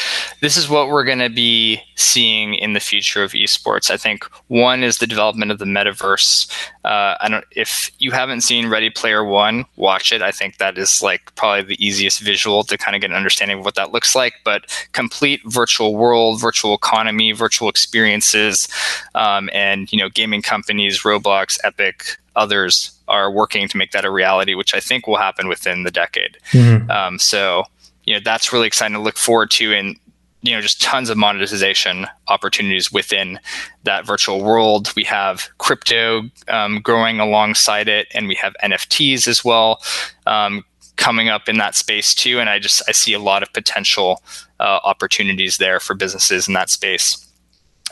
this 0.43 0.57
is 0.57 0.67
what 0.67 0.89
we're 0.89 1.05
going 1.05 1.19
to 1.19 1.29
be 1.29 1.81
seeing 1.95 2.53
in 2.55 2.73
the 2.73 2.81
future 2.81 3.23
of 3.23 3.31
esports. 3.31 3.89
I 3.89 3.95
think 3.95 4.25
one 4.49 4.83
is 4.83 4.97
the 4.97 5.07
development 5.07 5.51
of 5.51 5.57
the 5.57 5.63
metaverse. 5.63 6.51
Uh, 6.83 7.15
I 7.21 7.29
don't 7.29 7.45
if 7.51 7.89
you 7.99 8.11
haven't 8.11 8.41
seen 8.41 8.67
Ready 8.67 8.89
Player 8.89 9.23
One, 9.23 9.63
watch 9.77 10.11
it. 10.11 10.21
I 10.21 10.31
think 10.31 10.57
that 10.57 10.77
is 10.77 11.01
like 11.01 11.33
probably 11.35 11.61
the 11.61 11.85
easiest 11.85 12.19
visual 12.19 12.65
to 12.65 12.77
kind 12.77 12.93
of 12.93 12.99
get 12.99 13.09
an 13.09 13.15
understanding 13.15 13.59
of 13.59 13.63
what 13.63 13.75
that 13.75 13.93
looks 13.93 14.15
like. 14.15 14.33
But 14.43 14.65
complete 14.91 15.39
virtual 15.45 15.95
world, 15.95 16.41
virtual 16.41 16.73
economy, 16.73 17.31
virtual 17.31 17.69
experiences, 17.69 18.67
um, 19.15 19.49
and 19.53 19.89
you 19.93 19.97
know, 19.97 20.09
gaming 20.09 20.41
companies, 20.41 21.03
Roblox, 21.03 21.57
Epic, 21.63 22.17
others 22.35 22.91
are 23.07 23.31
working 23.31 23.69
to 23.69 23.77
make 23.77 23.91
that 23.91 24.03
a 24.03 24.11
reality, 24.11 24.55
which 24.55 24.73
I 24.73 24.81
think 24.81 25.07
will 25.07 25.15
happen 25.15 25.47
within 25.47 25.83
the 25.83 25.91
decade. 25.91 26.37
Mm-hmm. 26.51 26.91
Um, 26.91 27.17
so 27.17 27.63
you 28.05 28.13
know 28.13 28.19
that's 28.19 28.51
really 28.51 28.67
exciting 28.67 28.95
to 28.95 29.01
look 29.01 29.17
forward 29.17 29.49
to 29.51 29.73
and 29.73 29.97
you 30.43 30.53
know 30.53 30.61
just 30.61 30.81
tons 30.81 31.09
of 31.09 31.17
monetization 31.17 32.05
opportunities 32.27 32.91
within 32.91 33.39
that 33.83 34.05
virtual 34.05 34.43
world 34.43 34.93
we 34.95 35.03
have 35.03 35.49
crypto 35.57 36.23
um, 36.49 36.79
growing 36.81 37.19
alongside 37.19 37.87
it 37.87 38.07
and 38.13 38.27
we 38.27 38.35
have 38.35 38.53
nfts 38.63 39.27
as 39.27 39.43
well 39.43 39.81
um, 40.27 40.63
coming 40.97 41.29
up 41.29 41.49
in 41.49 41.57
that 41.57 41.75
space 41.75 42.13
too 42.13 42.39
and 42.39 42.49
i 42.49 42.59
just 42.59 42.83
i 42.87 42.91
see 42.91 43.13
a 43.13 43.19
lot 43.19 43.41
of 43.41 43.51
potential 43.53 44.21
uh, 44.59 44.79
opportunities 44.83 45.57
there 45.57 45.79
for 45.79 45.95
businesses 45.95 46.47
in 46.47 46.53
that 46.53 46.69
space 46.69 47.27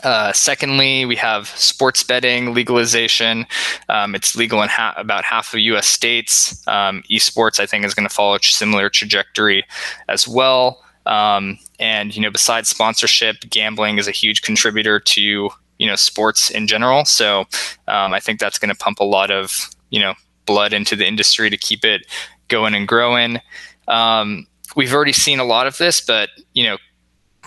uh, 0.02 0.32
secondly, 0.32 1.04
we 1.04 1.14
have 1.14 1.46
sports 1.48 2.02
betting 2.02 2.54
legalization. 2.54 3.46
Um, 3.88 4.14
it's 4.16 4.34
legal 4.34 4.60
in 4.62 4.68
ha- 4.68 4.94
about 4.96 5.22
half 5.22 5.54
of 5.54 5.60
U.S. 5.60 5.86
states. 5.86 6.66
Um, 6.66 7.04
esports, 7.08 7.60
I 7.60 7.66
think, 7.66 7.84
is 7.84 7.94
going 7.94 8.08
to 8.08 8.14
follow 8.14 8.34
a 8.34 8.42
similar 8.42 8.90
trajectory 8.90 9.64
as 10.08 10.26
well. 10.26 10.82
Um, 11.06 11.58
and 11.78 12.14
you 12.14 12.22
know, 12.22 12.30
besides 12.30 12.68
sponsorship, 12.68 13.36
gambling 13.50 13.98
is 13.98 14.08
a 14.08 14.12
huge 14.12 14.42
contributor 14.42 15.00
to 15.00 15.50
you 15.78 15.86
know 15.86 15.96
sports 15.96 16.50
in 16.50 16.66
general. 16.66 17.04
So 17.04 17.40
um, 17.88 18.12
I 18.12 18.20
think 18.20 18.38
that's 18.38 18.58
going 18.58 18.74
to 18.74 18.78
pump 18.78 19.00
a 19.00 19.04
lot 19.04 19.30
of 19.30 19.68
you 19.90 20.00
know 20.00 20.14
blood 20.46 20.72
into 20.72 20.96
the 20.96 21.06
industry 21.06 21.50
to 21.50 21.56
keep 21.56 21.84
it 21.84 22.06
going 22.48 22.74
and 22.74 22.86
growing. 22.86 23.40
Um, 23.88 24.46
we've 24.76 24.94
already 24.94 25.12
seen 25.12 25.38
a 25.40 25.44
lot 25.44 25.66
of 25.66 25.78
this, 25.78 26.00
but 26.00 26.30
you 26.54 26.64
know 26.64 26.78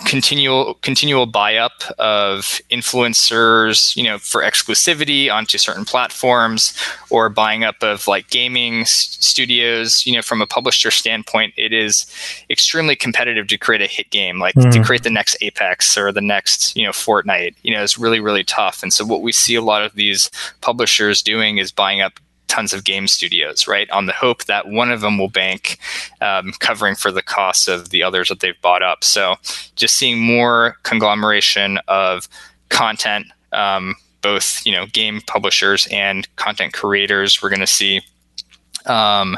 continual 0.03 0.73
continual 0.81 1.25
buy 1.25 1.55
up 1.55 1.83
of 1.99 2.59
influencers 2.69 3.95
you 3.95 4.03
know 4.03 4.17
for 4.17 4.41
exclusivity 4.41 5.31
onto 5.31 5.57
certain 5.57 5.85
platforms 5.85 6.77
or 7.09 7.29
buying 7.29 7.63
up 7.63 7.81
of 7.81 8.05
like 8.05 8.29
gaming 8.29 8.81
s- 8.81 9.17
studios 9.21 10.05
you 10.05 10.11
know 10.11 10.21
from 10.21 10.41
a 10.41 10.47
publisher 10.47 10.91
standpoint 10.91 11.53
it 11.55 11.71
is 11.71 12.05
extremely 12.49 12.93
competitive 12.93 13.47
to 13.47 13.57
create 13.57 13.81
a 13.81 13.87
hit 13.87 14.09
game 14.09 14.37
like 14.37 14.53
mm. 14.55 14.69
to 14.69 14.83
create 14.83 15.03
the 15.03 15.09
next 15.09 15.37
apex 15.39 15.97
or 15.97 16.11
the 16.11 16.19
next 16.19 16.75
you 16.75 16.83
know 16.83 16.91
fortnite 16.91 17.55
you 17.63 17.73
know 17.73 17.81
it's 17.81 17.97
really 17.97 18.19
really 18.19 18.43
tough 18.43 18.83
and 18.83 18.91
so 18.91 19.05
what 19.05 19.21
we 19.21 19.31
see 19.31 19.55
a 19.55 19.61
lot 19.61 19.81
of 19.81 19.93
these 19.95 20.29
publishers 20.59 21.21
doing 21.21 21.57
is 21.57 21.71
buying 21.71 22.01
up 22.01 22.19
tons 22.47 22.73
of 22.73 22.83
game 22.83 23.07
studios, 23.07 23.67
right? 23.67 23.89
On 23.91 24.05
the 24.05 24.13
hope 24.13 24.45
that 24.45 24.67
one 24.67 24.91
of 24.91 25.01
them 25.01 25.17
will 25.17 25.29
bank, 25.29 25.77
um, 26.21 26.53
covering 26.59 26.95
for 26.95 27.11
the 27.11 27.21
costs 27.21 27.67
of 27.67 27.89
the 27.89 28.03
others 28.03 28.29
that 28.29 28.39
they've 28.39 28.59
bought 28.61 28.83
up. 28.83 29.03
So 29.03 29.35
just 29.75 29.95
seeing 29.95 30.19
more 30.19 30.77
conglomeration 30.83 31.79
of 31.87 32.27
content, 32.69 33.27
um, 33.51 33.95
both 34.21 34.65
you 34.65 34.71
know 34.71 34.85
game 34.87 35.21
publishers 35.27 35.87
and 35.91 36.27
content 36.35 36.73
creators. 36.73 37.41
We're 37.41 37.49
going 37.49 37.59
to 37.59 37.67
see 37.67 38.01
um, 38.87 39.37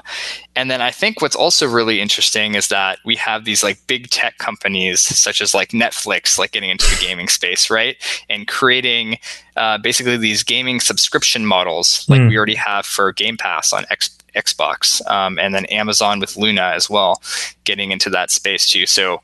and 0.55 0.69
then 0.71 0.81
I 0.81 0.91
think 0.91 1.21
what's 1.21 1.35
also 1.35 1.67
really 1.67 2.01
interesting 2.01 2.55
is 2.55 2.67
that 2.69 2.99
we 3.05 3.15
have 3.15 3.45
these 3.45 3.63
like 3.63 3.79
big 3.87 4.09
tech 4.09 4.37
companies 4.37 5.01
such 5.01 5.41
as 5.41 5.53
like 5.53 5.69
Netflix, 5.69 6.37
like 6.37 6.51
getting 6.51 6.69
into 6.69 6.85
the 6.89 6.97
gaming 6.99 7.27
space, 7.27 7.69
right? 7.69 7.97
And 8.29 8.47
creating 8.47 9.17
uh, 9.55 9.77
basically 9.77 10.17
these 10.17 10.43
gaming 10.43 10.79
subscription 10.79 11.45
models 11.45 12.05
like 12.09 12.21
mm. 12.21 12.29
we 12.29 12.37
already 12.37 12.55
have 12.55 12.85
for 12.85 13.11
Game 13.11 13.37
Pass 13.37 13.73
on 13.73 13.85
X- 13.89 14.17
Xbox, 14.35 15.05
um, 15.09 15.39
and 15.39 15.53
then 15.53 15.65
Amazon 15.65 16.19
with 16.19 16.37
Luna 16.37 16.71
as 16.75 16.89
well, 16.89 17.21
getting 17.63 17.91
into 17.91 18.09
that 18.11 18.31
space 18.31 18.69
too. 18.69 18.85
So 18.85 19.21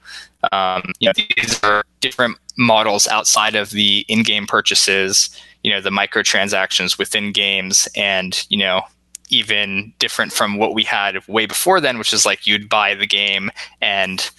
um, 0.51 0.91
you 0.99 1.07
know, 1.07 1.13
these 1.15 1.63
are 1.63 1.83
different 2.01 2.37
models 2.57 3.07
outside 3.07 3.55
of 3.55 3.69
the 3.71 4.05
in-game 4.07 4.45
purchases, 4.45 5.29
you 5.63 5.71
know, 5.71 5.81
the 5.81 5.89
microtransactions 5.89 6.97
within 6.97 7.31
games, 7.31 7.87
and 7.95 8.45
you 8.49 8.57
know, 8.57 8.81
even 9.29 9.93
different 9.99 10.31
from 10.31 10.57
what 10.57 10.73
we 10.73 10.83
had 10.83 11.25
way 11.27 11.45
before 11.45 11.81
then, 11.81 11.97
which 11.97 12.13
is 12.13 12.25
like 12.25 12.45
you'd 12.45 12.69
buy 12.69 12.93
the 12.93 13.07
game 13.07 13.51
and 13.81 14.29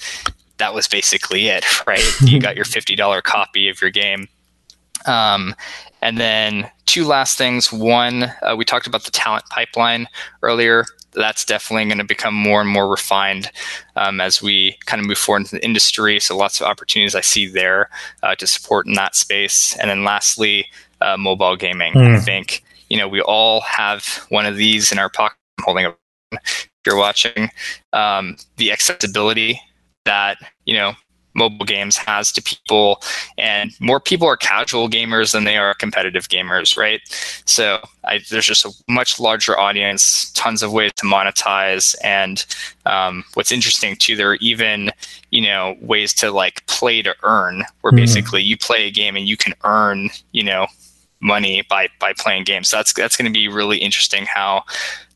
that 0.59 0.75
was 0.75 0.89
basically 0.89 1.49
it, 1.49 1.65
right? 1.87 2.05
you 2.23 2.41
got 2.41 2.57
your 2.57 2.65
$50 2.65 3.23
copy 3.23 3.69
of 3.69 3.81
your 3.81 3.91
game. 3.91 4.29
Um, 5.07 5.55
and 6.01 6.19
then 6.19 6.71
two 6.87 7.05
last 7.05 7.37
things. 7.39 7.73
One, 7.73 8.25
uh, 8.43 8.55
we 8.57 8.65
talked 8.65 8.87
about 8.87 9.05
the 9.05 9.11
talent 9.11 9.45
pipeline 9.51 10.07
earlier. 10.43 10.85
That's 11.13 11.45
definitely 11.45 11.87
going 11.87 11.99
to 11.99 12.05
become 12.05 12.35
more 12.35 12.61
and 12.61 12.69
more 12.69 12.89
refined 12.89 13.51
um, 13.97 14.21
as 14.21 14.43
we 14.43 14.77
kind 14.87 15.01
of 15.01 15.07
move 15.07 15.19
forward 15.19 15.41
into 15.41 15.57
the 15.57 15.65
industry. 15.65 16.19
So 16.21 16.37
lots 16.37 16.61
of 16.61 16.67
opportunities 16.67 17.15
I 17.15 17.21
see 17.21 17.47
there 17.47 17.89
uh, 18.23 18.35
to 18.37 18.47
support 18.47 18.87
in 18.87 18.95
that 18.95 19.15
space. 19.15 19.77
And 19.79 19.91
then 19.91 20.05
lastly, 20.05 20.67
uh, 21.01 21.17
mobile 21.17 21.57
gaming. 21.57 21.95
Mm. 21.95 22.17
I 22.17 22.21
think 22.21 22.65
you 22.89 22.99
know, 22.99 23.09
we 23.09 23.21
all 23.21 23.61
have 23.63 24.05
one 24.29 24.47
of 24.47 24.57
these 24.57 24.93
in 24.93 24.99
our 24.99 25.09
pocket. 25.09 25.37
I'm 25.59 25.65
holding 25.65 25.87
up 25.87 25.99
if 26.33 26.69
you're 26.87 26.97
watching. 26.97 27.51
Um, 27.93 28.37
the 28.57 28.73
accessibility 28.73 29.61
that, 30.05 30.39
you 30.65 30.75
know, 30.75 30.95
mobile 31.35 31.67
games 31.67 31.97
has 31.97 32.33
to 32.33 32.43
people 32.43 33.03
and 33.37 33.73
more 33.81 34.01
people 34.01 34.27
are 34.27 34.37
casual 34.37 34.89
gamers 34.89 35.33
than 35.33 35.45
they 35.45 35.57
are 35.57 35.75
competitive 35.75 36.29
gamers 36.29 36.77
right 36.77 37.01
so 37.45 37.81
I, 38.05 38.21
there's 38.31 38.47
just 38.47 38.65
a 38.65 38.73
much 38.89 39.19
larger 39.19 39.59
audience 39.59 40.31
tons 40.33 40.63
of 40.63 40.73
ways 40.73 40.93
to 40.97 41.07
monetize 41.07 41.95
and 42.03 42.45
um, 42.87 43.25
what's 43.35 43.53
interesting 43.53 43.97
too 43.97 44.17
there 44.17 44.31
are 44.31 44.37
even 44.37 44.91
you 45.31 45.43
know 45.43 45.77
ways 45.81 46.15
to 46.15 46.31
like 46.31 46.65
play 46.67 47.03
to 47.03 47.15
earn 47.25 47.65
where 47.81 47.91
mm-hmm. 47.91 47.97
basically 47.97 48.43
you 48.43 48.57
play 48.57 48.87
a 48.87 48.91
game 48.91 49.17
and 49.17 49.29
you 49.29 49.37
can 49.37 49.55
earn 49.65 50.11
you 50.33 50.45
know 50.45 50.67
money 51.25 51.63
by 51.63 51.89
by 51.99 52.13
playing 52.13 52.45
games. 52.45 52.69
So 52.69 52.77
that's 52.77 52.93
that's 52.93 53.17
going 53.17 53.33
to 53.33 53.37
be 53.37 53.49
really 53.49 53.79
interesting 53.79 54.27
how 54.27 54.65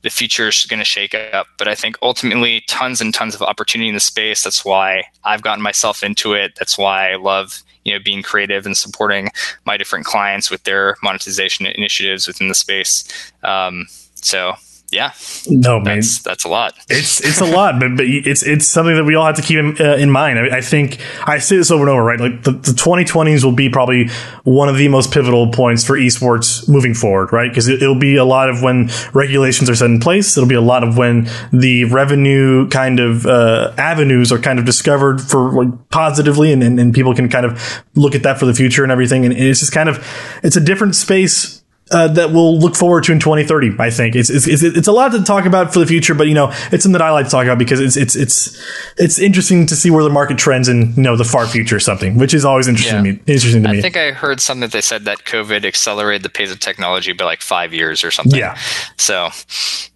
the 0.03 0.11
future 0.11 0.49
is 0.49 0.65
going 0.65 0.79
to 0.79 0.85
shake 0.85 1.15
up. 1.15 1.47
But 1.59 1.69
I 1.69 1.75
think 1.75 1.97
ultimately, 2.03 2.63
tons 2.67 3.01
and 3.01 3.15
tons 3.15 3.35
of 3.35 3.43
opportunity 3.43 3.89
in 3.89 3.95
the 3.95 4.01
space. 4.01 4.43
That's 4.43 4.65
why 4.65 5.05
I've 5.25 5.43
gotten 5.43 5.63
myself 5.63 6.03
into 6.03 6.33
it. 6.33 6.55
That's 6.59 6.77
why 6.77 7.13
I 7.13 7.17
love 7.17 7.63
you 7.85 7.93
know 7.93 8.01
being 8.03 8.23
creative 8.23 8.67
and 8.67 8.77
supporting 8.77 9.31
my 9.65 9.77
different 9.77 10.07
clients 10.07 10.51
with 10.51 10.65
their 10.65 10.97
monetization 11.03 11.67
initiatives 11.67 12.27
within 12.27 12.49
the 12.49 12.55
space. 12.55 13.05
Um, 13.45 13.87
so 14.15 14.55
yeah. 14.91 15.13
No 15.47 15.81
man. 15.81 15.97
That's, 15.97 16.23
that's 16.23 16.45
a 16.45 16.49
lot. 16.49 16.75
It's 16.89 17.21
it's 17.21 17.41
a 17.43 17.45
lot 17.45 17.79
but, 17.79 17.97
but 17.97 18.07
it's 18.07 18.43
it's 18.43 18.67
something 18.67 18.97
that 18.97 19.05
we 19.05 19.15
all 19.15 19.27
have 19.27 19.37
to 19.37 19.43
keep 19.43 19.59
in, 19.59 19.77
uh, 19.81 19.97
in 19.97 20.11
mind. 20.11 20.39
I, 20.39 20.59
I, 20.59 20.61
think 20.63 20.99
i 21.27 21.39
say 21.39 21.57
this 21.57 21.71
over 21.71 21.83
and 21.83 21.91
over 21.91 22.03
right? 22.03 22.19
Like 22.19 22.43
the, 22.43 22.53
the 22.53 22.73
2020s 22.73 23.45
will 23.45 23.53
be 23.53 23.69
probably 23.69 24.09
one 24.45 24.69
of 24.69 24.77
the 24.77 24.89
most 24.89 25.13
pivotal 25.13 25.51
points 25.53 25.85
for 25.85 25.99
esports 25.99 26.67
moving 26.69 26.95
forward 26.95 27.33
right? 27.33 27.51
Because 27.51 27.69
it, 27.69 27.83
will 27.83 27.99
be 27.99 28.17
a 28.17 28.25
lot 28.25 28.49
of 28.49 28.63
when 28.63 28.91
regulations 29.13 29.69
are 29.69 29.75
set 29.75 29.91
in 29.91 30.01
place. 30.01 30.37
It'll 30.37 30.49
be 30.49 30.55
a 30.55 30.61
lot 30.61 30.83
of 30.83 30.97
when 30.97 31.29
the 31.53 31.85
revenue 31.85 32.69
kind 32.69 32.99
of 32.99 33.27
uh, 33.27 33.75
avenues 33.77 34.33
are 34.33 34.39
kind 34.39 34.59
of 34.59 34.65
discovered 34.65 35.21
for 35.21 35.65
like 35.65 35.91
positively 35.91 36.53
and, 36.53 36.63
and, 36.63 36.81
and 36.81 36.95
people 36.95 37.15
can 37.15 37.29
kind 37.29 37.45
of 37.45 37.83
look 37.95 38.15
at 38.15 38.23
that 38.23 38.39
for 38.39 38.47
the 38.47 38.55
future 38.55 38.83
and 38.83 38.93
everything. 38.93 39.27
And 39.27 39.35
it's 39.35 39.61
just 39.61 39.73
kind 39.73 39.89
of 39.89 40.07
it's 40.43 40.57
a 40.57 40.61
different 40.61 40.97
space 40.97 41.58
uh, 41.91 42.09
that 42.09 42.31
we'll 42.31 42.59
look 42.59 42.77
forward 42.77 43.05
to 43.05 43.13
in 43.13 43.21
2030. 43.21 43.77
I 43.79 43.91
think 43.91 44.17
it's, 44.17 44.31
it's, 44.31 44.47
it's 44.47 44.63
it's 44.63 44.89
a 44.89 44.93
lot 44.93 45.13
to 45.13 45.23
talk 45.23 45.47
about 45.47 45.73
for 45.73 45.79
the 45.79 45.87
future, 45.87 46.15
but 46.15 46.29
you 46.29 46.35
know 46.35 46.49
it's 46.73 46.83
something 46.83 46.93
that 46.93 47.03
I 47.03 47.11
like 47.11 47.27
to 47.27 47.31
talk 47.31 47.45
about 47.45 47.59
because 47.59 47.81
it's 47.81 47.97
it's 47.97 48.17
it's 48.17 48.61
it's 48.97 49.19
interesting 49.19 49.67
to 49.67 49.77
see 49.77 49.91
where 49.91 50.05
the 50.05 50.11
market 50.11 50.39
trends 50.39 50.69
in 50.69 50.95
you 50.95 51.03
know 51.03 51.17
the 51.17 51.25
far 51.25 51.47
future 51.47 51.77
or 51.77 51.81
something, 51.81 52.19
which 52.19 52.35
is 52.35 52.45
always 52.45 52.69
interesting 52.69 53.05
yeah. 53.05 53.13
to 53.13 53.19
me. 53.19 53.23
Interesting 53.27 53.63
to 53.63 53.69
I 53.69 53.73
me. 53.73 53.79
I 53.79 53.83
think 53.83 53.97
I 53.97 54.13
heard 54.13 54.41
something 54.41 54.63
that 54.63 54.73
they 54.73 54.81
said 54.81 55.05
that 55.05 55.25
COVID 55.25 55.65
accelerated 55.65 56.23
the 56.23 56.31
pace 56.31 56.51
of 56.51 56.61
technology 56.61 57.13
by 57.13 57.25
like 57.25 57.43
five 57.43 57.73
years 57.73 58.05
or 58.05 58.11
something. 58.11 58.39
Yeah. 58.39 58.59
So 58.97 59.31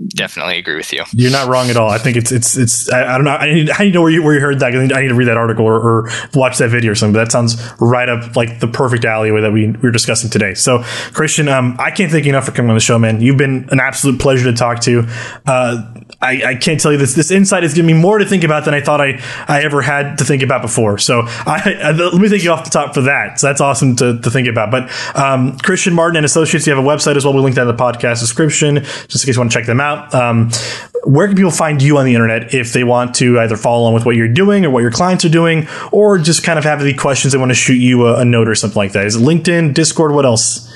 definitely 0.09 0.59
agree 0.59 0.77
with 0.77 0.93
you. 0.93 1.05
You're 1.13 1.31
not 1.31 1.49
wrong 1.49 1.71
at 1.71 1.77
all. 1.77 1.91
I 1.91 1.99
think 1.99 2.17
it's 2.17 2.33
it's 2.33 2.57
it's 2.57 2.91
I, 2.91 3.15
I 3.15 3.19
don't 3.19 3.25
know. 3.25 3.33
I 3.33 3.53
need, 3.53 3.71
I 3.71 3.85
need 3.85 3.91
to 3.91 3.95
know 3.95 4.03
where 4.03 4.11
you 4.11 4.23
where 4.23 4.35
you 4.35 4.41
heard 4.41 4.61
that. 4.61 4.75
I 4.75 4.83
need, 4.83 4.93
I 4.93 5.03
need 5.03 5.09
to 5.09 5.15
read 5.15 5.29
that 5.29 5.37
article 5.37 5.65
or, 5.65 5.77
or, 5.77 6.11
watch 6.35 6.59
that 6.59 6.71
video 6.71 6.93
or 6.93 6.95
something. 6.95 7.15
But 7.15 7.25
that 7.25 7.33
sounds 7.33 7.57
right 7.81 8.09
up 8.09 8.37
like 8.37 8.61
the 8.61 8.69
perfect 8.69 9.05
alleyway 9.05 9.41
that 9.43 9.53
we, 9.53 9.67
we 9.67 9.79
were 9.79 9.91
discussing 9.91 10.31
today. 10.31 10.55
So 10.55 10.83
Christian, 11.13 11.49
um, 11.49 11.77
I 11.83 11.91
can't 11.91 12.13
thank 12.13 12.27
you 12.27 12.31
enough 12.31 12.45
for 12.45 12.53
coming 12.53 12.71
on 12.71 12.77
the 12.77 12.81
show, 12.81 12.97
man. 12.97 13.21
You've 13.21 13.37
been 13.37 13.69
an 13.73 13.81
absolute 13.81 14.21
pleasure 14.21 14.45
to 14.45 14.57
talk 14.57 14.81
to. 14.83 15.05
Uh, 15.45 15.93
I, 16.21 16.43
I, 16.45 16.55
can't 16.55 16.79
tell 16.79 16.93
you 16.93 16.99
this. 16.99 17.15
This 17.15 17.33
insight 17.33 17.65
has 17.65 17.75
given 17.75 17.89
me 17.89 18.01
more 18.01 18.19
to 18.19 18.25
think 18.25 18.45
about 18.45 18.65
than 18.65 18.73
I 18.73 18.81
thought 18.81 19.01
I, 19.01 19.21
I 19.49 19.63
ever 19.65 19.83
had 19.83 20.19
to 20.19 20.25
think 20.25 20.45
about 20.45 20.63
before. 20.63 20.99
So 20.99 21.23
I, 21.27 21.77
I, 21.83 21.91
let 21.91 22.15
me 22.15 22.29
thank 22.29 22.45
you 22.45 22.53
off 22.53 22.63
the 22.63 22.71
top 22.71 22.95
for 22.95 23.01
that. 23.03 23.41
So 23.41 23.49
that's 23.49 23.61
awesome 23.61 23.97
to, 23.97 24.21
to 24.21 24.31
think 24.31 24.47
about. 24.47 24.71
But 24.71 24.91
um, 25.17 25.59
Christian 25.59 25.93
Martin 25.93 26.17
and 26.17 26.25
Associates, 26.25 26.69
you 26.69 26.75
have 26.75 26.83
a 26.83 26.87
website 26.87 27.17
as 27.17 27.25
well. 27.25 27.35
We'll 27.35 27.43
link 27.43 27.57
that 27.57 27.63
in 27.63 27.77
the 27.77 27.83
podcast 27.83 28.21
description, 28.21 28.77
just 28.77 29.25
in 29.25 29.27
case 29.27 29.35
you 29.35 29.41
want 29.41 29.51
to 29.51 29.59
check 29.59 29.67
them 29.67 29.81
out. 29.81 30.15
Um, 30.15 30.51
where 31.05 31.27
can 31.27 31.35
people 31.35 31.51
find 31.51 31.83
you 31.83 31.99
on 31.99 32.05
the 32.05 32.15
internet 32.15 32.55
if 32.55 32.73
they 32.73 32.85
want 32.85 33.17
to 33.17 33.41
either 33.41 33.57
follow 33.57 33.83
along 33.83 33.95
with 33.95 34.07
what 34.07 34.15
you're 34.15 34.29
doing 34.29 34.65
or 34.65 34.71
what 34.71 34.83
your 34.83 34.93
clients 34.93 35.25
are 35.25 35.29
doing, 35.29 35.67
or 35.91 36.19
just 36.19 36.45
kind 36.45 36.61
of 36.61 36.65
have 36.65 36.81
any 36.81 36.95
questions 36.95 37.33
they 37.33 37.41
want 37.41 37.51
to 37.51 37.57
shoot 37.57 37.75
you 37.75 38.07
a, 38.07 38.21
a 38.21 38.25
note 38.25 38.47
or 38.47 38.55
something 38.55 38.77
like 38.77 38.93
that? 38.93 39.07
Is 39.07 39.17
it 39.17 39.23
LinkedIn, 39.23 39.75
Discord? 39.75 40.13
What 40.13 40.25
else? 40.25 40.72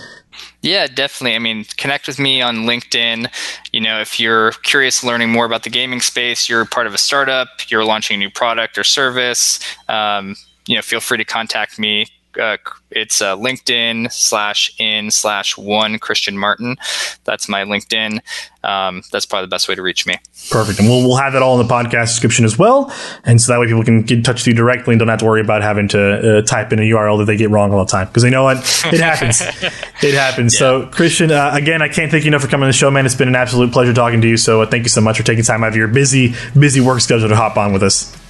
Yeah, 0.63 0.87
definitely. 0.87 1.37
I 1.37 1.39
mean, 1.39 1.65
connect 1.77 2.07
with 2.09 2.19
me 2.19 2.43
on 2.43 2.59
LinkedIn. 2.59 3.31
You 3.73 3.81
know, 3.81 4.01
if 4.01 4.19
you're 4.19 4.53
curious 4.63 5.05
learning 5.05 5.31
more 5.31 5.45
about 5.47 5.63
the 5.63 5.71
gaming 5.71 6.01
space, 6.01 6.49
you're 6.49 6.65
part 6.65 6.87
of 6.87 6.95
a 6.95 6.99
startup, 6.99 7.49
you're 7.69 7.85
launching 7.85 8.17
a 8.17 8.19
new 8.19 8.31
product 8.31 8.77
or 8.79 8.85
service, 8.85 9.61
um, 9.89 10.35
you 10.67 10.75
know, 10.75 10.83
feel 10.83 11.01
free 11.01 11.19
to 11.19 11.25
contact 11.25 11.79
me 11.79 12.07
uh, 12.39 12.57
it's 12.91 13.21
uh, 13.21 13.37
LinkedIn 13.37 14.13
slash 14.13 14.75
in 14.79 15.11
slash 15.11 15.57
one 15.57 15.99
Christian 15.99 16.39
Martin. 16.39 16.77
That's 17.25 17.49
my 17.49 17.65
LinkedIn. 17.65 18.21
Um, 18.63 19.03
that's 19.13 19.27
probably 19.27 19.47
the 19.47 19.51
best 19.51 19.69
way 19.69 19.75
to 19.75 19.83
reach 19.83 20.07
me. 20.07 20.17
Perfect. 20.51 20.81
And 20.81 20.89
we'll, 20.89 21.03
we'll 21.03 21.17
have 21.17 21.35
that 21.35 21.43
all 21.43 21.61
in 21.61 21.67
the 21.67 21.73
podcast 21.73 22.09
description 22.09 22.45
as 22.45 22.59
well. 22.59 22.93
And 23.25 23.41
so 23.41 23.53
that 23.53 23.61
way 23.61 23.67
people 23.67 23.85
can 23.85 24.03
get 24.03 24.19
in 24.19 24.25
touch 24.25 24.41
with 24.41 24.49
you 24.49 24.55
directly 24.55 24.93
and 24.93 24.99
don't 24.99 25.09
have 25.09 25.21
to 25.21 25.25
worry 25.25 25.41
about 25.41 25.63
having 25.63 25.89
to 25.89 26.39
uh, 26.39 26.43
type 26.43 26.73
in 26.73 26.81
a 26.81 26.83
URL 26.83 27.19
that 27.19 27.27
they 27.27 27.37
get 27.37 27.51
wrong 27.51 27.73
all 27.73 27.85
the 27.85 27.91
time. 27.91 28.09
Because 28.09 28.23
they 28.23 28.31
know 28.31 28.45
what? 28.45 28.59
It 28.87 29.01
happens. 29.01 29.41
it 30.03 30.15
happens. 30.15 30.55
Yeah. 30.55 30.59
So, 30.59 30.87
Christian, 30.87 31.31
uh, 31.31 31.51
again, 31.53 31.81
I 31.81 31.89
can't 31.89 32.11
thank 32.11 32.25
you 32.25 32.29
enough 32.29 32.43
for 32.43 32.49
coming 32.49 32.65
on 32.65 32.71
the 32.71 32.73
show, 32.73 32.91
man. 32.91 33.07
It's 33.07 33.15
been 33.15 33.29
an 33.29 33.37
absolute 33.37 33.73
pleasure 33.73 33.95
talking 33.95 34.21
to 34.21 34.29
you. 34.29 34.37
So, 34.37 34.63
uh, 34.63 34.67
thank 34.67 34.85
you 34.85 34.91
so 34.91 35.01
much 35.01 35.17
for 35.17 35.23
taking 35.23 35.45
time 35.45 35.63
out 35.63 35.69
of 35.69 35.77
your 35.77 35.89
busy, 35.89 36.35
busy 36.59 36.81
work 36.81 37.01
schedule 37.01 37.29
to 37.29 37.37
hop 37.37 37.57
on 37.57 37.73
with 37.73 37.83
us. 37.83 38.26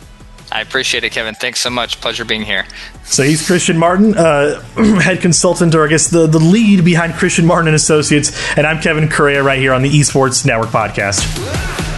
I 0.57 0.63
appreciate 0.63 1.05
it, 1.05 1.13
Kevin. 1.13 1.35
Thanks 1.35 1.61
so 1.61 1.69
much. 1.69 2.01
Pleasure 2.01 2.25
being 2.25 2.41
here. 2.41 2.65
So 3.05 3.23
he's 3.23 3.47
Christian 3.47 3.77
Martin, 3.77 4.17
uh, 4.17 4.63
head 5.03 5.21
consultant, 5.21 5.75
or 5.75 5.85
I 5.85 5.89
guess 5.89 6.09
the, 6.09 6.27
the 6.27 6.39
lead 6.39 6.83
behind 6.83 7.13
Christian 7.13 7.45
Martin 7.45 7.69
and 7.69 7.77
Associates. 7.77 8.33
And 8.57 8.67
I'm 8.67 8.81
Kevin 8.81 9.11
Correa 9.11 9.43
right 9.43 9.59
here 9.59 9.75
on 9.75 9.83
the 9.83 9.91
Esports 9.91 10.47
Network 10.47 10.71
podcast. 10.71 11.96